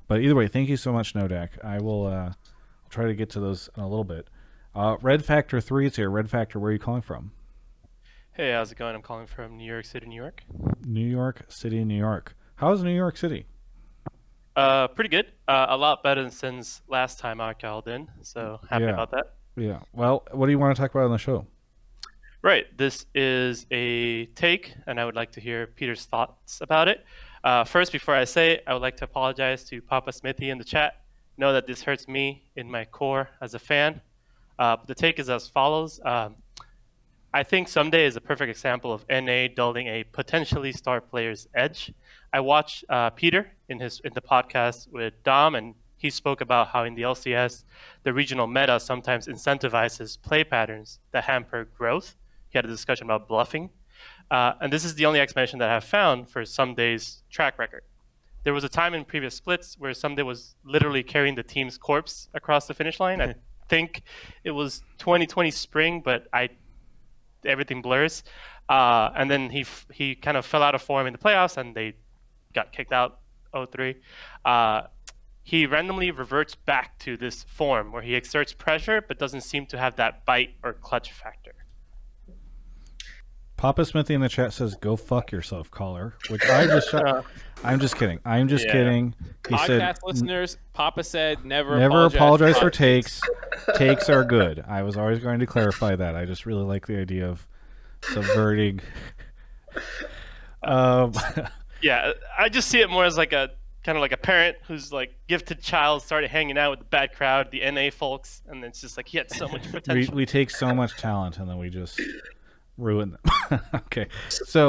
[0.07, 1.63] But either way, thank you so much, Nodak.
[1.65, 2.33] I will uh,
[2.91, 4.29] try to get to those in a little bit.
[4.75, 6.11] Uh, Red Factor Three is here.
[6.11, 7.33] Red Factor, where are you calling from?
[8.33, 8.95] Hey, how's it going?
[8.95, 10.43] I'm calling from New York City, New York.
[10.85, 12.35] New York City, New York.
[12.57, 13.47] How's New York City?
[14.57, 15.27] Uh, pretty good.
[15.49, 18.91] Uh, a lot better than since last time I called in, so happy Yeah.
[18.91, 19.35] about that.
[19.57, 19.79] Yeah.
[19.93, 21.47] Well, what do you want to talk about on the show?
[22.45, 22.67] Right.
[22.77, 27.03] This is a take, and I would like to hear Peter's thoughts about it.
[27.43, 30.59] Uh, first, before I say it, I would like to apologize to Papa Smithy in
[30.59, 31.01] the chat.
[31.39, 33.99] Know that this hurts me in my core as a fan.
[34.59, 36.01] Uh, the take is as follows.
[36.05, 36.37] Um,
[37.33, 41.95] I think Someday is a perfect example of NA dulling a potentially star player's edge.
[42.35, 46.69] I watched uh, Peter in his in the podcast with Dom, and he spoke about
[46.69, 47.65] how in the LCS,
[48.03, 52.15] the regional meta sometimes incentivizes play patterns that hamper growth.
[52.55, 53.69] He had a discussion about bluffing,
[54.31, 57.83] uh, and this is the only explanation that I've found for Ssumday's track record.
[58.45, 62.29] There was a time in previous splits where Ssumday was literally carrying the team's corpse
[62.33, 63.21] across the finish line.
[63.21, 63.35] I
[63.69, 64.03] think
[64.45, 66.51] it was 2020 spring, but I
[67.45, 68.23] everything blurs.
[68.69, 71.57] Uh, and then he f- he kind of fell out of form in the playoffs,
[71.57, 71.95] and they
[72.55, 73.19] got kicked out
[73.53, 73.97] 0-3.
[74.45, 74.83] Uh,
[75.43, 79.77] he randomly reverts back to this form where he exerts pressure but doesn't seem to
[79.77, 81.64] have that bite or clutch factor.
[83.65, 87.25] Papa Smithy in the chat says, "Go fuck yourself, caller." Which I just shut.
[87.65, 88.21] I'm just kidding.
[88.23, 88.73] I'm just Yeah.
[88.73, 89.15] kidding.
[89.49, 93.23] He Podcast said, listeners, Papa said never Never apologize for takes.
[93.23, 93.31] takes.
[93.79, 94.63] takes are good.
[94.69, 96.15] I was always going to clarify that.
[96.15, 97.47] I just really like the idea of
[98.03, 98.81] subverting.
[100.63, 101.15] um,
[101.81, 103.49] Yeah, I just see it more as like a
[103.83, 107.15] kind of like a parent who's like gifted child started hanging out with the bad
[107.15, 110.15] crowd, the NA folks, and then it's just like he had so much we potential.
[110.15, 111.99] we take so much talent and then we just
[112.79, 113.61] ruin them.
[113.75, 114.69] okay, so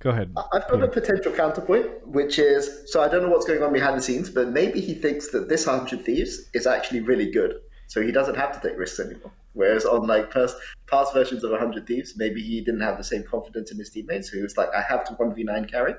[0.00, 0.32] go ahead.
[0.52, 3.96] I've got a potential counterpoint, which is so I don't know what's going on behind
[3.96, 7.60] the scenes, but maybe he thinks that this Hundred Thieves is actually really good.
[7.88, 9.32] so he doesn't have to take risks anymore.
[9.52, 10.56] Whereas on like past,
[10.86, 14.30] past versions of 100 Thieves, maybe he didn't have the same confidence in his teammates.
[14.30, 15.94] So he was like, I have to 1v9 carry.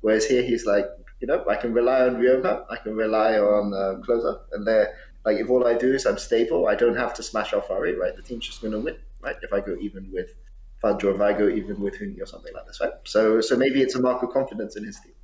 [0.00, 0.86] Whereas here he's like,
[1.20, 4.94] you know, I can rely on Ryoma, I can rely on uh, Closer, and they're
[5.24, 8.14] like, if all I do is I'm stable, I don't have to smash Alphari, right?
[8.14, 9.36] The team's just going to win, right?
[9.42, 10.34] If I go even with
[10.80, 12.92] Fudge or if I go even with Huni or something like this, right?
[13.04, 15.14] So, so maybe it's a mark of confidence in his team.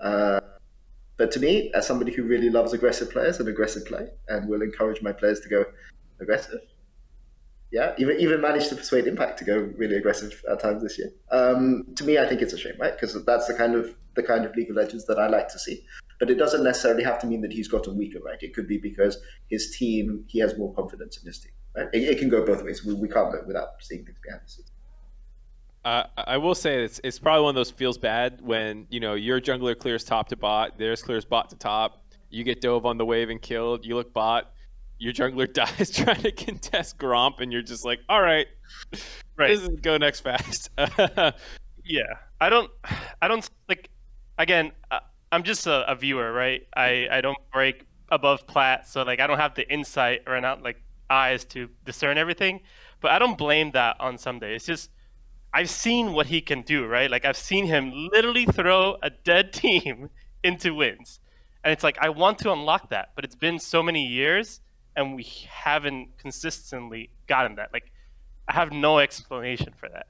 [0.00, 0.40] Uh,
[1.16, 4.62] but to me, as somebody who really loves aggressive players and aggressive play, and will
[4.62, 5.64] encourage my players to go
[6.20, 6.60] aggressive,
[7.70, 11.12] yeah, even even managed to persuade Impact to go really aggressive at times this year.
[11.30, 12.92] Um, to me, I think it's a shame, right?
[12.92, 15.58] Because that's the kind of the kind of League of Legends that I like to
[15.58, 15.84] see.
[16.18, 18.42] But it doesn't necessarily have to mean that he's gotten weaker, right?
[18.42, 19.18] It could be because
[19.48, 21.88] his team, he has more confidence in his team, right?
[21.92, 22.84] It, it can go both ways.
[22.84, 24.70] We, we can't look without seeing things behind the scenes.
[25.84, 29.14] Uh, I will say it's it's probably one of those feels bad when you know
[29.14, 32.02] your jungler clears top to bot, theirs clears bot to top.
[32.28, 33.84] You get dove on the wave and killed.
[33.86, 34.52] You look bot,
[34.98, 38.46] your jungler dies trying to contest Gromp, and you're just like, all right,
[39.36, 39.48] Right.
[39.48, 40.70] this is go next fast.
[41.82, 42.02] Yeah,
[42.40, 42.70] I don't,
[43.22, 43.88] I don't like.
[44.38, 44.70] Again,
[45.32, 46.62] I'm just a, a viewer, right?
[46.76, 50.62] I I don't break above plat, so like I don't have the insight or not
[50.62, 52.60] like eyes to discern everything.
[53.00, 54.54] But I don't blame that on Ssumday.
[54.54, 54.90] It's just
[55.52, 57.10] I've seen what he can do, right?
[57.10, 60.10] Like I've seen him literally throw a dead team
[60.44, 61.20] into wins,
[61.64, 64.60] and it's like I want to unlock that, but it's been so many years,
[64.96, 67.72] and we haven't consistently gotten that.
[67.72, 67.90] Like
[68.48, 70.06] I have no explanation for that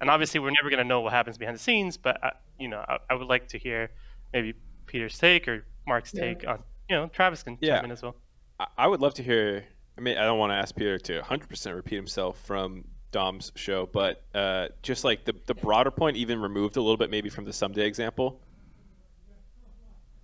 [0.00, 2.66] and obviously we're never going to know what happens behind the scenes but I, you
[2.68, 3.90] know I, I would like to hear
[4.32, 4.54] maybe
[4.86, 7.76] peter's take or mark's take on you know travis can Yeah.
[7.76, 8.16] chime in as well
[8.60, 9.64] I- I would love to hear.
[9.96, 13.88] I mean, I don't want to ask Peter to 100% repeat himself from Dom's show,
[13.92, 17.44] but uh, just like the, the broader point, even removed a little bit maybe from
[17.44, 18.40] the Ssumday example.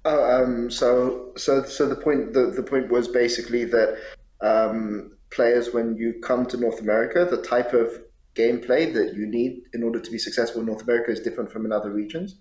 [0.05, 3.99] Oh, um, so so so the point the, the point was basically that
[4.41, 7.91] um, players when you come to North America, the type of
[8.35, 11.67] gameplay that you need in order to be successful in North America is different from
[11.67, 12.37] in other regions.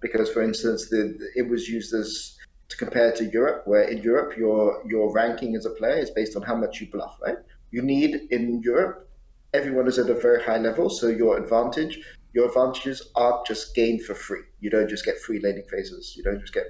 [0.00, 2.36] Because, for instance, the it was used as
[2.68, 6.34] to compare to Europe, where in Europe your your ranking as a player is based
[6.36, 7.36] on how much you bluff, right?
[7.70, 9.08] You need in Europe,
[9.54, 12.00] everyone is at a very high level, so your advantage,
[12.32, 14.42] your advantages aren't just gained for free.
[14.60, 16.14] You don't just get free laning phases.
[16.16, 16.66] You don't just get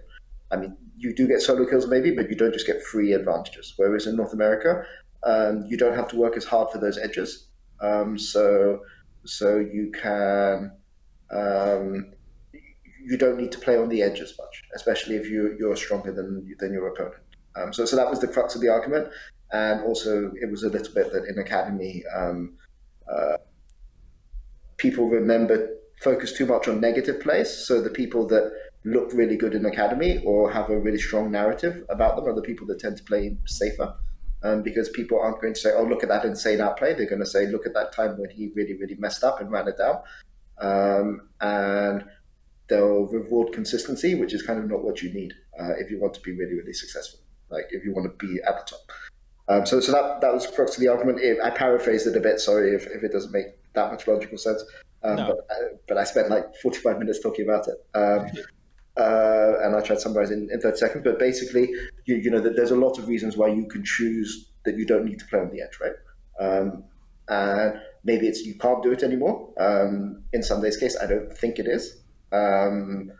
[0.53, 3.73] I mean, you do get solo kills maybe, but you don't just get free advantages.
[3.77, 4.85] Whereas in North America,
[5.25, 7.49] um, you don't have to work as hard for those edges.
[7.81, 8.81] Um, so,
[9.25, 10.73] so you can,
[11.31, 12.13] um,
[12.53, 16.13] you don't need to play on the edge as much, especially if you you're stronger
[16.13, 17.23] than than your opponent.
[17.57, 19.09] Um, so, so that was the crux of the argument,
[19.53, 22.57] and also it was a little bit that in academy, um,
[24.77, 25.69] people remember
[26.03, 27.51] focus too much on negative plays.
[27.51, 28.53] So the people that
[28.85, 32.43] look really good in academy or have a really strong narrative about them are the
[32.43, 33.95] people that tend to play safer.
[34.45, 37.21] Um, because people aren't going to say, "Oh, look at that insane outplay." They're going
[37.21, 39.79] to say, "Look at that time when he really, really messed up and ran it
[39.79, 40.03] down,"
[40.59, 42.05] um, and
[42.67, 46.15] they'll reward consistency, which is kind of not what you need uh, if you want
[46.15, 47.21] to be really, really successful.
[47.51, 48.91] Like if you want to be at the top.
[49.53, 51.21] Um, so, so that that was the crux of the argument.
[51.43, 52.41] I paraphrased it a bit.
[52.41, 54.65] Sorry if, if it doesn't make that much logical sense.
[55.03, 55.27] Um, No.
[55.27, 57.75] but, uh, but I spent like 45 minutes talking about it.
[57.95, 58.27] Um,
[58.97, 61.05] uh, and I tried to summarize in, in 30 seconds.
[61.05, 61.73] But basically,
[62.05, 64.87] you, you know, that there's a lot of reasons why you can choose that you
[64.87, 65.95] don't need to play on the edge, right?
[66.39, 66.85] Um,
[67.29, 69.49] and maybe it's you can't do it anymore.
[69.59, 72.03] Um, in Ssumday's case, I don't think it is.
[72.33, 73.13] Um,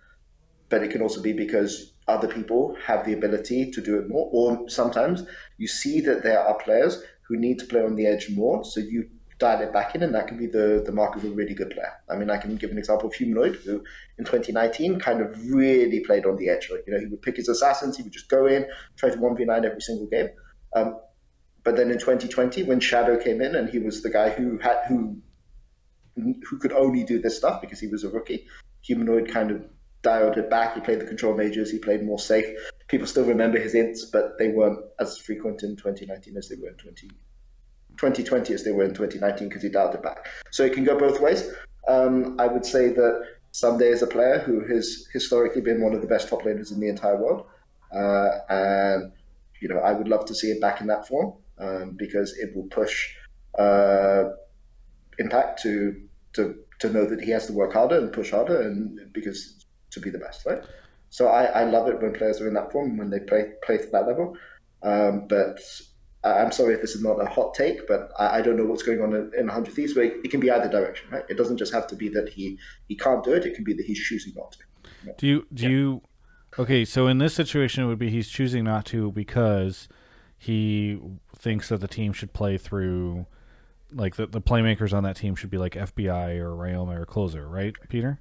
[0.69, 4.29] but it can also be because other people have the ability to do it more,
[4.33, 5.25] or sometimes
[5.59, 8.81] you see that there are players who need to play on the edge more, so
[8.81, 9.09] you
[9.39, 11.71] dial it back in, and that can be the, the mark of a really good
[11.71, 11.93] player.
[12.09, 13.83] I mean, I can give an example of Humanoid, who
[14.19, 16.71] in 2019 kind of really played on the edge.
[16.71, 18.67] Like, you know, he would pick his assassins, he would just go in,
[18.97, 20.29] try to 1v9 every single game.
[20.77, 20.97] Um,
[21.65, 24.79] but then in 2020, when Shadow came in and he was the guy who had
[24.89, 25.17] who
[26.17, 28.47] who could only do this stuff because he was a rookie,
[28.83, 29.65] Humanoid kind of
[30.03, 30.75] dialed it back.
[30.75, 31.71] He played the control majors.
[31.71, 32.47] He played more safe.
[32.89, 36.69] People still remember his ints, but they weren't as frequent in 2019 as they were
[36.69, 37.09] in 20,
[37.97, 40.27] 2020 as they were in 2019 because he dialed it back.
[40.51, 41.51] So it can go both ways.
[41.89, 46.01] Um, I would say that Ssumday is a player who has historically been one of
[46.01, 47.47] the best top laners in the entire world,
[47.95, 49.13] uh, and
[49.61, 52.55] you know I would love to see it back in that form um, because it
[52.57, 53.15] will push
[53.59, 54.31] uh,
[55.19, 56.01] Impact to
[56.33, 59.62] to to know that he has to work harder and push harder, and because
[59.93, 60.63] to be the best, right?
[61.11, 63.79] So I, I love it when players are in that form when they play play
[63.79, 64.37] to that level.
[64.83, 65.61] Um, but
[66.25, 68.83] I'm sorry if this is not a hot take, but I, I don't know what's
[68.83, 69.95] going on in, in 100 Thieves.
[69.95, 71.25] But it, it can be either direction, right?
[71.29, 72.59] It doesn't just have to be that he
[72.89, 73.45] he can't do it.
[73.45, 75.15] It can be that he's choosing not to.
[75.19, 76.03] Do you do you?
[76.59, 79.89] Okay, so in this situation, it would be he's choosing not to because
[80.39, 81.01] he
[81.37, 83.27] thinks that the team should play through
[83.95, 87.47] like the, the playmakers on that team should be like FBI or Ryoma or closer,
[87.47, 88.21] right, Peter?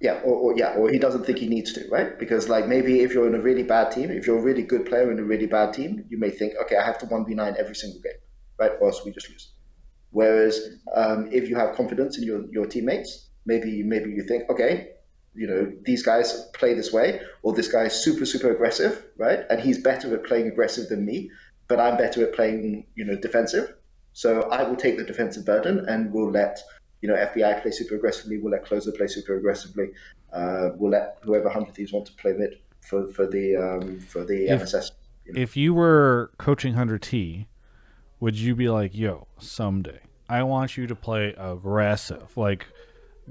[0.00, 2.16] Yeah, or, or yeah, or he doesn't think he needs to, right?
[2.18, 4.86] Because like maybe if you're in a really bad team, if you're a really good
[4.86, 7.34] player in a really bad team, you may think, okay, I have to one v
[7.34, 8.20] nine every single game,
[8.60, 8.72] right?
[8.80, 9.54] Or else we just lose.
[10.10, 10.60] Whereas
[10.94, 14.90] um, if you have confidence in your, your teammates, maybe maybe you think, okay,
[15.34, 19.40] you know, these guys play this way, or this guy is super super aggressive, right?
[19.50, 21.30] And he's better at playing aggressive than me,
[21.66, 23.74] but I'm better at playing, you know, defensive.
[24.12, 26.58] So I will take the defensive burden and we'll let
[27.00, 28.38] you know FBI play super aggressively.
[28.38, 29.90] We'll let Closer play super aggressively.
[30.32, 34.24] Uh, we'll let whoever hundred thieves want to play mid for for the um, for
[34.24, 34.92] the If- MSS.
[35.24, 35.40] You know.
[35.40, 37.48] If you were coaching Hundred T,
[38.20, 39.98] would you be like, "Yo, Ssumday
[40.28, 42.66] I want you to play aggressive, like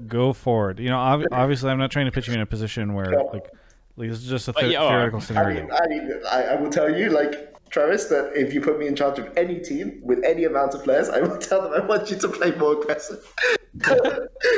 [0.06, 0.78] go forward"?
[0.78, 3.48] You know, ob- obviously, I'm not trying to put you in a position where like,
[3.96, 5.60] like this is just a But the- yeah, oh, theoretical I scenario.
[5.62, 8.86] mean, I, mean I, I will tell you, like Travis, that if you put me
[8.86, 11.84] in charge of any team with any amount of players, I will tell them I
[11.84, 13.34] want you to play more aggressive.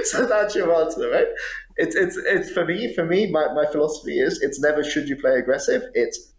[0.05, 1.27] So that's your answer, right?
[1.77, 2.93] It's it's it's for me.
[2.95, 5.83] For me, my, my philosophy is it's never should you play aggressive.
[5.95, 6.33] It's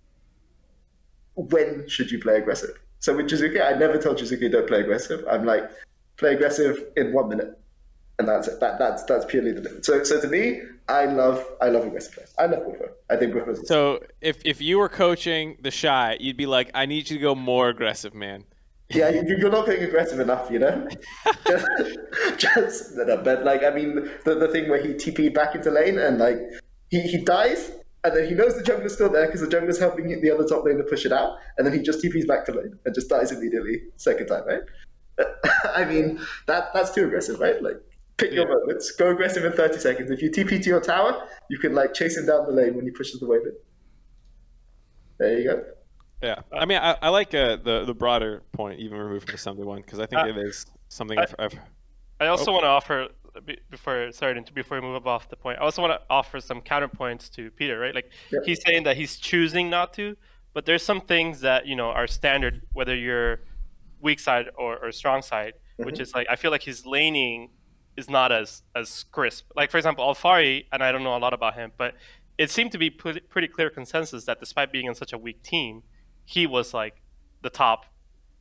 [1.35, 2.71] when should you play aggressive.
[2.99, 5.25] So with Jiizuke, I never tell Jiizuke don't play aggressive.
[5.29, 5.69] I'm like
[6.17, 7.59] play aggressive in one minute,
[8.19, 8.59] and that's it.
[8.59, 9.87] That that's that's purely the difference.
[9.87, 12.33] So so to me, I love I love aggressive players.
[12.37, 12.93] I love Buffer.
[13.09, 17.09] I think Buffer's So if if you were coaching TheShy, you'd be like, I need
[17.09, 18.43] you to go more aggressive, man.
[18.93, 20.88] Yeah, you- you're not going aggressive enough, you know.
[21.47, 21.68] just,
[22.38, 25.72] just no, no, but like I mean, the, the thing where he TP'd back into
[25.72, 26.38] lane and like
[26.89, 27.72] he, he dies,
[28.03, 30.63] and then he knows the jungler's still there because the jungler's helping the other top
[30.65, 33.09] lane to push it out, and then he just TP's back to lane and just
[33.09, 34.61] dies immediately second time, right?
[35.76, 37.61] I mean, that that's too aggressive, right?
[37.61, 37.77] Like
[38.18, 40.11] pick your moments, go aggressive in 30 seconds.
[40.11, 42.85] If you TP to your tower, you can like chase him down the lane when
[42.85, 43.53] he pushes the wave in.
[45.19, 45.63] There you go.
[46.22, 49.38] Yeah, I mean, I, I like uh, the the broader point, even removed from the
[49.61, 51.60] Ssumday one, because I think Uh, it is something I- I've, I've
[52.19, 52.53] I also Oh.
[52.53, 53.07] want to offer
[53.45, 55.57] be- before sorry to- before we move off the point.
[55.60, 57.80] I also want to offer some counterpoints to Peter.
[57.80, 58.11] Right, like
[58.45, 60.15] he's saying that he's choosing not to,
[60.53, 63.41] but there's some things that you know are standard, whether you're
[63.99, 67.49] weak side or, or strong side, which is like I feel like his laning
[67.98, 69.49] is not as as crisp.
[69.56, 71.95] Like for example, Alphari, and I don't know a lot about him, but
[72.38, 75.43] it seemed to be pretty, pretty clear consensus that despite being on such a weak
[75.43, 75.84] team,
[76.26, 76.95] he was like
[77.41, 77.85] the top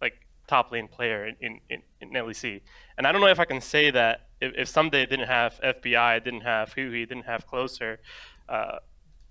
[0.01, 2.61] like top lane player in, in, in, in LEC.
[2.99, 6.25] And I don't know if I can say that if, if Ssumday didn't have FBI,
[6.25, 8.01] didn't have Huni, didn't have Closer,
[8.49, 8.79] uh,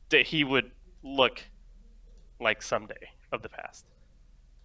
[0.09, 0.71] that he would
[1.03, 1.41] look
[2.39, 2.93] like Ssumday
[3.31, 3.85] of the past.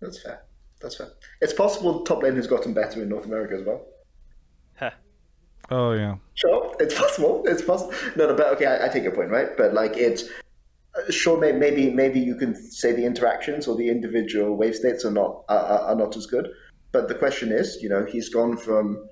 [0.00, 0.44] That's fair.
[0.80, 1.08] That's fair.
[1.40, 3.86] It's possible top lane has gotten better in North America as well.
[4.76, 4.90] Huh.
[5.70, 7.42] Oh yeah, Sure, it's possible.
[7.46, 7.94] It's possible.
[8.16, 9.56] No, no, but okay, I, I take your point, right?
[9.56, 10.24] But like, it's
[10.96, 11.38] Uh, sure.
[11.40, 15.44] may- Maybe, maybe you can say the interactions or the individual wave states are not
[15.48, 16.48] are, are are not as good.
[16.92, 19.08] But the question is, you know, he's gone from.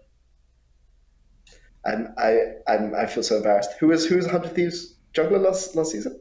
[1.85, 2.39] I'm, I,
[2.69, 3.73] I'm, I feel so embarrassed.
[3.81, 6.21] Who was who was Hundred Thieves jungler last last season?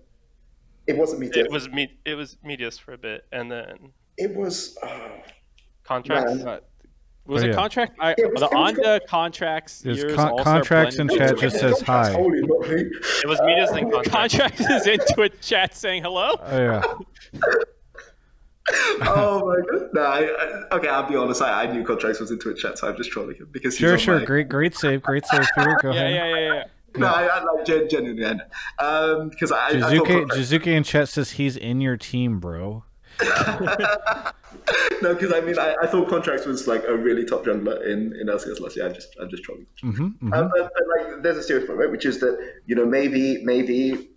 [0.88, 1.29] It wasn't me.
[1.35, 1.95] It was me.
[2.05, 4.75] It was Meteos for a bit, and then It was.
[4.83, 5.11] Oh,
[5.85, 6.38] Contractz.
[6.38, 6.47] Man.
[6.47, 6.59] Uh,
[7.32, 7.94] was Oh, it contract?
[7.99, 9.86] I, Yeah, was- the it was Onda Contractz.
[9.86, 12.12] It's years con- Contractz in chat just says hi.
[12.12, 12.82] Holy moly.
[13.24, 14.70] It was Meteos and Contractz.
[14.70, 16.34] Is into a chat saying hello.
[16.40, 16.84] oh yeah.
[19.02, 19.90] oh my god!
[19.94, 20.88] No, I, I, okay.
[20.88, 21.41] I'll be honest.
[21.41, 23.80] I, I knew Contractz was into a chat, so I'm just trolling him because he's
[23.82, 24.20] Sure, on sure.
[24.20, 25.78] my- Great, great save, great save, Peter.
[25.82, 26.14] Go Yeah, ahead.
[26.16, 26.64] yeah, yeah, yeah.
[26.98, 28.26] No, I, I like gen, genuinely.
[28.26, 28.44] I know.
[29.20, 32.40] Um, because I, I thought Jiizuke, Contractz- Jiizuke in chat says he's in your team,
[32.40, 32.84] bro.
[35.02, 38.14] no, because I mean, I, I thought Contractz was like a really top jungler in
[38.19, 38.85] in LCS last year.
[38.88, 39.65] I'm just, I'm just trolling.
[39.81, 40.84] hmm hmm Um, but, but
[41.14, 41.91] like, there's a serious point, right?
[41.91, 44.10] Which is that you know maybe, maybe,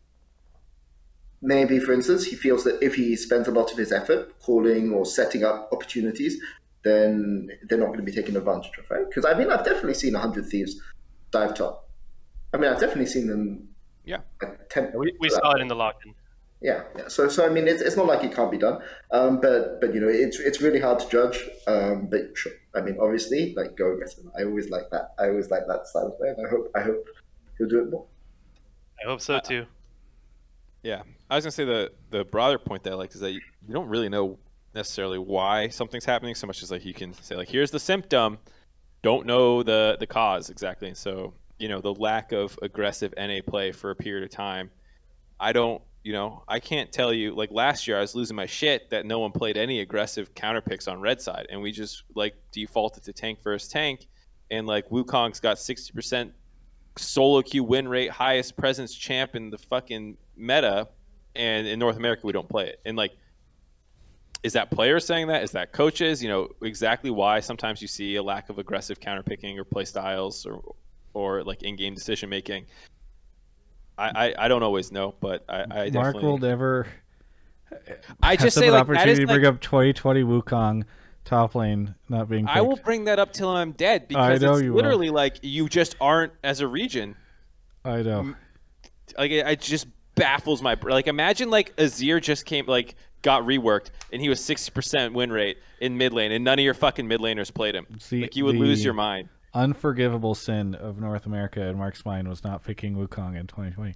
[1.42, 4.92] maybe, for instance, he feels that if he spends a lot of his effort calling
[4.92, 6.36] or setting up opportunities,
[6.82, 9.06] then they're not going to be taken advantage of, right?
[9.08, 10.80] Because I mean, I've definitely seen hundred thieves
[11.30, 11.88] dive top.
[12.52, 13.68] I mean, I've definitely seen them.
[14.04, 14.18] Yeah.
[14.42, 15.40] Attempt We, we that.
[15.42, 16.14] saw it in the lock-in.
[16.64, 17.08] Yeah, yeah.
[17.08, 18.80] So, so I mean, it's, it's not like it can't be done,
[19.10, 21.46] um, but but you know, it's it's really hard to judge.
[21.66, 24.24] Um, but sure, I mean, obviously, like go aggressive.
[24.34, 25.14] I always like that.
[25.18, 27.06] I always like that style of play, and I hope I hope
[27.58, 28.06] he'll do it more.
[28.98, 29.66] I hope so too.
[30.82, 33.42] Yeah, I was gonna say the the broader point that I like is that you,
[33.68, 34.38] you don't really know
[34.74, 38.38] necessarily why something's happening so much as like you can say like here's the symptom,
[39.02, 40.88] don't know the the cause exactly.
[40.88, 44.70] And so you know the lack of aggressive NA play for a period of time,
[45.38, 48.46] I don't you know I can't tell you like last year I was losing my
[48.46, 52.04] shit that no one played any aggressive counter picks on red side and we just
[52.14, 54.06] like defaulted to tank versus tank
[54.50, 56.32] and like Wukong's got sixty percent
[56.96, 60.88] solo queue win rate, highest presence champ in the fucking meta,
[61.34, 62.80] and in North America we don't play it.
[62.84, 63.12] And like,
[64.42, 65.42] is that players saying that?
[65.42, 66.22] Is that coaches?
[66.22, 69.84] You know exactly why sometimes you see a lack of aggressive counter picking or play
[69.84, 70.74] styles or
[71.14, 72.66] or like in-game decision making.
[73.96, 76.86] I, I, I don't always know, but I, I Mark will never.
[78.22, 80.84] I just say an like, opportunity to like, bring up 2020 Wukong
[81.24, 82.46] top lane not being.
[82.46, 84.76] I will bring that up till I'm dead because know it's you will.
[84.76, 87.16] literally like you just aren't as a region.
[87.84, 88.34] I know.
[89.18, 91.06] Like it, it just baffles my like.
[91.06, 95.96] Imagine like Azir just came like got reworked and he was 60% win rate in
[95.96, 97.86] mid lane and none of your fucking mid laners played him.
[97.98, 99.28] See, like you would lose your mind.
[99.54, 103.94] Unforgivable sin of North America and Mark's mind was not picking Wukong in 2020.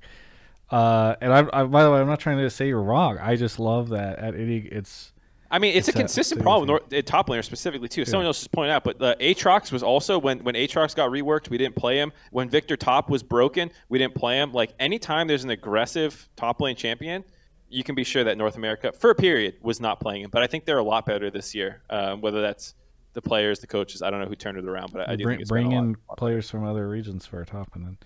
[0.71, 3.19] Uh, and I, I, by the way, I'm not trying to say you're wrong.
[3.19, 5.13] I just love that at any, it's
[5.51, 8.05] I mean, it's, It's a consistent problem with Nor- uh, top laner specifically too.
[8.05, 11.49] Someone else just pointed out, but the Aatrox was also when when Aatrox got reworked,
[11.49, 12.13] we didn't play him.
[12.33, 14.53] When Viktor Top was broken, we didn't play him.
[14.53, 17.25] Like anytime there's an aggressive top lane champion,
[17.71, 20.31] you can be sure that North America for a period was not playing him.
[20.31, 21.83] But I think they're a lot better this year.
[21.89, 22.75] Um, whether that's
[23.19, 25.25] the players, the coaches, I don't know who turned it around, but I, I do
[25.25, 27.75] bring, think bring in players from other regions for a top.
[27.75, 27.99] And then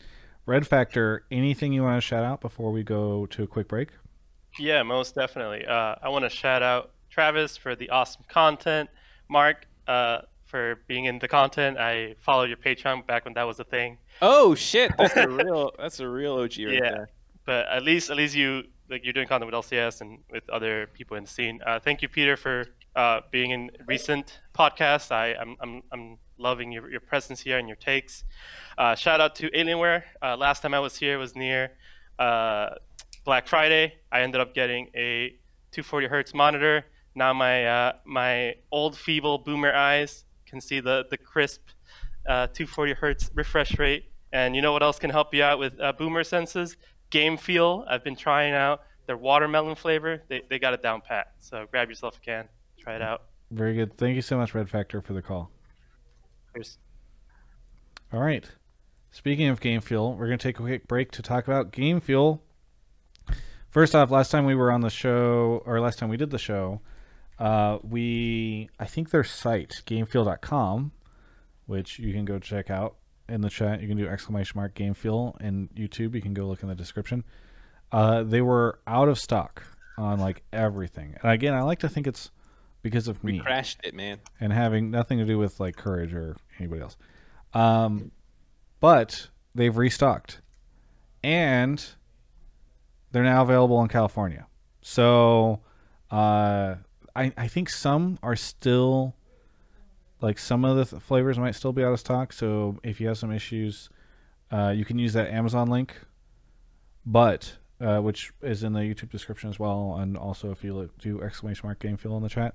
[0.46, 3.90] Red Factor, anything you want to shout out before we go to a quick break?
[4.58, 5.66] Yeah, most definitely.
[5.66, 8.88] Uh, I want to shout out Travis for the awesome content.
[9.28, 11.76] Mark uh, for being in the content.
[11.76, 13.98] I followed your Patreon back when that was a thing.
[14.22, 17.08] Oh shit, that's a real that's a real OG right yeah, there.
[17.44, 20.86] but at least at least you like you're doing content with LCS and with other
[20.94, 21.60] people in the scene.
[21.66, 25.10] Uh, thank you, Peter, for uh, being in recent podcasts.
[25.10, 28.24] I I'm I'm, I'm loving your, your presence here and your takes.
[28.76, 30.02] Uh, shout out to Alienware.
[30.20, 31.70] Uh, last time I was here was near
[32.18, 32.70] uh,
[33.24, 33.94] Black Friday.
[34.10, 35.36] I ended up getting a
[35.70, 36.84] 240 hertz monitor.
[37.14, 41.62] Now my uh, my old feeble boomer eyes can see the the crisp
[42.26, 44.04] uh, 240 hertz refresh rate.
[44.32, 46.76] And you know what else can help you out with boomer senses?
[47.10, 47.84] Game Fuel.
[47.86, 50.22] I've been trying out their watermelon flavor.
[50.28, 51.32] They, they got it down pat.
[51.38, 52.48] So grab yourself a can,
[52.82, 53.22] try it out.
[53.50, 53.96] Very good.
[53.96, 55.50] Thank you so much, Red Factor, for the call.
[56.54, 56.78] Cheers.
[58.12, 58.44] All right.
[59.10, 62.00] Speaking of Game Fuel, we're going to take a quick break to talk about Game
[62.00, 62.42] Fuel.
[63.68, 66.38] First off, last time we were on the show, or last time we did the
[66.38, 66.80] show,
[67.38, 70.92] uh, we, I think their site, gamefuel.com,
[71.66, 72.96] which you can go check out
[73.28, 73.80] in the chat.
[73.80, 76.14] You can do exclamation mark Game Fuel and YouTube.
[76.14, 77.24] You can go look in the description.
[77.90, 79.62] Uh, they were out of stock
[79.98, 81.16] on like everything.
[81.22, 82.30] And again, I like to think it's
[82.82, 84.18] because of We me crashed it, man.
[84.40, 86.96] and having nothing to do with like courage or anybody else.
[87.54, 88.10] Um,
[88.80, 90.40] but they've restocked,
[91.22, 91.84] and
[93.12, 94.46] they're now available in California.
[94.80, 95.60] So,
[96.10, 96.76] uh,
[97.14, 99.14] I I think some are still
[100.20, 102.32] like some of the th- flavors might still be out of stock.
[102.32, 103.90] So if you have some issues,
[104.50, 105.94] uh, you can use that Amazon link,
[107.04, 110.96] but uh, which is in the YouTube description as well, and also if you look,
[110.98, 112.54] do exclamation mark Game Fuel in the chat.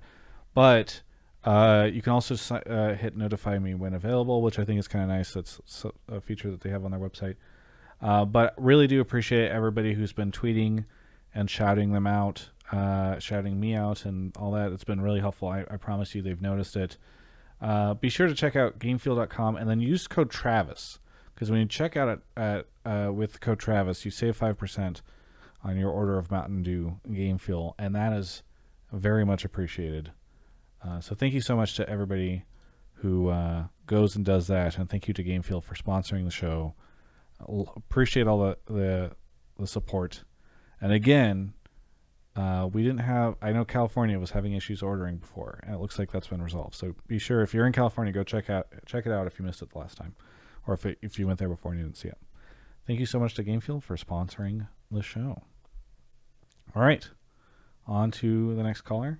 [0.54, 1.02] But
[1.44, 5.04] uh, you can also uh, hit notify me when available, which I think is kind
[5.04, 5.34] of nice.
[5.34, 5.60] That's
[6.08, 7.36] a feature that they have on their website.
[8.02, 10.86] Uh, but really do appreciate everybody who's been tweeting
[11.36, 14.72] and shouting them out, uh, shouting me out, and all that.
[14.72, 15.50] It's been really helpful.
[15.50, 16.98] I, I promise you, they've noticed it.
[17.60, 21.00] Uh, be sure to check out gamefuel.com and then use code Travis
[21.34, 25.02] because when you check out at, at with code Travis, you save five percent
[25.68, 28.44] on your order of Mountain Dew Game Fuel, and that is
[28.92, 30.12] very much appreciated.
[30.84, 32.46] Uh, so thank you so much to everybody
[32.96, 36.32] who uh, goes and does that, and thank you to Game Fuel for sponsoring the
[36.32, 36.74] show.
[37.76, 39.12] Appreciate all the, the
[39.60, 40.24] the support,
[40.82, 41.54] and again,
[42.36, 43.36] uh, we didn't have.
[43.42, 46.76] I know California was having issues ordering before, and it looks like that's been resolved.
[46.76, 49.46] So be sure if you're in California, go check out check it out if you
[49.46, 50.16] missed it the last time,
[50.66, 52.18] or if it, if you went there before and you didn't see it.
[52.88, 55.44] Thank you so much to GameFuel for sponsoring the show.
[56.78, 57.10] All right,
[57.88, 59.20] on to the next caller.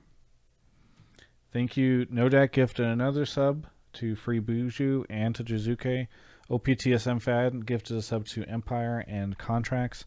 [1.52, 6.06] Thank you, Nodak gifted another sub to Free Buju and to Jiizuke.
[6.52, 10.06] OPTSM Fad gifted a sub to Empire and Contractz.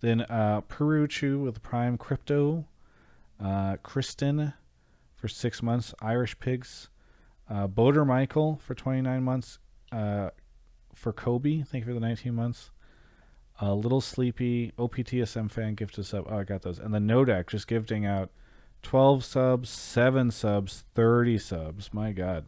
[0.00, 2.64] Then uh, Peruchu with Prime Crypto.
[3.38, 4.54] Uh, Kristen
[5.16, 5.92] for six months.
[6.00, 6.88] Irish Pigs.
[7.46, 9.58] Uh, Boater Michael for 29 months.
[9.92, 10.30] Uh,
[10.94, 12.70] for Kobe, thank you for the 19 months.
[13.60, 16.26] Uh, Little Sleepy, OPTSM fan gifted a sub.
[16.28, 16.78] Oh, I got those.
[16.78, 18.30] And the Nodak just gifting out
[18.82, 21.94] 12 subs, 7 subs, 30 subs.
[21.94, 22.44] My God.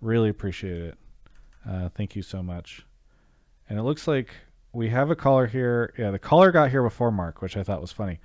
[0.00, 0.98] Really appreciate it.
[1.68, 2.84] Uh, thank you so much.
[3.68, 4.30] And it looks like
[4.72, 5.92] we have a caller here.
[5.98, 8.20] Yeah, the caller got here before Mark, which I thought was funny.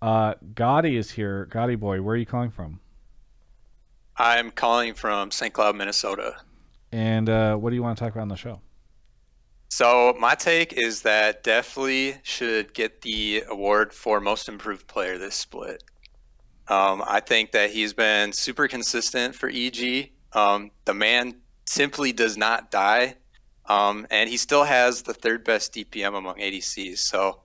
[0.00, 1.48] Uh, Gotti is here.
[1.50, 2.80] Gotti boy, where are you calling from?
[4.16, 5.52] I'm calling from St.
[5.52, 6.36] Cloud, Minnesota.
[6.92, 8.60] And uh, what do you want to talk about on the show?
[9.68, 15.34] So my take is that Deftly should get the award for most improved player this
[15.34, 15.84] split.
[16.68, 20.10] Um, I think that he's been super consistent for EG.
[20.32, 21.36] Um, the man
[21.66, 23.16] simply does not die,
[23.66, 26.98] um, and he still has the third best DPM among ADCs.
[26.98, 27.40] So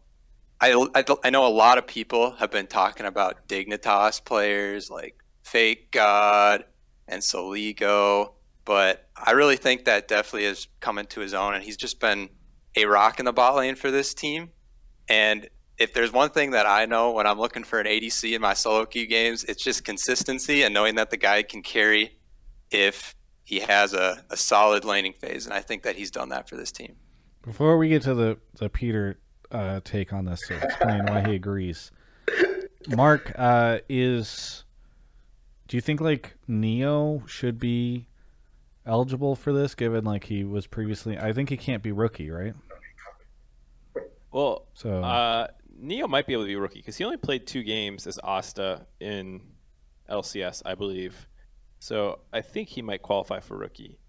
[0.60, 5.18] I, I, I know a lot of people have been talking about Dignitas players like
[5.46, 6.64] FakeGod
[7.08, 8.34] and Soligo,
[8.66, 12.30] but I really think that Deftly has come into his own, and he's just been
[12.76, 14.50] a rock in the bot lane for this team.
[15.10, 18.42] And if there's one thing that I know when I'm looking for an ADC in
[18.42, 22.18] my solo queue games, it's just consistency and knowing that the guy can carry
[22.72, 25.46] if he has a, a solid laning phase.
[25.46, 26.96] And I think that he's done that for this team.
[27.42, 29.20] Before we get to the, the Peter
[29.52, 31.92] uh, take on this to explain why he agrees,
[32.88, 34.64] Mark uh, is.
[35.68, 38.08] Do you think like Neo should be
[38.86, 41.18] eligible for this, given like he was previously?
[41.18, 42.54] I think he can't be rookie, right?
[44.32, 45.48] Well, So uh,
[45.80, 48.86] Neo might be able to be rookie because he only played two games as Asta
[49.00, 49.42] in
[50.10, 51.28] LCS, I believe.
[51.80, 54.00] So I think he might qualify for rookie.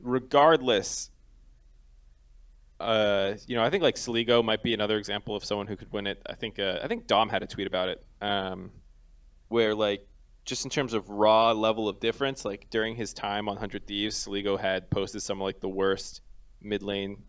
[0.00, 1.10] Regardless,
[2.80, 5.92] uh, you know, I think like Soligo might be another example of someone who could
[5.92, 6.22] win it.
[6.26, 8.70] I think uh, I think Dom had a tweet about it, um,
[9.48, 10.07] where like
[10.48, 14.16] just in terms of raw level of difference, like during his time on Hundred Thieves,
[14.26, 16.22] Soligo had posted some of like the worst
[16.62, 17.22] mid lane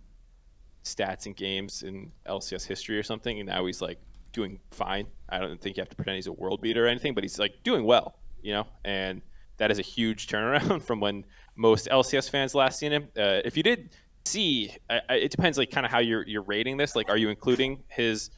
[0.85, 3.99] stats and games in LCS history or something, and now he's like
[4.31, 5.05] doing fine.
[5.27, 7.37] I don't think you have to pretend he's a world beater or anything, but he's
[7.37, 9.21] like doing well, you know, and
[9.57, 11.25] that is a huge turnaround from when
[11.57, 13.09] most LCS fans last seen him.
[13.17, 13.89] Uh, if you did
[14.23, 16.95] see, I, I, it depends like kind of how you're you're rating this.
[16.95, 18.29] Like, are you including his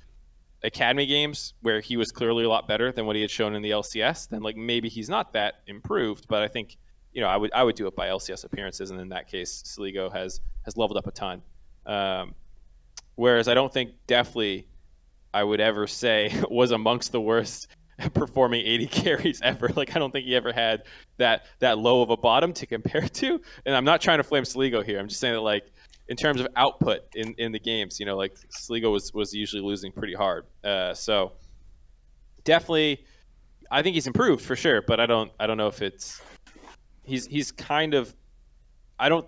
[0.64, 3.62] academy games where he was clearly a lot better than what he had shown in
[3.62, 4.30] the LCS?
[4.30, 6.78] Then like maybe he's not that improved, but I think
[7.14, 9.64] you know I would I would do it by LCS appearances, and in that case,
[9.66, 11.42] Soligo has has leveled up a ton.
[11.86, 12.36] Um,
[13.16, 14.68] whereas I don't think Deftly
[15.34, 17.68] I would ever say was amongst the worst
[18.14, 19.70] performing AD carries ever.
[19.76, 20.84] Like I don't think he ever had
[21.18, 23.42] that that low of a bottom to compare to.
[23.66, 25.00] And I'm not trying to flame Soligo here.
[25.00, 25.72] I'm just saying that like
[26.12, 29.62] in terms of output in, in the games, you know, like Soligo was was usually
[29.62, 30.46] losing pretty hard.
[30.62, 31.32] Uh, so
[32.44, 33.06] Deftly,
[33.72, 34.82] I think he's improved for sure.
[34.82, 36.22] But I don't I don't know if it's
[37.04, 38.14] he's he's kind of
[39.00, 39.26] I don't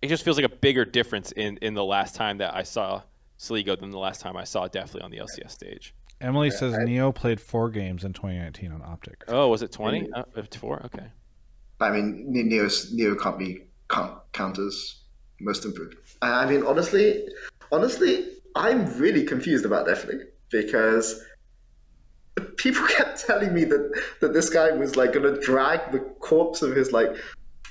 [0.00, 3.02] it just feels like a bigger difference in in the last time that I saw
[3.40, 5.92] Soligo than the last time I saw it Deftly on the LCS stage.
[6.20, 9.24] Emily says Neo played four games in 2019 on Optic.
[9.26, 10.08] Oh, was it 20?
[10.12, 10.22] Uh,
[10.56, 10.82] four?
[10.84, 11.06] Okay.
[11.80, 14.99] I mean, Ne- Neo's, Neo can't be count, counters
[15.40, 15.96] most improved.
[16.22, 17.26] I mean, honestly,
[17.72, 20.16] honestly, I'm really confused about Deftly
[20.50, 21.22] because
[22.56, 26.62] people kept telling me that that this guy was like going to drag the corpse
[26.62, 27.10] of his like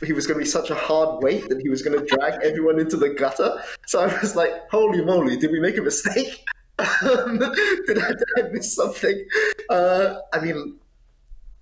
[0.03, 2.41] he was going to be such a hard weight that he was going to drag
[2.41, 3.61] everyone into the gutter.
[3.85, 6.45] So I was like, holy moly, did we make a mistake?
[7.01, 9.27] Um, did, I, did I miss something?
[9.69, 10.77] Uh, I mean,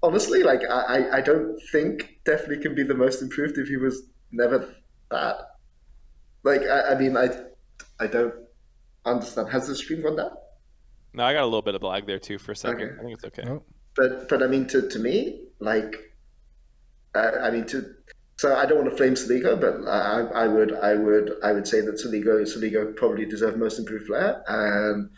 [0.03, 3.77] honestly, like I, I- I don't think Deftly can be the most improved if he
[3.77, 4.75] was never
[5.09, 5.37] that.
[6.47, 7.27] Like I, I mean, I
[7.99, 8.33] I don't
[9.05, 9.49] understand.
[9.49, 10.31] Has the stream gone down?
[11.13, 12.83] No, I got a little bit of lag there too for a second.
[12.83, 12.99] Okay.
[12.99, 13.43] I think it's okay.
[13.49, 13.63] Oh.
[13.97, 15.95] But but I mean, to to me, like,
[17.13, 17.85] I, I mean, to
[18.37, 21.67] so I don't want to flame Soligo, but I, I would I would I would
[21.67, 25.09] say that Soligo Soligo probably deserved most improved player, and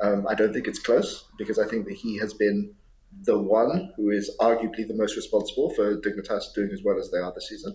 [0.00, 2.72] um, I don't think it's close because I think that he has been
[3.24, 7.18] the one who is arguably the most responsible for Dignitas doing as well as they
[7.18, 7.74] are this season.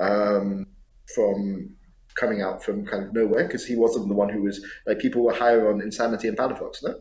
[0.00, 0.66] Um,
[1.14, 1.74] from
[2.18, 5.22] coming out from kind of nowhere because he wasn't the one who was like people
[5.22, 7.00] were higher on Insanity and Palafox, no,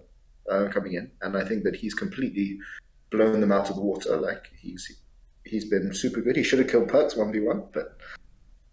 [0.49, 2.60] uh, coming in, and I think that he's completely
[3.10, 4.18] blown them out of the water.
[4.18, 5.02] Like he's
[5.45, 6.35] he's been super good.
[6.35, 7.98] He should have killed Perks one v one, but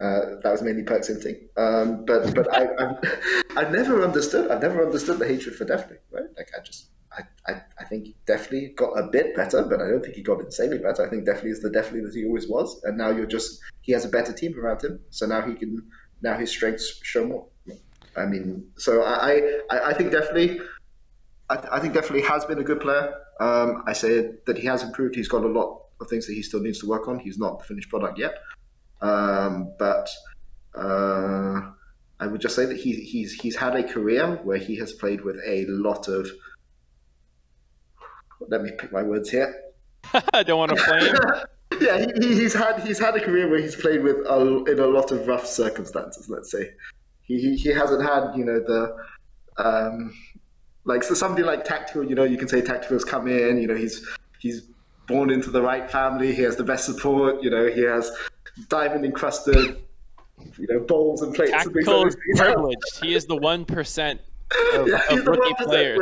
[0.00, 1.48] uh, that was mainly Perks hinting.
[1.56, 2.66] Um, but but I
[3.56, 4.50] I've never understood.
[4.50, 5.96] I've never understood the hatred for Deftly.
[6.10, 6.24] Right?
[6.36, 6.88] Like I just.
[7.16, 10.40] I, I, I think Deftly got a bit better, but I don't think he got
[10.40, 11.06] insanely better.
[11.06, 13.92] I think Deftly is the Deftly that he always was, and now you're just he
[13.92, 15.80] has a better team around him, so now he can
[16.22, 17.46] now his strengths show more.
[18.16, 20.60] I mean, so I I, I think Deftly
[21.50, 23.14] I, I think Deftly has been a good player.
[23.40, 25.14] Um, I say that he has improved.
[25.14, 27.18] He's got a lot of things that he still needs to work on.
[27.18, 28.34] He's not the finished product yet.
[29.00, 30.08] Um, but
[30.74, 31.60] uh,
[32.20, 35.22] I would just say that he, he's he's had a career where he has played
[35.22, 36.28] with a lot of.
[38.48, 39.54] Let me pick my words here.
[40.32, 41.14] I don't want to flame.
[41.80, 44.78] Yeah, he, he- he's had he's had a career where he's played with a, in
[44.78, 46.28] a lot of rough circumstances.
[46.28, 46.70] Let's say
[47.22, 48.96] he he, hasn't had you know the
[49.58, 50.12] um,
[50.84, 52.04] like so somebody like tactical.
[52.04, 53.58] You know, you can say tactical's come in.
[53.60, 54.06] You know, he's
[54.38, 54.62] he's
[55.06, 56.34] born into the right family.
[56.34, 57.42] He has the best support.
[57.42, 58.10] You know, he has
[58.68, 59.78] diamond encrusted.
[60.58, 61.52] You know, bowls and plates.
[61.52, 63.00] and Tactical is privileged.
[63.02, 64.20] He is the one percent
[64.74, 66.00] of, Yeah, of rookie players.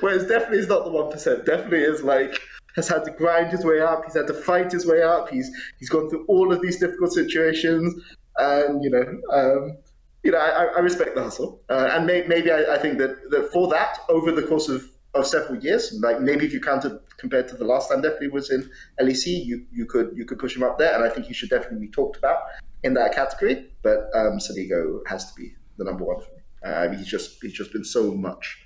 [0.00, 1.44] Whereas Deftly is not the one percent.
[1.44, 2.40] Deftly is like
[2.76, 4.04] has had to grind his way up.
[4.04, 5.28] He's had to fight his way up.
[5.28, 7.94] He's he's gone through all of these difficult situations,
[8.36, 9.76] and you know, um,
[10.22, 13.30] you know, I, I respect the hustle, uh, and may, maybe I, I, think that,
[13.30, 16.98] that for that over the course of, of several years, like maybe if you counted
[17.18, 18.68] compared to the last time Deftly was in
[19.00, 21.50] LEC, you you could you could push him up there, and I think he should
[21.50, 22.38] definitely be talked about
[22.82, 23.70] in that category.
[23.82, 26.42] But um, Soligo has to be the number one for me.
[26.64, 28.60] Uh, I mean, he's just he's just been so much.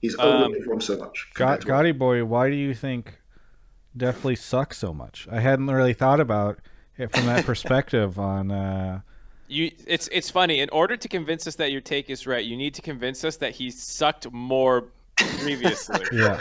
[0.00, 1.30] He's um, overperformed so much.
[1.34, 3.18] Got, Gotti boy, why do you think
[3.96, 5.26] Deftly sucks so much?
[5.30, 6.58] I hadn't really thought about
[6.98, 8.50] it from that perspective on.
[8.50, 9.00] Uh,
[9.48, 10.60] you, it's it's funny.
[10.60, 13.36] In order to convince us that your take is right, you need to convince us
[13.36, 16.00] that he sucked more previously.
[16.12, 16.40] yeah.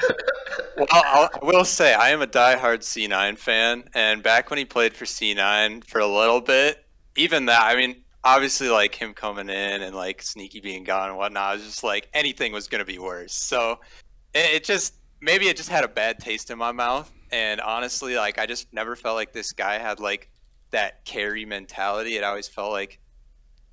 [0.77, 4.65] Well, I'll, I will say I am a diehard C9 fan, and back when he
[4.65, 6.83] played for C9 for a little bit,
[7.15, 11.17] even that, I mean, obviously, like him coming in and like Sneaky being gone and
[11.17, 13.33] whatnot, I was just like anything was gonna be worse.
[13.33, 13.79] So
[14.33, 18.15] it, it just maybe it just had a bad taste in my mouth, and honestly,
[18.15, 20.29] like I just never felt like this guy had like
[20.71, 22.15] that carry mentality.
[22.15, 23.01] It always felt like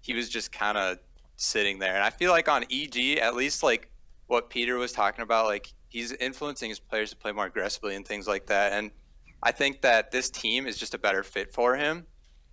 [0.00, 0.98] he was just kind of
[1.36, 1.94] sitting there.
[1.94, 3.88] And I feel like on EG, at least like
[4.26, 8.04] what Peter was talking about, like he's influencing his players to play more aggressively and
[8.04, 8.72] things like that.
[8.72, 8.90] And
[9.44, 12.06] I think that this team is just a better fit for him.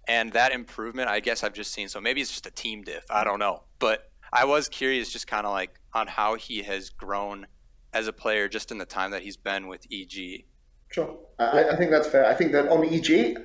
[0.08, 1.90] And that improvement, I guess I've just seen.
[1.90, 3.06] So maybe it's just a team diff.
[3.10, 3.64] I don't know.
[3.80, 7.48] But I was curious just kind of like on how he has grown
[7.94, 10.46] as a player just in the time that he's been with EG.
[10.90, 11.18] Sure.
[11.38, 12.26] I, I think that's fair.
[12.26, 13.38] I think that on EG,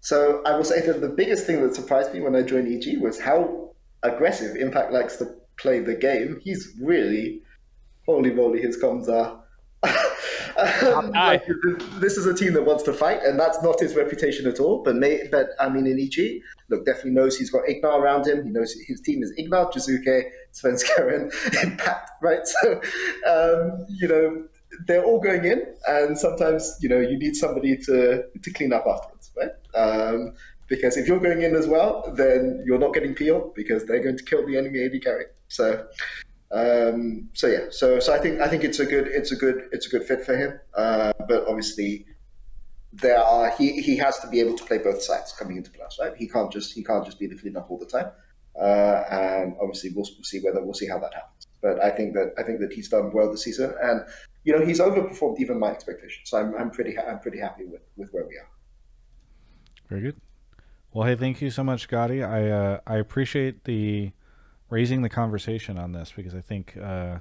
[0.00, 3.00] so I will say that the biggest thing that surprised me when I joined EG
[3.00, 6.40] was how aggressive Impact likes to play the game.
[6.42, 7.42] He's really,
[8.06, 9.38] holy moly, his comms are.
[11.12, 11.46] like,
[12.00, 14.82] this is a team that wants to fight, and that's not his reputation at all.
[14.82, 18.44] But may, but I mean, in EG, look, Deftly knows he's got Ignar around him.
[18.44, 21.32] He knows his team is Ignar, Jiizuke, Svenskeren,
[21.62, 22.46] Impact, right?
[22.46, 22.80] So,
[23.26, 24.44] um, you know,
[24.86, 28.86] they're all going in, and sometimes you know you need somebody to to clean up
[28.86, 29.52] afterwards, right?
[29.74, 30.34] Um,
[30.68, 34.16] because if you're going in as well, then you're not getting peel because they're going
[34.16, 35.24] to kill the enemy AD carry.
[35.48, 35.84] So,
[36.52, 39.68] um, so yeah, so so I think I think it's a good it's a good
[39.72, 40.60] it's a good fit for him.
[40.74, 42.06] Uh, but obviously,
[42.92, 45.98] there are he he has to be able to play both sides coming into plus,
[46.00, 46.12] right?
[46.16, 48.10] He can't just he can't just be the cleanup all the time.
[48.60, 51.46] Uh, and obviously, we'll, we'll see whether we'll see how that happens.
[51.62, 54.02] But I think that I think that he's done well this season, and
[54.44, 56.30] you know he's overperformed even my expectations.
[56.30, 58.48] So I'm, I'm pretty I'm pretty happy with, with where we are.
[59.88, 60.20] Very good.
[60.92, 62.26] Well, hey, thank you so much, Gotti.
[62.26, 64.12] I uh, I appreciate the
[64.70, 67.18] raising the conversation on this because I think uh,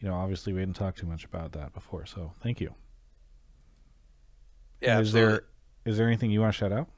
[0.00, 2.06] you know obviously we didn't talk too much about that before.
[2.06, 2.74] So thank you.
[4.80, 5.00] Yeah.
[5.00, 5.44] Is there
[5.84, 6.88] is there anything you want to shout out?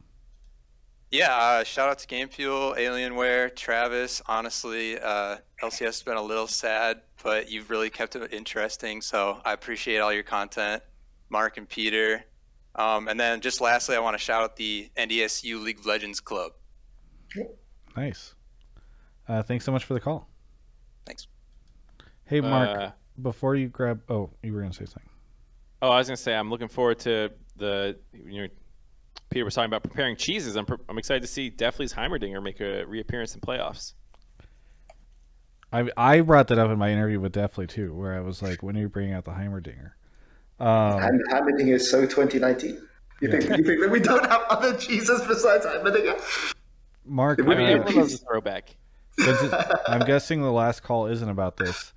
[1.11, 4.21] Yeah, uh, shout out to Game Fuel, Alienware, Travis.
[4.27, 9.01] Honestly, uh, LCS has been a little sad, but you've really kept it interesting.
[9.01, 10.83] So I appreciate all your content,
[11.31, 12.25] Mark and Peter.
[12.75, 16.21] Um, and then just lastly, I want to shout out the NDSU League of Legends
[16.21, 16.53] Club.
[17.97, 18.35] Nice.
[19.27, 20.29] Uh, thanks so much for the call.
[21.07, 21.27] Thanks.
[22.27, 22.79] Hey, Mark.
[22.79, 22.91] Uh,
[23.23, 25.09] before you grab, oh, you were gonna say something.
[25.81, 28.49] Oh, I was gonna say I'm looking forward to the you know,
[29.31, 30.57] Peter was talking about preparing cheeses.
[30.57, 33.95] I'm I'm excited to see Deftly's Heimerdinger make a reappearance in playoffs.
[35.73, 38.63] I I brought that up in my interview with Deftly too, where I was like,
[38.63, 39.93] when are you bringing out the Heimerdinger?
[40.61, 42.71] Um, Heimerdinger is so 2019.
[42.71, 42.81] You
[43.21, 43.31] yeah.
[43.31, 46.55] think you think that we don't have other cheeses besides Heimerdinger?
[47.05, 48.77] Mark, uh, a throwback.
[49.89, 51.93] I'm guessing the last call isn't about this.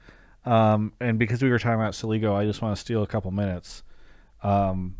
[0.46, 3.30] Um, and because we were talking about Soligo, I just want to steal a couple
[3.32, 3.84] minutes.
[4.42, 4.96] Um,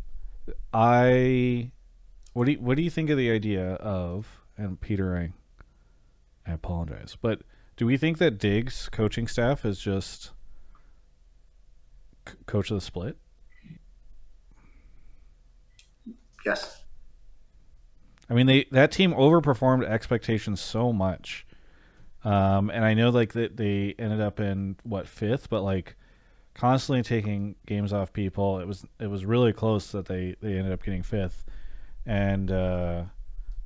[0.72, 1.72] I,
[2.32, 5.16] what do you, what do you think of the idea of and Peter?
[5.16, 7.42] I, I apologize, but
[7.76, 10.30] do we think that Diggs coaching staff is just
[12.28, 13.16] c- coach of the split?
[16.44, 16.82] Yes.
[18.28, 21.46] I mean, they that team overperformed expectations so much,
[22.24, 25.96] um, and I know like that they ended up in what fifth, but like
[26.54, 28.58] constantly taking games off people.
[28.60, 31.44] It was it was really close that they they ended up getting fifth,
[32.06, 33.04] and uh,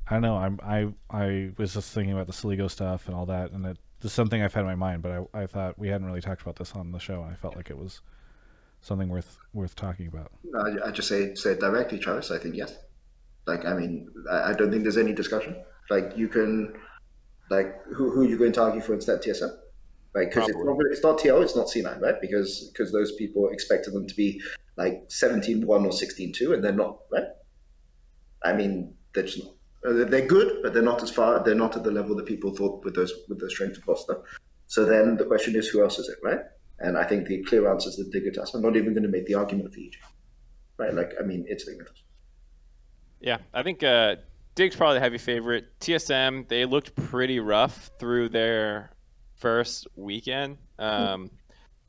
[0.09, 0.37] I don't know.
[0.37, 3.79] I'm I I was just thinking about the Soligo stuff and all that, and it,
[4.01, 6.21] this is something I've had in my mind, but I I thought we hadn't really
[6.21, 8.01] talked about this on the show, and I felt like it was
[8.87, 10.31] something worth worth talking about?
[10.55, 12.31] I, I just say say it directly, Travis.
[12.31, 12.77] I think yes.
[13.47, 15.57] Like I mean, I, I don't think there's any discussion.
[15.91, 16.75] Like you can,
[17.51, 19.57] like who who are you going to argue for instead TSM?
[20.15, 22.19] Right, because it's not, it's not TL, it's not C9, right?
[22.23, 24.41] Because because those people expected them to be
[24.79, 27.25] like 17-1 or 16-2, and they're not, right?
[28.47, 29.41] I mean, they're just.
[29.87, 31.43] Uh, they're good, but they're not as far.
[31.45, 34.23] They're not at the level that people thought with those with those strengths of roster.
[34.67, 36.41] So then the question is, who else is it, right?
[36.79, 38.55] And I think the clear answer is the Dignitas.
[38.55, 39.97] I'm not even going to make the argument for EG.
[40.79, 40.93] right?
[40.93, 42.03] Like, I mean, it's Dignitas.
[43.21, 44.17] Yeah, I think uh,
[44.55, 45.67] Dig's probably the heavy favorite.
[45.81, 48.91] TSM, they looked pretty rough through their
[49.37, 50.59] first weekend.
[50.79, 51.31] Um,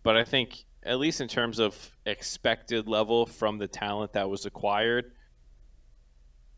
[0.04, 1.76] but I think, at least in terms of
[2.06, 5.12] expected level from the talent that was acquired,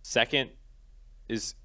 [0.02, 0.50] second
[1.28, 1.56] is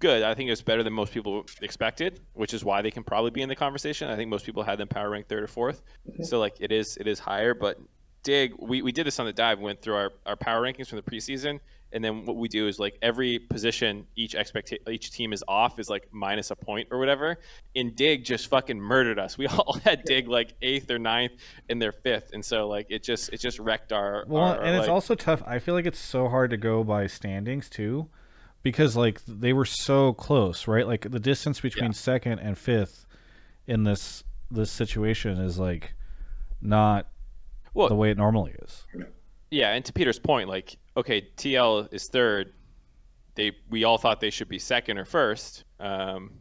[0.00, 0.22] good.
[0.22, 3.42] I think it's better than most people expected, which is why they can probably be
[3.42, 4.10] in the conversation.
[4.10, 6.24] I think most people had them power ranked third or 4th mm-hmm.
[6.24, 7.78] So like it is it is higher, but
[8.24, 10.96] Dig, we, we did this on the dive, went through our, our power rankings from
[10.96, 11.60] the preseason,
[11.94, 15.78] and then what we do is like every position each expect each team is off
[15.78, 17.38] is like minus a point or whatever.
[17.76, 19.38] And Dig just fucking murdered us.
[19.38, 21.32] We all had Dig like eighth or ninth
[21.70, 24.24] and their fifth, and so like it just it just wrecked our.
[24.26, 25.42] Well, our, and it's like- also tough.
[25.46, 28.08] I feel like it's so hard to go by standings too,
[28.64, 30.86] because like they were so close, right?
[30.86, 33.06] Like the distance between second and fifth
[33.66, 35.94] in this this situation is like
[36.60, 37.06] not
[37.72, 38.84] Well- the way it normally is.
[39.54, 42.54] Yeah, and to Peter's point, like, okay, TL is third.
[43.36, 45.64] They we all thought they should be second or first.
[45.78, 46.32] Um,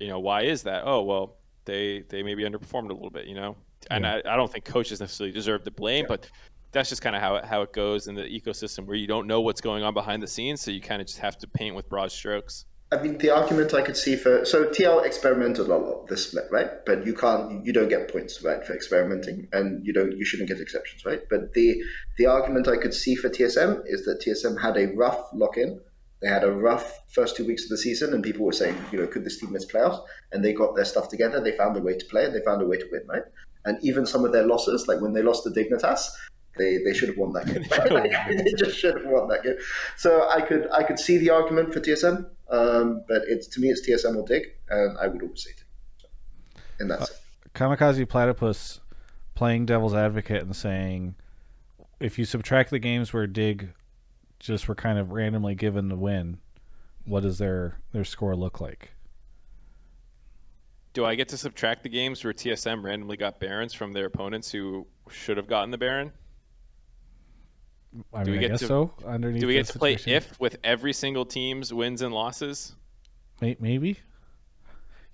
[0.00, 0.84] you know, why is that?
[0.86, 3.54] Oh well, they they maybe underperformed a little bit, you know.
[3.90, 6.30] And I, I don't think coaches necessarily deserve the blame, but
[6.72, 9.26] that's just kind of how it, how it goes in the ecosystem where you don't
[9.26, 11.74] know what's going on behind the scenes, so you kind of just have to paint
[11.76, 12.64] with broad strokes.
[12.90, 16.46] I mean, the argument I could see for so TL experimented a lot this split,
[16.50, 16.70] right?
[16.86, 20.48] But you can't, you don't get points, right, for experimenting, and you don't, you shouldn't
[20.48, 21.20] get exceptions, right?
[21.28, 21.82] But the
[22.16, 25.80] the argument I could see for TSM is that TSM had a rough lock in.
[26.22, 28.98] They had a rough first two weeks of the season, and people were saying, you
[28.98, 30.02] know, could this team miss playoffs?
[30.32, 31.40] And they got their stuff together.
[31.40, 33.22] They found a way to play, and they found a way to win, right?
[33.66, 36.08] And even some of their losses, like when they lost to Dignitas,
[36.56, 37.64] they, they should have won that game.
[38.44, 39.56] they just should have won that game.
[39.96, 43.68] So I could I could see the argument for TSM, um, but it's to me
[43.68, 45.66] it's TSM or Dig, and I would always say Dig.
[45.98, 46.08] So,
[46.80, 47.16] and that's it.
[47.54, 48.80] Kamikaze Platypus
[49.34, 51.14] playing devil's advocate and saying
[52.00, 53.70] if you subtract the games where Dig
[54.38, 56.38] just were kind of randomly given the win,
[57.04, 58.92] what does their their score look like?
[60.92, 64.50] Do I get to subtract the games where TSM randomly got Barons from their opponents
[64.50, 66.12] who should have gotten the Baron?
[68.12, 68.94] I Do mean, we I get guess to- so.
[69.06, 72.74] Underneath Do we get this to play if with every single team's wins and losses?
[73.40, 73.98] Maybe.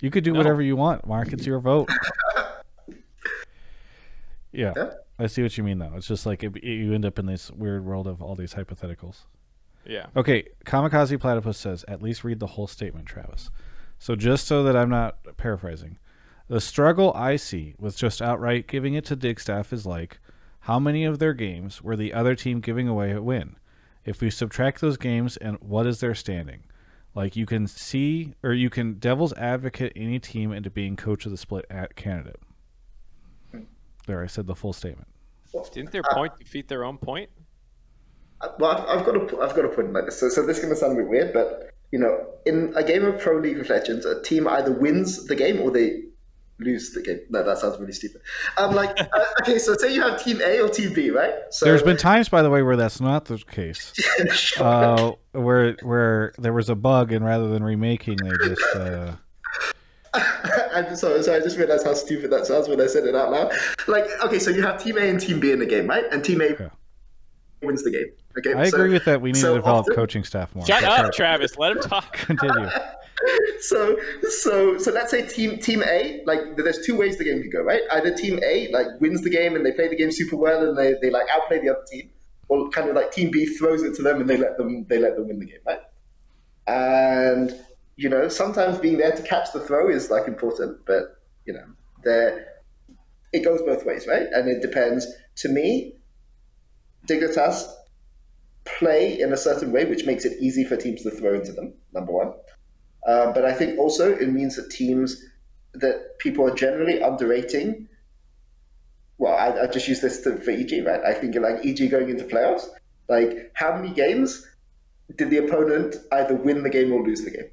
[0.01, 0.39] You could do No.
[0.39, 1.33] whatever you want, Mark.
[1.33, 1.89] It's your vote.
[4.53, 4.91] yeah, Yeah.
[5.19, 5.93] I see what you mean, though.
[5.97, 9.19] It's just like it, you end up in this weird world of all these hypotheticals.
[9.87, 10.07] Yeah.
[10.17, 13.51] Okay, Kamikaze Platypus says, at least read the whole statement, Travis.
[13.99, 15.99] So just so that I'm not paraphrasing,
[16.49, 20.19] the struggle I see with just outright giving it to Digstaff is like,
[20.65, 23.57] how many of their games were the other team giving away a win?
[24.07, 26.65] If we subtract those games, and what is their standing?
[27.15, 31.32] Like you can see, or you can devil's advocate any team into being coach of
[31.32, 32.41] the split at candidate.
[34.07, 35.09] There, I said the full statement.
[35.73, 37.28] Didn't their point defeat their own point?
[38.41, 40.19] Uh, well, I've, I've got to I've got to put it like this.
[40.19, 42.82] So, so this is going to sound a bit weird, but you know, in a
[42.82, 46.05] game of Pro League of Legends, a team either wins the game or they
[46.60, 47.20] lose the game.
[47.31, 48.20] No, that sounds really stupid.
[48.56, 49.06] I'm like uh,
[49.43, 51.35] okay, so say you have Team A or Team B, right?
[51.51, 53.93] So There's been times, by the way, where that's not the case.
[54.35, 54.64] Sure.
[54.64, 59.12] uh, where where there was a bug, and rather than remaking, they just uh,
[60.72, 63.14] I'm just sorry, so I just realized how stupid that sounds when I said it
[63.16, 63.52] out loud.
[63.89, 66.05] Like, okay, so you have Team A and Team B in the game, right?
[66.12, 66.68] And Team A Yeah.
[67.62, 68.06] wins the game.
[68.39, 69.20] Okay, I so- agree with that.
[69.20, 70.64] We need so to develop often- coaching staff more.
[70.66, 71.12] Shut up.
[71.12, 71.56] Travis.
[71.59, 72.12] Let him talk.
[72.14, 72.68] Continue.
[73.61, 77.53] so so so let's say team team A like there's two ways the game could
[77.53, 77.82] go right?
[77.93, 80.77] Either team A like wins the game and they play the game super well and
[80.77, 82.11] they, they like outplay the other team
[82.49, 84.99] or kind of like team B throws it to them and they let them they
[84.99, 85.81] let them win the game right?
[86.66, 87.55] And
[87.97, 91.65] you know sometimes being there to catch the throw is like important but you know
[92.03, 92.47] there
[93.32, 94.27] it goes both ways right?
[94.32, 95.07] And it depends.
[95.39, 95.95] To me
[97.09, 97.65] Dignitas
[98.65, 101.74] play in a certain way which makes it easy for teams to throw into them
[101.93, 102.32] number one
[103.06, 105.22] uh, but I think also it means that teams
[105.74, 107.89] that people are generally underrating.
[109.18, 111.01] Well, I, I just use this to, for EG, right?
[111.05, 112.66] I think like EG going into playoffs,
[113.09, 114.47] like how many games
[115.16, 117.51] did the opponent either win the game or lose the game,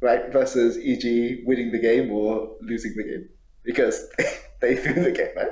[0.00, 0.32] right?
[0.32, 3.28] Versus EG winning the game or losing the game
[3.64, 4.08] because
[4.60, 5.48] they threw the game, right?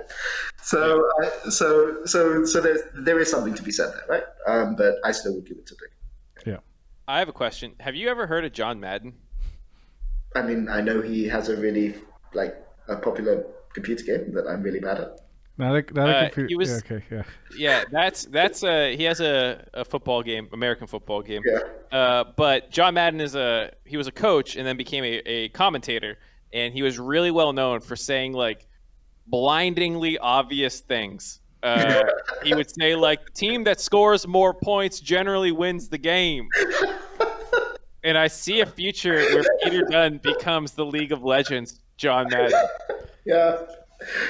[0.62, 4.24] So, uh, so, so, so there's there is something to be said there, right?
[4.46, 6.46] Um, but I still would give it to Dig.
[6.54, 6.58] Yeah.
[7.06, 7.74] I have a question.
[7.80, 9.14] Have you ever heard of John Madden?
[10.36, 11.94] I mean, I know he has a really
[12.34, 12.54] like
[12.88, 13.44] a popular
[13.74, 15.20] computer game that I'm really bad at.
[15.58, 17.22] Not a, not a Uh, confu- he was- yeah, okay, yeah.
[17.56, 21.42] Yeah, that's that's uh he has a, a football game, American football game.
[21.46, 21.60] Yeah.
[21.98, 25.48] Uh, but John Madden is a he was a coach and then became a, a
[25.50, 26.18] commentator,
[26.52, 28.66] and he was really well known for saying like
[29.28, 32.04] blindingly obvious things uh,
[32.44, 36.48] he would say like the team that scores more points generally wins the game.
[38.06, 42.52] And I see a future where Peter Dun becomes the League of Legends John Madden.
[43.24, 43.62] Yeah,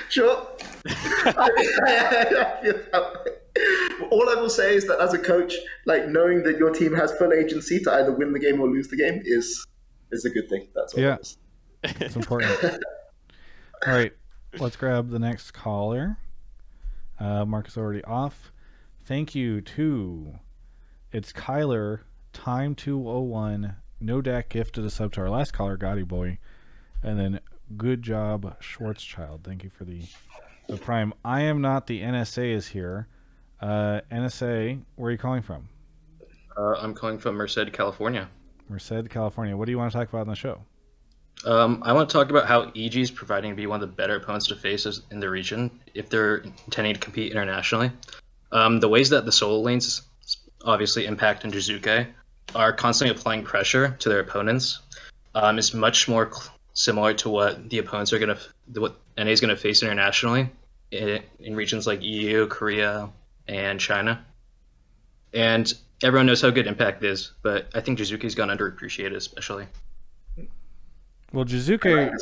[0.09, 0.47] sure.
[0.87, 4.07] I feel that way.
[4.11, 5.53] All I will say is that as a coach,
[5.85, 8.89] like knowing that your team has full agency to either win the game or lose
[8.89, 9.67] the game is
[10.11, 10.69] is a good thing.
[10.75, 11.01] That's all.
[11.01, 11.17] Yeah.
[11.17, 11.39] it is.
[12.01, 12.51] It's important.
[13.87, 14.15] All right,
[14.59, 16.17] let's grab the next caller.
[17.21, 18.53] Uh, Mark is already off.
[19.05, 20.39] Thank you to
[21.13, 22.01] it's Kyler
[22.37, 26.39] time two oh one no Dak gifted a sub to our last caller Gotti boy,
[27.03, 27.41] and then
[27.79, 29.43] good job Schwarzchild.
[29.43, 30.03] Thank you for the
[30.69, 31.15] the prime.
[31.25, 33.09] I am not the NSA is here.
[33.61, 35.69] Uh, NSA, where are you calling from?
[36.57, 38.29] Uh, I'm calling from Merced, California.
[38.69, 39.57] Merced, California.
[39.57, 40.61] What do you want to talk about in the show?
[41.47, 43.95] Um, I want to talk about how EG is providing to be one of the
[43.95, 47.93] better opponents to face in the region if they're intending to compete internationally.
[48.53, 50.03] Um, the ways that the solo lanes
[50.65, 52.09] obviously impact in Jiizuke
[52.55, 54.81] are constantly applying pressure to their opponents.
[55.35, 59.31] Um, is much more cl- similar to what the opponents are going to, what NA
[59.31, 60.49] is going to face internationally
[60.91, 63.11] in, in regions like EU, Korea,
[63.47, 64.25] and China.
[65.35, 69.67] And everyone knows how good Impact is, but I think Jiizuke's gone underappreciated, especially.
[71.33, 72.13] Well, Jiizuke,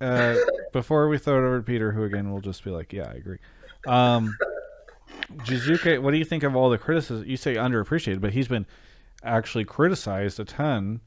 [0.00, 0.36] uh,
[0.72, 3.14] before we throw it over to Peter, who again will just be like, yeah, I
[3.14, 3.38] agree.
[3.86, 4.36] Um,
[5.38, 7.28] Jiizuke, what do you think of all the criticism?
[7.28, 8.66] You say underappreciated, but he's been
[9.24, 11.00] actually criticized a ton.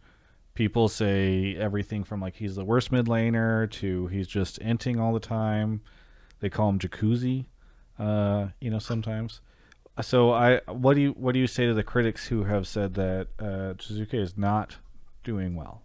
[0.54, 5.14] People say everything from like he's the worst mid laner to he's just inting all
[5.14, 5.82] the time.
[6.40, 7.46] They call him Jacuzzi,
[8.00, 9.42] uh, you know, sometimes.
[10.02, 12.94] So I, what do you what do you say to the critics who have said
[12.96, 14.76] that uh, Jiizuke is not
[15.24, 15.82] doing well?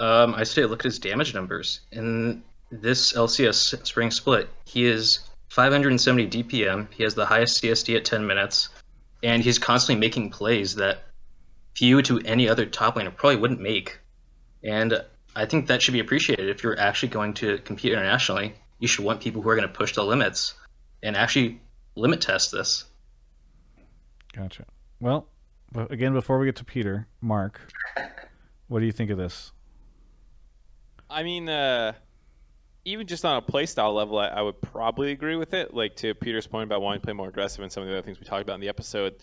[0.00, 1.80] Um, I say look at his damage numbers.
[1.92, 5.20] In this LCS spring split, he is
[5.50, 6.92] 570 DPM.
[6.92, 8.70] He has the highest CSD at 10 minutes,
[9.22, 11.02] and he's constantly making plays that
[11.74, 14.00] few to any other top laner probably wouldn't make.
[14.62, 15.02] And
[15.34, 16.48] I think that should be appreciated.
[16.48, 19.74] If you're actually going to compete internationally, you should want people who are going to
[19.74, 20.54] push the limits
[21.02, 21.60] and actually
[21.94, 22.84] limit test this.
[24.34, 24.64] Gotcha.
[25.00, 25.26] Well,
[25.74, 27.60] again, before we get to Peter, Mark,
[28.68, 29.52] what do you think of this?
[31.08, 31.94] I mean, uh,
[32.84, 35.74] even just on a playstyle level, I, I would probably agree with it.
[35.74, 38.02] Like to Peter's point about wanting to play more aggressive and some of the other
[38.02, 39.16] things we talked about in the episode.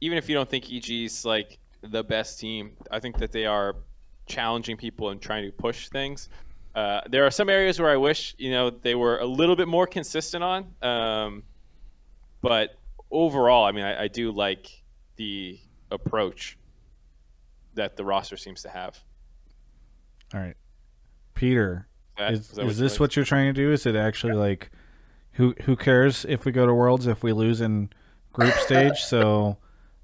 [0.00, 3.76] Even if you don't think EG's like the best team, I think that they are
[4.26, 6.28] challenging people and trying to push things.
[6.74, 9.68] Uh, there are some areas where I wish you know they were a little bit
[9.68, 11.42] more consistent on, um,
[12.42, 12.76] but
[13.10, 14.82] overall, I mean, I, I do like
[15.16, 15.58] the
[15.90, 16.58] approach
[17.74, 18.98] that the roster seems to have.
[20.34, 20.56] All right,
[21.34, 23.00] Peter, That- is, is that is what this like?
[23.00, 23.72] what you're trying to do?
[23.72, 24.70] Is it actually like,
[25.32, 27.90] who who cares if we go to Worlds if we lose in
[28.32, 29.00] group stage?
[29.00, 29.58] So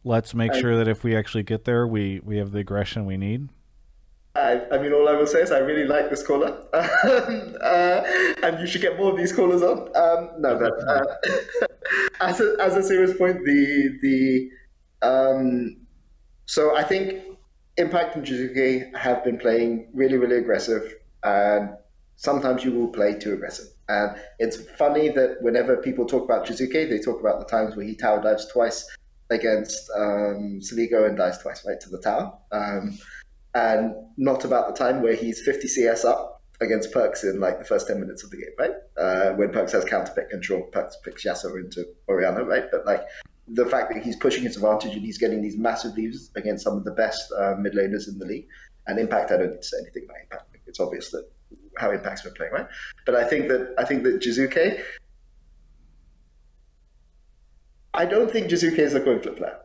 [0.05, 3.07] let's make I- sure that if we actually get there, we we have the aggression
[3.07, 3.49] we need.
[4.35, 8.03] I, I mean, all I will say is I really like this caller, uh,
[8.43, 9.95] and you should get more of these callers on.
[9.95, 11.05] Um, no, but uh,
[12.23, 15.77] as a as a serious point, the the um,
[16.47, 17.25] so I think
[17.77, 20.95] Impact and Jiizuke have been playing really really aggressive,
[21.25, 21.77] and
[22.23, 23.67] sometimes you will play too aggressive.
[23.89, 27.85] And it's funny that whenever people talk about Jiizuke, they talk about the times where
[27.85, 28.89] he tower dives twice
[29.31, 32.33] against um, Soligo and dies twice right to the tower.
[32.53, 32.97] Um,
[33.55, 37.65] and not about the time where he's 50 CS up against Perks in like the
[37.65, 38.73] first 10 minutes of the game, right?
[38.97, 42.65] Uh, when Perks has counter pick control, Perks picks Yasuo into Orianna, right?
[42.71, 43.03] But like
[43.49, 46.77] the fact that he's pushing his advantage and he's getting these massive leads against some
[46.77, 48.47] of the best uh, mid laners in the league.
[48.87, 50.45] And Impact, I don't need to say anything about Impact.
[50.67, 51.29] It's obvious that
[51.77, 52.67] how Impact's been playing, right?
[53.07, 54.83] But I think that I think that Jiizuke.
[57.95, 59.59] I don't think Jiizuke is a coin flip player.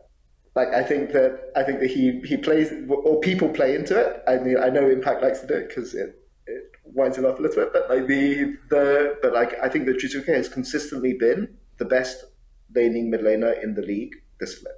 [0.56, 4.24] Like I think that I think that he he plays or people play into it.
[4.28, 7.40] I mean I know Impact likes to do it because it it winds him up
[7.40, 11.14] a little bit, but like the the but like I think that Jiizuke has consistently
[11.14, 12.26] been the best
[12.76, 14.74] laning mid laner in the league this split,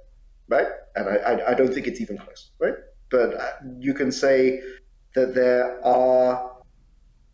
[0.48, 0.68] right?
[0.96, 2.74] And I I, I don't think it's even close, right?
[3.10, 4.60] But uh, you can say
[5.14, 6.49] that there are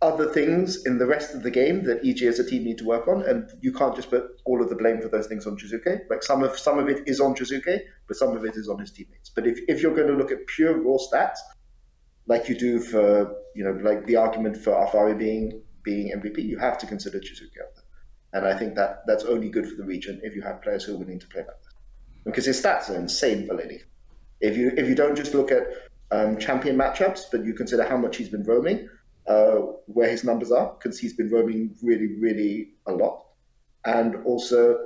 [0.02, 2.84] other things in the rest of the game that EG as a team need to
[2.84, 5.56] work on, and you can't just put all of the blame for those things on
[5.56, 6.00] Jiizuke.
[6.10, 8.78] Like some of some of it is on Jiizuke, but some of it is on
[8.78, 9.30] his teammates.
[9.30, 11.38] But if, if you're going to look at pure raw stats,
[12.26, 16.58] like you do for you know like the argument for Alphari being being MVP, you
[16.58, 17.68] have to consider there.
[18.32, 20.94] And I think that that's only good for the region if you have players who
[20.94, 21.74] are willing to play like that,
[22.24, 23.80] because his stats are insane for Lady.
[24.40, 25.62] If you if you don't just look at
[26.10, 28.88] um, champion matchups, but you consider how much he's been roaming,
[29.28, 33.22] uh, where his numbers are, because he's been roaming really, really a lot.
[33.86, 34.78] and also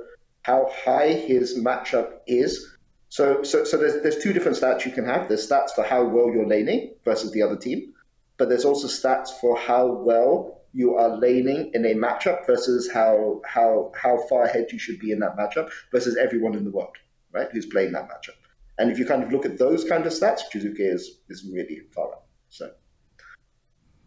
[0.43, 2.67] how high his matchup is.
[3.09, 5.27] So, so, so there's, there's two different stats you can have.
[5.27, 7.93] There's stats for how well you're laning versus the other team,
[8.37, 13.41] but there's also stats for how well you are laning in a matchup versus how
[13.45, 16.95] how how far ahead you should be in that matchup versus everyone in the world,
[17.33, 17.49] right?
[17.51, 18.37] Who's playing that matchup.
[18.77, 21.81] And if you kind of look at those kind of stats, Jiizuke is is really
[21.93, 22.27] far up.
[22.49, 22.71] So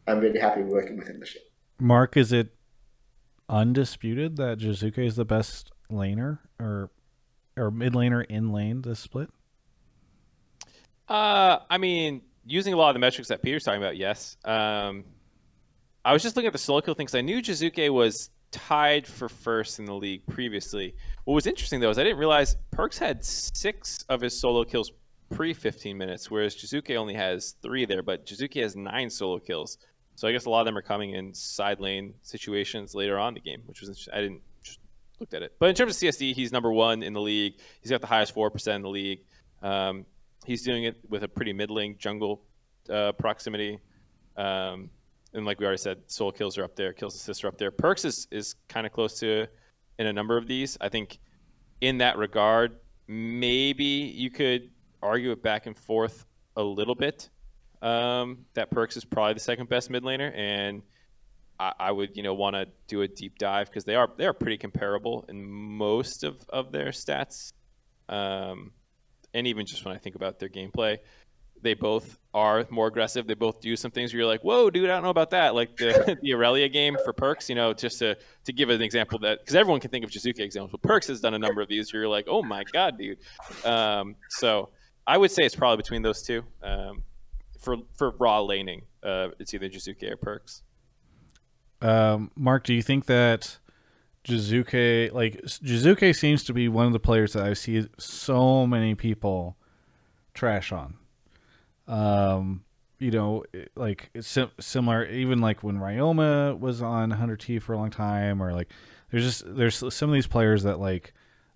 [0.06, 1.44] I'm really happy working with him this year.
[1.78, 2.54] Mark, is it
[3.48, 6.90] undisputed that Jiizuke is the best laner or
[7.56, 9.30] or mid laner in lane this split?
[11.08, 14.36] Uh, I mean, using a lot of the metrics that Peter's talking about, yes.
[14.44, 15.04] Um,
[16.04, 17.14] I was just looking at the solo kill things.
[17.14, 20.94] I knew Jiizuke was tied for first in the league previously.
[21.24, 24.92] What was interesting though is I didn't realize Perks had six of his solo kills
[25.30, 28.02] pre 15 minutes, whereas Jiizuke only has three there.
[28.02, 29.78] But Jiizuke has nine solo kills,
[30.16, 33.34] so I guess a lot of them are coming in side lane situations later on
[33.34, 34.78] the game, which was I didn't just
[35.20, 35.54] looked at it.
[35.58, 37.54] But in terms of CSD, he's number one in the league.
[37.80, 39.20] He's got the highest four percent in the league.
[39.62, 40.06] Um,
[40.44, 42.42] he's doing it with a pretty middling jungle
[42.90, 43.78] uh, proximity.
[44.36, 44.90] Um,
[45.32, 47.70] and like we already said, solo kills are up there, kills assists are up there.
[47.70, 49.46] Perks is is kind of close to
[49.98, 50.78] in a number of these.
[50.80, 51.18] I think
[51.80, 52.76] in that regard,
[53.08, 54.70] maybe you could
[55.02, 56.24] argue it back and forth
[56.56, 57.30] a little bit.
[57.82, 60.82] Um, that Perks is probably the second best mid laner, and
[61.58, 64.26] I, I would you know want to do a deep dive because they are they
[64.26, 67.52] are pretty comparable in most of of their stats,
[68.08, 68.72] um,
[69.32, 70.98] and even just when I think about their gameplay
[71.64, 73.26] they both are more aggressive.
[73.26, 75.54] They both do some things where you're like, "Whoa, dude, I don't know about that."
[75.54, 79.18] Like the the Aurelion game for Perks, you know, just to to give an example
[79.20, 81.68] that because everyone can think of Jiizuke examples, but Perks has done a number of
[81.68, 83.18] these where you're like, "Oh my god, dude."
[83.64, 84.68] Um, so
[85.06, 86.44] I would say it's probably between those two.
[86.62, 87.02] Um,
[87.64, 90.62] for for raw laning, uh, it's either Jiizuke or Perks.
[91.80, 93.58] Um, Mark, do you think that
[94.24, 98.94] Jiizuke, like Jiizuke, seems to be one of the players that I see so many
[98.94, 99.56] people
[100.32, 100.94] trash on?
[101.86, 102.64] Um,
[102.98, 105.04] you know, like sim- similar.
[105.06, 108.68] Even like when Ryoma was on Hundred T for a long time, or like
[109.10, 111.12] there's just there's some of these players that like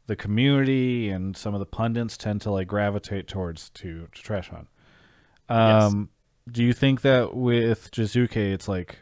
[0.08, 4.50] the community and some of the pundits tend to like gravitate towards to, to trash
[4.50, 4.66] on.
[5.48, 6.10] Um,
[6.46, 6.54] yes.
[6.54, 8.98] do you think that with Jiizuke, it's like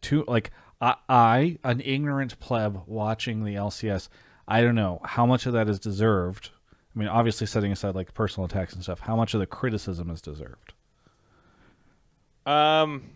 [0.00, 4.08] two like I, I an ignorant pleb watching the LCS,
[4.46, 6.50] I don't know how much of that is deserved
[6.94, 10.10] I mean, obviously, setting aside like personal attacks and stuff, how much of the criticism
[10.10, 10.74] is deserved?
[12.46, 13.10] Um,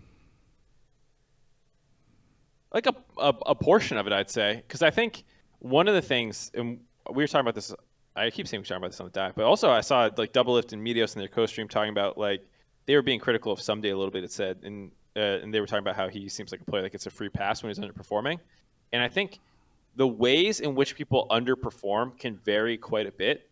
[2.72, 5.24] like a a, a portion of it, I'd say, because I think
[5.60, 6.80] one of the things, and
[7.12, 7.72] we were talking about this.
[8.18, 10.32] I keep saying we're talking about this on the dive, but also I saw like
[10.32, 12.46] Doublelift and Meteos in their co-stream talking about like
[12.86, 14.24] they were being critical of Ssumday a little bit.
[14.24, 16.82] It said, and uh, and they were talking about how he seems like a player
[16.82, 18.38] that gets a free pass when he's underperforming,
[18.92, 19.40] and I think
[19.96, 23.48] the ways in which people underperform can vary quite a bit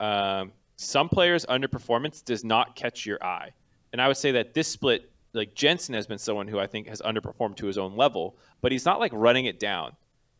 [0.00, 3.50] um, some players' underperformance does not catch your eye.
[3.92, 6.88] And I would say that this split, like Jensen has been someone who I think
[6.88, 9.92] has underperformed to his own level, but he's not like running it down.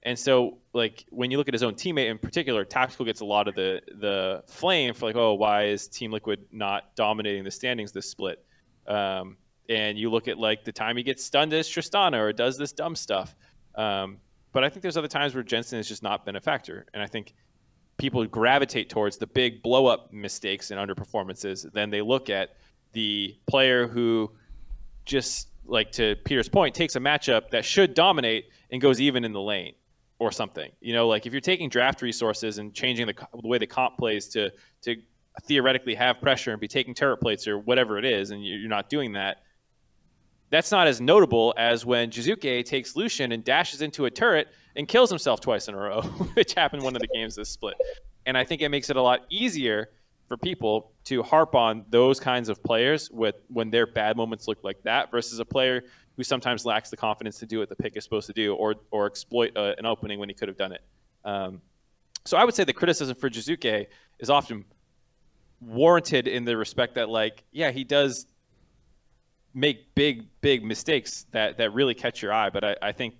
[0.02, 3.24] And so, like when you look at his own teammate in particular, Tactical gets a
[3.24, 7.50] lot of the the flame for like, oh, why is Team Liquid not dominating the
[7.50, 8.42] standings this split?
[8.86, 9.36] Um,
[9.68, 12.72] and you look at like the time he gets stunned as Tristana or does this
[12.72, 13.36] dumb stuff.
[13.74, 14.18] Um,
[14.52, 17.02] but I think there's other times where Jensen has just not been a factor, and
[17.02, 17.34] I think
[17.98, 22.56] people gravitate towards the big blow up mistakes and underperformances, then they look at
[22.92, 24.32] the player who
[25.04, 29.32] just like to Peter's point takes a matchup that should dominate and goes even in
[29.32, 29.74] the lane
[30.20, 30.70] or something.
[30.80, 33.98] You know, like if you're taking draft resources and changing the, the way the comp
[33.98, 34.52] plays to
[34.82, 34.96] to
[35.42, 38.88] theoretically have pressure and be taking turret plates or whatever it is, and you're not
[38.88, 39.38] doing that.
[40.50, 44.86] That's not as notable as when Jiizuke takes Lucian and dashes into a turret and
[44.86, 46.02] kills himself twice in a row,
[46.34, 47.74] which happened one of the games this split.
[48.26, 49.90] And I think it makes it a lot easier
[50.30, 54.62] for people to harp on those kinds of players with when their bad moments look
[54.62, 55.82] like that versus a player
[56.16, 58.76] who sometimes lacks the confidence to do what the pick is supposed to do or
[58.92, 60.82] or exploit uh, an opening when he could have done it.
[61.24, 61.60] Um,
[62.24, 63.88] so I would say the criticism for Jiizuke
[64.20, 64.64] is often
[65.60, 68.26] warranted in the respect that like yeah he does
[69.52, 73.14] make big big mistakes that that really catch your eye but I, I think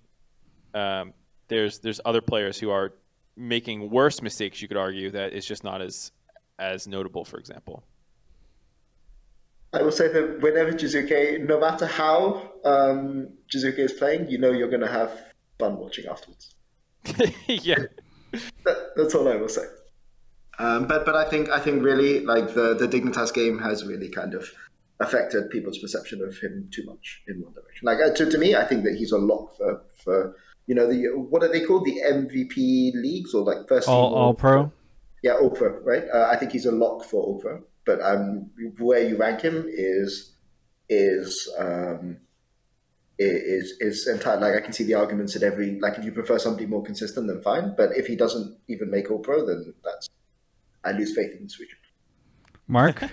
[0.74, 1.12] um,
[1.48, 2.92] there's there's other players who are
[3.36, 4.62] making worse mistakes.
[4.62, 6.12] You could argue that it's just not as
[6.60, 7.24] as notable.
[7.24, 7.82] For example,
[9.72, 14.52] I will say that whenever Jiizuke, no matter how um, Jiizuke is playing, you know
[14.52, 15.10] you're going to have
[15.58, 16.54] fun watching afterwards.
[17.48, 17.78] yeah,
[18.64, 19.64] that, that's all I will say.
[20.58, 24.08] Um, but but I think I think really like the the Dignitas game has really
[24.08, 24.48] kind of
[25.00, 27.86] affected people's perception of him too much in one direction.
[27.86, 30.36] Like uh, to, to me, I think that he's a lock for for
[30.70, 31.84] you know, the what are they called?
[31.84, 34.70] The MVP leagues or like first All team all pro.
[35.22, 36.04] Yeah, all pro, right?
[36.12, 39.66] Uh, I think he's a lock for all pro, but um, where you rank him
[39.68, 40.34] is
[40.88, 42.16] is um,
[43.20, 46.12] i- is is entirely like I can see the arguments at every like if you
[46.12, 47.74] prefer somebody more consistent, then fine.
[47.76, 50.08] But if he doesn't even make all pro, then that's
[50.84, 51.76] I lose faith in this region.
[52.66, 53.08] Mark, you,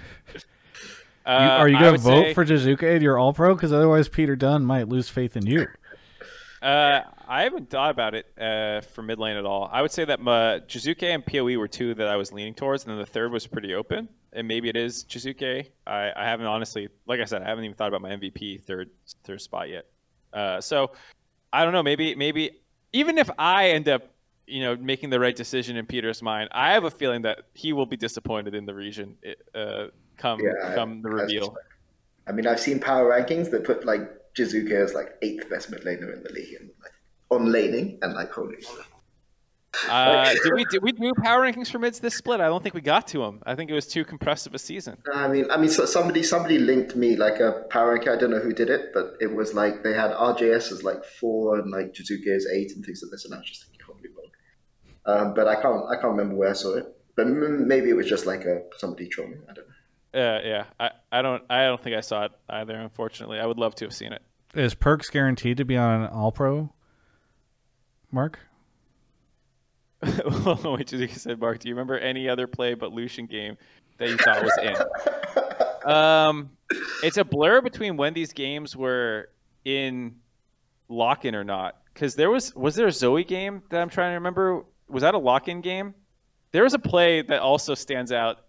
[1.26, 3.54] Uh, are you going to vote say- for Jiizuke and your all pro?
[3.54, 5.68] Because otherwise, Peter Dun might lose faith in you.
[6.62, 9.70] Uh, I haven't thought about it uh, for mid lane at all.
[9.72, 12.84] I would say that my, Jiizuke and Poe were two that I was leaning towards,
[12.84, 14.10] and then the third was pretty open.
[14.34, 15.68] And maybe it is Jiizuke.
[15.86, 18.90] I, I haven't honestly, like I said, I haven't even thought about my MVP third
[19.24, 19.86] third spot yet.
[20.34, 20.92] Uh, so
[21.54, 21.84] I don't know.
[21.84, 22.52] Maybe maybe
[22.94, 24.12] even if I end up,
[24.46, 27.74] you know, making the right decision in Peter's mind, I have a feeling that he
[27.74, 29.16] will be disappointed in the region.
[29.54, 31.56] Uh, come Yeah, come the reveal.
[32.28, 35.82] I mean, I've seen power rankings that put like Jiizuke is like eighth best mid
[35.82, 36.94] laner in the league, and like
[37.30, 38.58] on laning, and like holy.
[38.64, 38.84] moly.
[39.90, 42.40] Uh, did we did we do power rankings for mids this split?
[42.40, 43.42] I don't think we got to them.
[43.46, 44.98] I think it was too compressed of a season.
[45.14, 48.10] I mean, I mean, so somebody somebody linked me like a power ranking.
[48.10, 51.04] I don't know who did it, but it was like they had RJS as like
[51.04, 53.86] four and like Jiizuke as eight and things like this, and I was just thinking,
[53.86, 54.32] holy moly.
[55.06, 56.86] Um, but I can't I can't remember where I saw it.
[57.16, 59.42] But m- maybe it was just like a somebody trolling.
[59.50, 59.74] I don't know.
[60.14, 62.76] Uh, yeah, I, I don't I don't think I saw it either.
[62.76, 64.22] Unfortunately, I would love to have seen it.
[64.54, 66.74] Is Perks guaranteed to be on an all pro?
[68.12, 68.40] Mark,
[70.04, 73.58] Wait, Jiizuke said, Mark, do you remember any other play but Lucian game
[73.98, 74.76] that you thought was in?
[75.86, 76.50] Um,
[77.02, 79.30] it's a blur between when these games were
[79.64, 80.16] in
[80.90, 81.78] lock-in or not.
[81.94, 84.66] Because there was was there a Zoe game that I'm trying to remember?
[84.90, 85.94] Was that a lock-in game?
[86.52, 88.40] There was a play that also stands out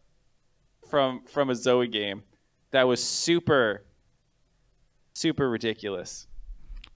[0.90, 2.24] from from a Zoe game
[2.72, 3.84] that was super
[5.18, 6.26] super ridiculous.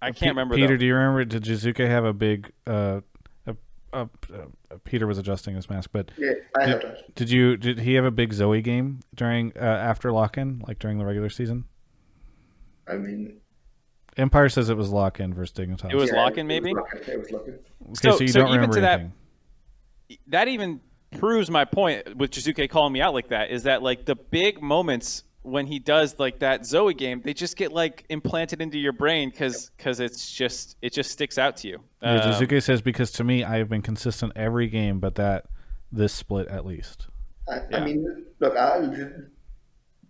[0.00, 0.54] I can't Pe- remember.
[0.56, 0.76] Peter, though.
[0.78, 1.24] do you remember?
[1.24, 2.50] Did Jiizuke have a big?
[2.66, 3.00] Uh,
[3.46, 3.56] a,
[3.92, 4.46] a, uh,
[4.84, 7.56] Peter was adjusting his mask, but Yeah, I did, heard did you?
[7.56, 11.04] Did he have a big Zoe game during uh, after lock in, like during the
[11.04, 11.64] regular season?
[12.88, 13.38] I mean,
[14.16, 15.90] Empire says it was lock in versus Dignitas.
[15.90, 16.74] It was yeah, lock-in, it was maybe?
[16.74, 17.54] lock-in, It was lock-in.
[17.54, 17.62] Okay,
[17.94, 19.12] So- so, you so don't even remember to that- anything.
[20.28, 20.80] that even
[21.18, 24.60] proves my point with Jiizuke calling me out like that is that like the big
[24.60, 28.92] moments when he does like that Zoe game, they just get like implanted into your
[28.92, 31.78] brain because because it's just it just sticks out to you.
[32.02, 35.46] Yeah, Um, Jiizuke says because to me, I have been consistent every game, but that
[35.90, 37.08] this split at least.
[37.48, 37.76] I, Yeah.
[37.78, 38.88] I mean, look, I,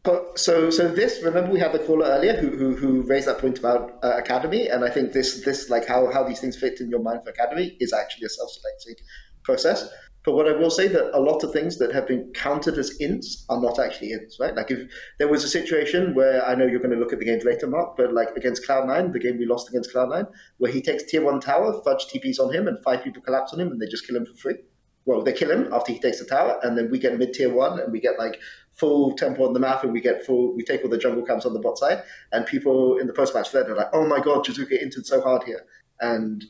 [0.02, 1.22] but so so this.
[1.22, 4.68] Remember, we had the caller earlier who who, who raised that point about uh, academy,
[4.68, 7.30] and I think this this like how how these things fit in your mind for
[7.30, 9.04] academy is actually a self-selecting
[9.44, 9.88] process.
[10.24, 12.96] But what I will say that a lot of things that have been counted as
[13.00, 14.54] ints are not actually ints, right?
[14.54, 14.88] Like if
[15.18, 17.66] there was a situation where I know you're going to look at the games later,
[17.66, 20.28] Mark, but like against Cloud9, the game we lost against Cloud9,
[20.58, 23.60] where he takes tier one tower, fudge TPs on him, and five people collapse on
[23.60, 24.56] him, and they just kill him for free
[25.04, 27.52] well, they kill him after he takes the tower, and then we get mid tier
[27.52, 28.40] one, and we get like
[28.70, 30.54] full tempo on the map, and we get full.
[30.54, 33.34] We take all the jungle camps on the bot side, and people in the post
[33.34, 35.64] match thread are like, "Oh my god, Jiizuke inted so hard here,"
[36.00, 36.44] and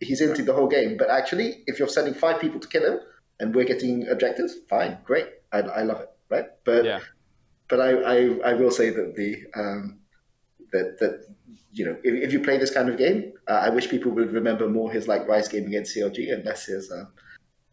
[0.00, 0.96] he's inted the whole game.
[0.96, 3.00] But actually, if you're sending five people to kill him,
[3.40, 6.46] and we're getting objectives, fine, great, I, I love it, right?
[6.64, 7.00] But Yeah.
[7.68, 8.16] but I, I
[8.50, 10.00] I will say that the um
[10.72, 11.26] that that.
[11.72, 14.32] You know, if, if you play this kind of game, uh, I wish people would
[14.32, 17.04] remember more his like Ryze game against CLG and less his uh,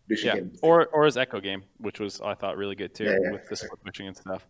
[0.10, 0.52] Lucian yeah, game.
[0.62, 3.48] or or his Ekko game, which was I thought really good too Yeah, yeah, with
[3.48, 4.46] the split pushing and stuff.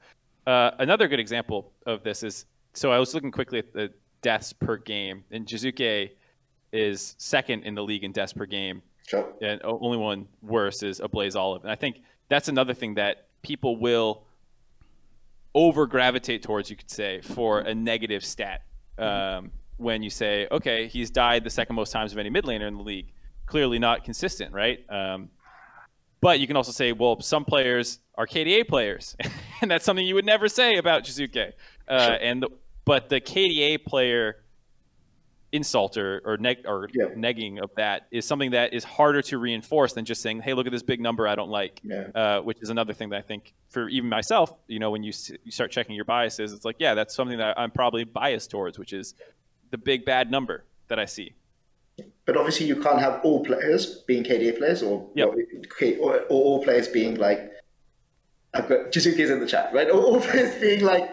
[0.48, 4.54] Uh, another good example of this is so I was looking quickly at the deaths
[4.54, 6.10] per game, and Jiizuke
[6.72, 9.28] is second in the league in deaths per game, Sure.
[9.42, 11.64] and only one worse is a Blaze Olive.
[11.64, 14.24] And I think that's another thing that people will
[15.54, 18.64] over gravitate towards, you could say, for a negative stat.
[18.98, 22.68] Um, when you say, okay, he's died the second most times of any mid laner
[22.68, 23.12] in the league,
[23.46, 24.80] clearly not consistent, right?
[24.90, 25.30] Um,
[26.22, 29.16] but you can also say, well, some players are KDA players,
[29.62, 31.54] and that's something you would never say about Jiizuke.
[31.88, 32.16] Uh, Sure.
[32.22, 32.50] And the,
[32.86, 34.43] but the KDA player
[35.54, 37.06] insult or or, neg- or Yeah.
[37.16, 40.66] negging of that is something that is harder to reinforce than just saying, "Hey, look
[40.66, 42.08] at this big number I don't like." Yeah.
[42.14, 45.10] Uh, which is another thing that I think for even myself, you know, when you
[45.10, 48.50] s- you start checking your biases, it's like, yeah, that's something that I'm probably biased
[48.52, 49.14] towards, which is
[49.72, 51.34] the big bad number that I see.
[52.26, 55.28] But obviously, you can't have all players being KDA players, or Yep.
[55.30, 55.36] or,
[56.02, 57.52] or, or all players being like.
[58.54, 59.90] I've got Jiizuke's in the chat, right?
[59.90, 61.10] All, all players being like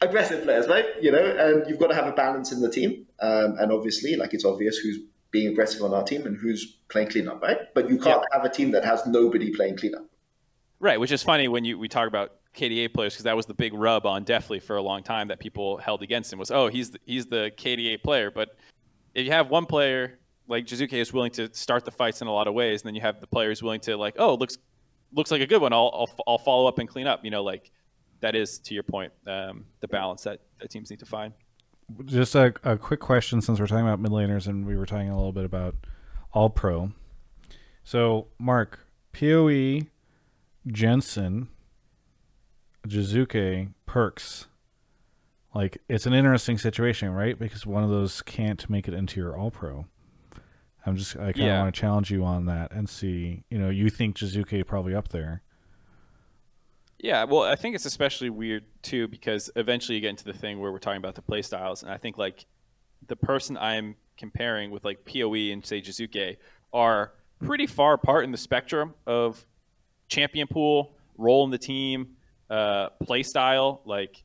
[0.00, 0.86] aggressive players, right?
[1.00, 3.06] You know, and you've got to have a balance in the team.
[3.20, 4.98] Um, and obviously, like it's obvious who's
[5.30, 7.58] being aggressive on our team and who's playing cleanup, right?
[7.74, 10.06] But you can't have a team that has nobody playing cleanup.
[10.78, 13.54] Right, which is funny when you we talk about KDA players because that was the
[13.54, 16.68] big rub on Deftly for a long time that people held against him was oh
[16.68, 18.56] he's the, he's the KDA player, but
[19.14, 20.18] if you have one player
[20.48, 22.94] like Jiizuke is willing to start the fights in a lot of ways, and then
[22.94, 24.58] you have the players willing to like, oh, looks
[25.12, 25.72] looks like a good one.
[25.72, 27.24] I'll I'll, I'll follow up and clean up.
[27.24, 27.70] You know, like
[28.20, 31.32] that is to your point, um, the balance that, that teams need to find.
[32.04, 35.08] Just a, a quick question since we're talking about mid laners and we were talking
[35.08, 35.74] a little bit about
[36.32, 36.90] all pro.
[37.84, 38.80] So, Mark,
[39.12, 39.82] PoE,
[40.66, 41.48] Jensen,
[42.88, 44.46] Jiizuke, Perks.
[45.54, 47.38] Like, it's an interesting situation, right?
[47.38, 49.86] Because one of those can't make it into your all pro.
[50.86, 51.62] I'm just, I kind of Yeah.
[51.62, 55.08] want to challenge you on that and see, you know, you think Jiizuke probably up
[55.08, 55.42] there.
[56.98, 60.58] Yeah, well, I think it's especially weird too because eventually you get into the thing
[60.60, 62.46] where we're talking about the play styles, and I think like
[63.06, 66.36] the person I'm comparing with like Poe and say Jiizuke
[66.72, 67.12] are
[67.44, 69.44] pretty far apart in the spectrum of
[70.08, 72.16] champion pool, role in the team,
[72.48, 73.82] uh, play style.
[73.84, 74.24] Like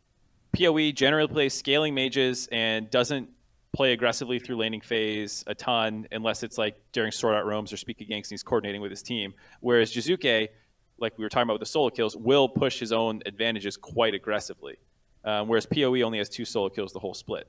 [0.56, 3.30] Poe generally plays scaling mages and doesn't
[3.74, 7.78] play aggressively through laning phase a ton unless it's like during sort out roams or
[7.78, 9.34] speak against he's coordinating with his team.
[9.62, 10.50] Whereas Jiizuke,
[10.98, 14.14] like we were talking about with the solo kills, will push his own advantages quite
[14.14, 14.78] aggressively.
[15.24, 17.48] Um, whereas PoE only has two solo kills the whole split.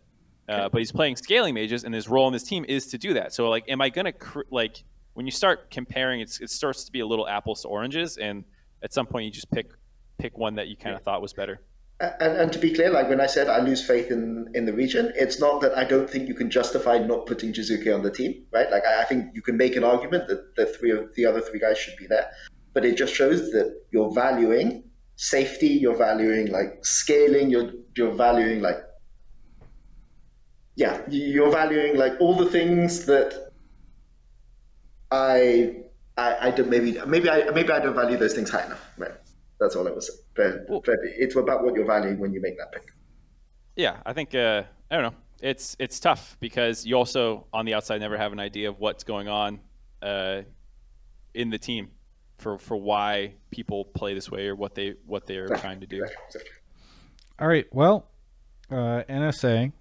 [0.48, 3.14] Uh, but he's playing scaling mages, and his role in this team is to do
[3.14, 3.32] that.
[3.32, 4.82] So, like, am I gonna cr- like
[5.14, 8.44] when you start comparing, it's, it starts to be a little apples to oranges, and
[8.82, 9.70] at some point you just pick
[10.18, 11.60] pick one that you kind of thought was better.
[12.02, 14.72] And, and to be clear, like when I said I lose faith in, in the
[14.72, 18.10] region, it's not that I don't think you can justify not putting Jiizuke on the
[18.10, 18.68] team, right?
[18.72, 21.40] Like I, I think you can make an argument that the three of the other
[21.40, 22.28] three guys should be there,
[22.74, 24.82] but it just shows that you're valuing
[25.14, 28.78] safety, you're valuing like scaling, you're you're valuing like
[30.74, 33.52] yeah, you're valuing like all the things that
[35.12, 35.76] I
[36.18, 38.84] I, I don't maybe maybe I maybe I don't value those things high enough.
[38.98, 39.14] Right.
[39.60, 40.21] That's all I was saying.
[40.34, 42.92] But, but it's about what you're valuing when you make that pick.
[43.76, 45.18] Yeah, I think uh, I don't know.
[45.40, 49.04] It's it's tough because you also on the outside never have an idea of what's
[49.04, 49.60] going on
[50.00, 50.42] uh,
[51.34, 51.90] in the team
[52.38, 56.06] for for why people play this way or what they what they're trying to do.
[57.38, 57.66] All right.
[57.72, 58.08] Well,
[58.70, 59.72] uh, NSA,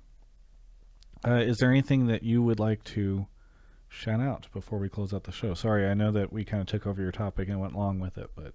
[1.27, 3.27] uh, is there anything that you would like to
[3.89, 5.53] shout out before we close out the show?
[5.53, 8.17] Sorry, I know that we kind of took over your topic and went long with
[8.17, 8.53] it, but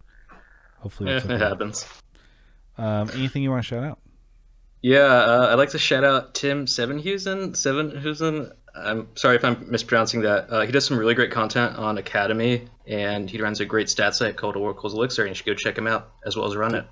[0.79, 1.45] hopefully that's it okay.
[1.45, 1.87] happens.
[2.79, 3.99] Um, anything you want to shout out?
[4.83, 7.53] Yeah, uh, I'd like to shout out Tim Sevenhuysen.
[7.53, 8.53] Sevenhuysen.
[8.75, 10.51] I'm sorry if I'm mispronouncing that.
[10.51, 14.15] Uh, he does some really great content on Academy, and he runs a great stat
[14.15, 16.75] site called Oracle's Elixir, and you should go check him out as well as run
[16.75, 16.87] it.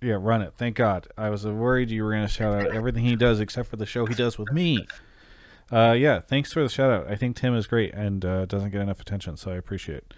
[0.00, 0.54] Yeah, run it.
[0.56, 1.08] Thank God.
[1.18, 3.86] I was worried you were going to shout out everything he does except for the
[3.86, 4.86] show he does with me.
[5.72, 7.10] Uh, yeah, thanks for the shout out.
[7.10, 10.14] I think Tim is great and uh, doesn't get enough attention, so I appreciate it.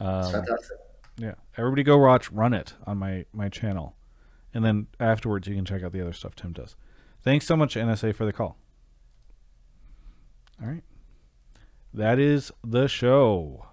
[0.00, 0.76] Um, fantastic.
[1.16, 3.94] Yeah, everybody go watch Run It on my my channel,
[4.54, 6.76] and then afterwards you can check out the other stuff Tim does.
[7.22, 8.56] Thanks so much NSA for the call.
[10.60, 10.82] All right,
[11.94, 13.66] that is the show.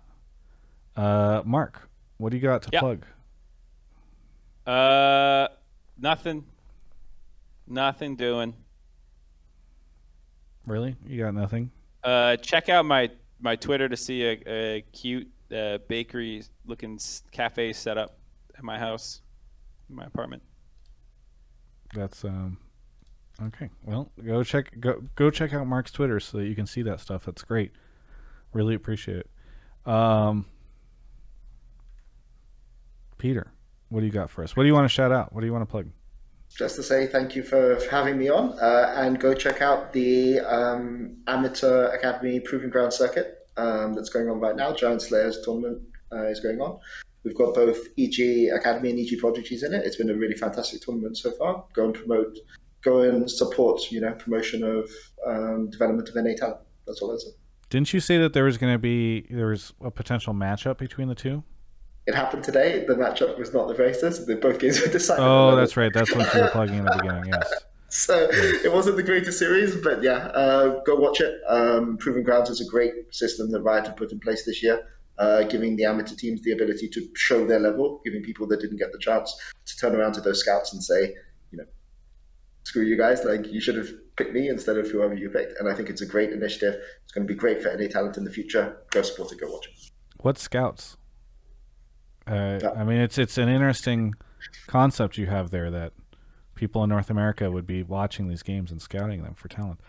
[0.96, 2.80] Uh, Mark, what do you got to Yeah.
[2.80, 3.06] plug?
[4.68, 5.48] Uh,
[5.98, 6.46] nothing,
[7.68, 8.54] nothing doing.
[10.68, 11.72] Really, you got nothing?
[12.04, 13.10] Uh, check out my
[13.40, 17.00] my Twitter to see a, a cute uh, bakery looking
[17.32, 18.18] cafe set up
[18.58, 19.22] at my house,
[19.90, 20.44] in my apartment.
[21.94, 22.58] That's um
[23.42, 23.70] okay.
[23.84, 27.00] Well, go check go go check out Mark's Twitter so that you can see that
[27.00, 27.26] stuff.
[27.26, 27.72] That's great.
[28.54, 29.92] Really appreciate it.
[29.92, 30.46] Um
[33.18, 33.52] Peter,
[33.90, 34.56] what do you got for us?
[34.56, 35.34] What do you want to shout out?
[35.34, 35.88] What do you want to plug?
[36.56, 40.40] Just to say thank you for having me on, uh, and go check out the
[40.40, 44.74] um, Amateur Academy Proving Ground Circuit um, that's going on right now.
[44.74, 45.82] Giant Slayers tournament
[46.12, 46.80] uh, is going on.
[47.24, 49.86] We've got both EG Academy and EG Prodigies in it.
[49.86, 51.66] It's been a really fantastic tournament so far.
[51.74, 52.38] Go and promote,
[52.82, 54.90] go and support, you know, promotion of
[55.28, 56.62] um, development of NA talent.
[56.88, 57.32] That's all I say.
[57.70, 61.08] Didn't you say that there was going to be there was a potential matchup between
[61.08, 61.44] the two?
[62.08, 62.86] It happened today.
[62.88, 64.26] The matchup was not the greatest.
[64.26, 65.24] The both games were decided.
[65.24, 65.94] Oh, that's right.
[65.94, 67.26] That's what you were plugging in the beginning.
[67.26, 67.54] Yes.
[67.90, 71.34] So it wasn't the greatest series, but yeah, uh, go watch it.
[71.48, 74.88] Um, Proving Grounds is a great system that Riot have put in place this year,
[75.18, 78.78] uh, giving the amateur teams the ability to show their level, giving people that didn't
[78.78, 79.36] get the chance
[79.66, 81.16] to turn around to those scouts and say,
[81.52, 81.66] you know,
[82.64, 85.60] screw you guys, like you should have picked me instead of whoever you picked.
[85.60, 86.76] And I think it's a great initiative.
[87.04, 88.78] It's going to be great for any talent in the future.
[88.92, 89.92] Go support it, go watch it.
[90.18, 90.98] What scouts?
[92.28, 94.14] Uh, I mean, it's it's an interesting
[94.68, 95.94] concept you have there that
[96.60, 99.80] people in North America would be watching these games and scouting them for talent.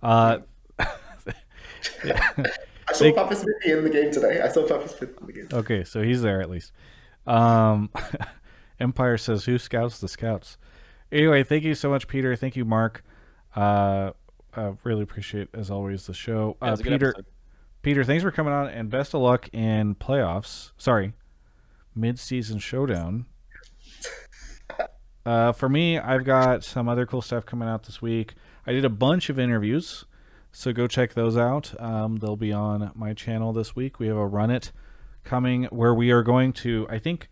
[0.00, 0.38] Uh,
[0.78, 0.84] I
[2.92, 4.40] saw Thank- Papa Smithy in the game today.
[4.40, 5.48] I saw Papa Smith in the game.
[5.52, 6.72] Okay, so he's there at least.
[7.26, 7.90] Um,
[8.80, 10.56] Empire says, "Who scouts the scouts?"
[11.12, 12.36] Anyway, thank you so much, Peter.
[12.36, 13.02] Thank you, Mark.
[13.54, 14.12] Uh,
[14.56, 16.56] uh really appreciate as always the show.
[16.62, 17.26] Yeah, Uh, was a good Peter, episode.
[17.82, 20.70] Peter, thanks for coming on, and best of luck in playoffs.
[20.78, 21.12] Sorry,
[21.94, 23.26] mid-season showdown.
[25.24, 28.34] Uh, for me, I've got some other cool stuff coming out this week.
[28.66, 30.04] I did a bunch of interviews,
[30.50, 31.78] so go check those out.
[31.80, 33.98] Um, they'll be on my channel this week.
[33.98, 34.72] We have a run it
[35.22, 36.86] coming where we are going to.
[36.88, 37.28] I think,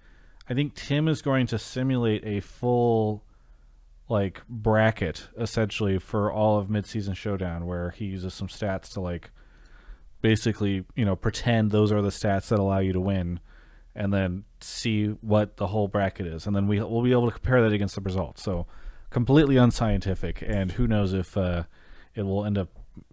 [0.49, 3.25] I think Tim is going to simulate a full,
[4.09, 9.31] like bracket essentially for all of mid-season showdown, where he uses some stats to like,
[10.21, 13.41] basically, you know, pretend those are the stats that allow you to win
[13.99, 17.33] and then see what the whole bracket is, and then we we'll be able to
[17.33, 18.43] compare that against the results.
[18.43, 18.67] So
[19.11, 21.65] completely unscientific, and who knows if uh,
[22.15, 22.69] it will end up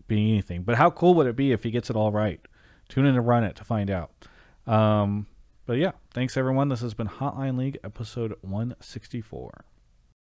[0.08, 0.62] being anything.
[0.62, 2.40] But how cool would it be if he gets it all right?
[2.88, 4.12] Tune in to run it to find out.
[4.68, 5.26] Um,
[5.66, 6.70] but yeah, thanks everyone.
[6.70, 9.66] This has been Hotline League episode 164.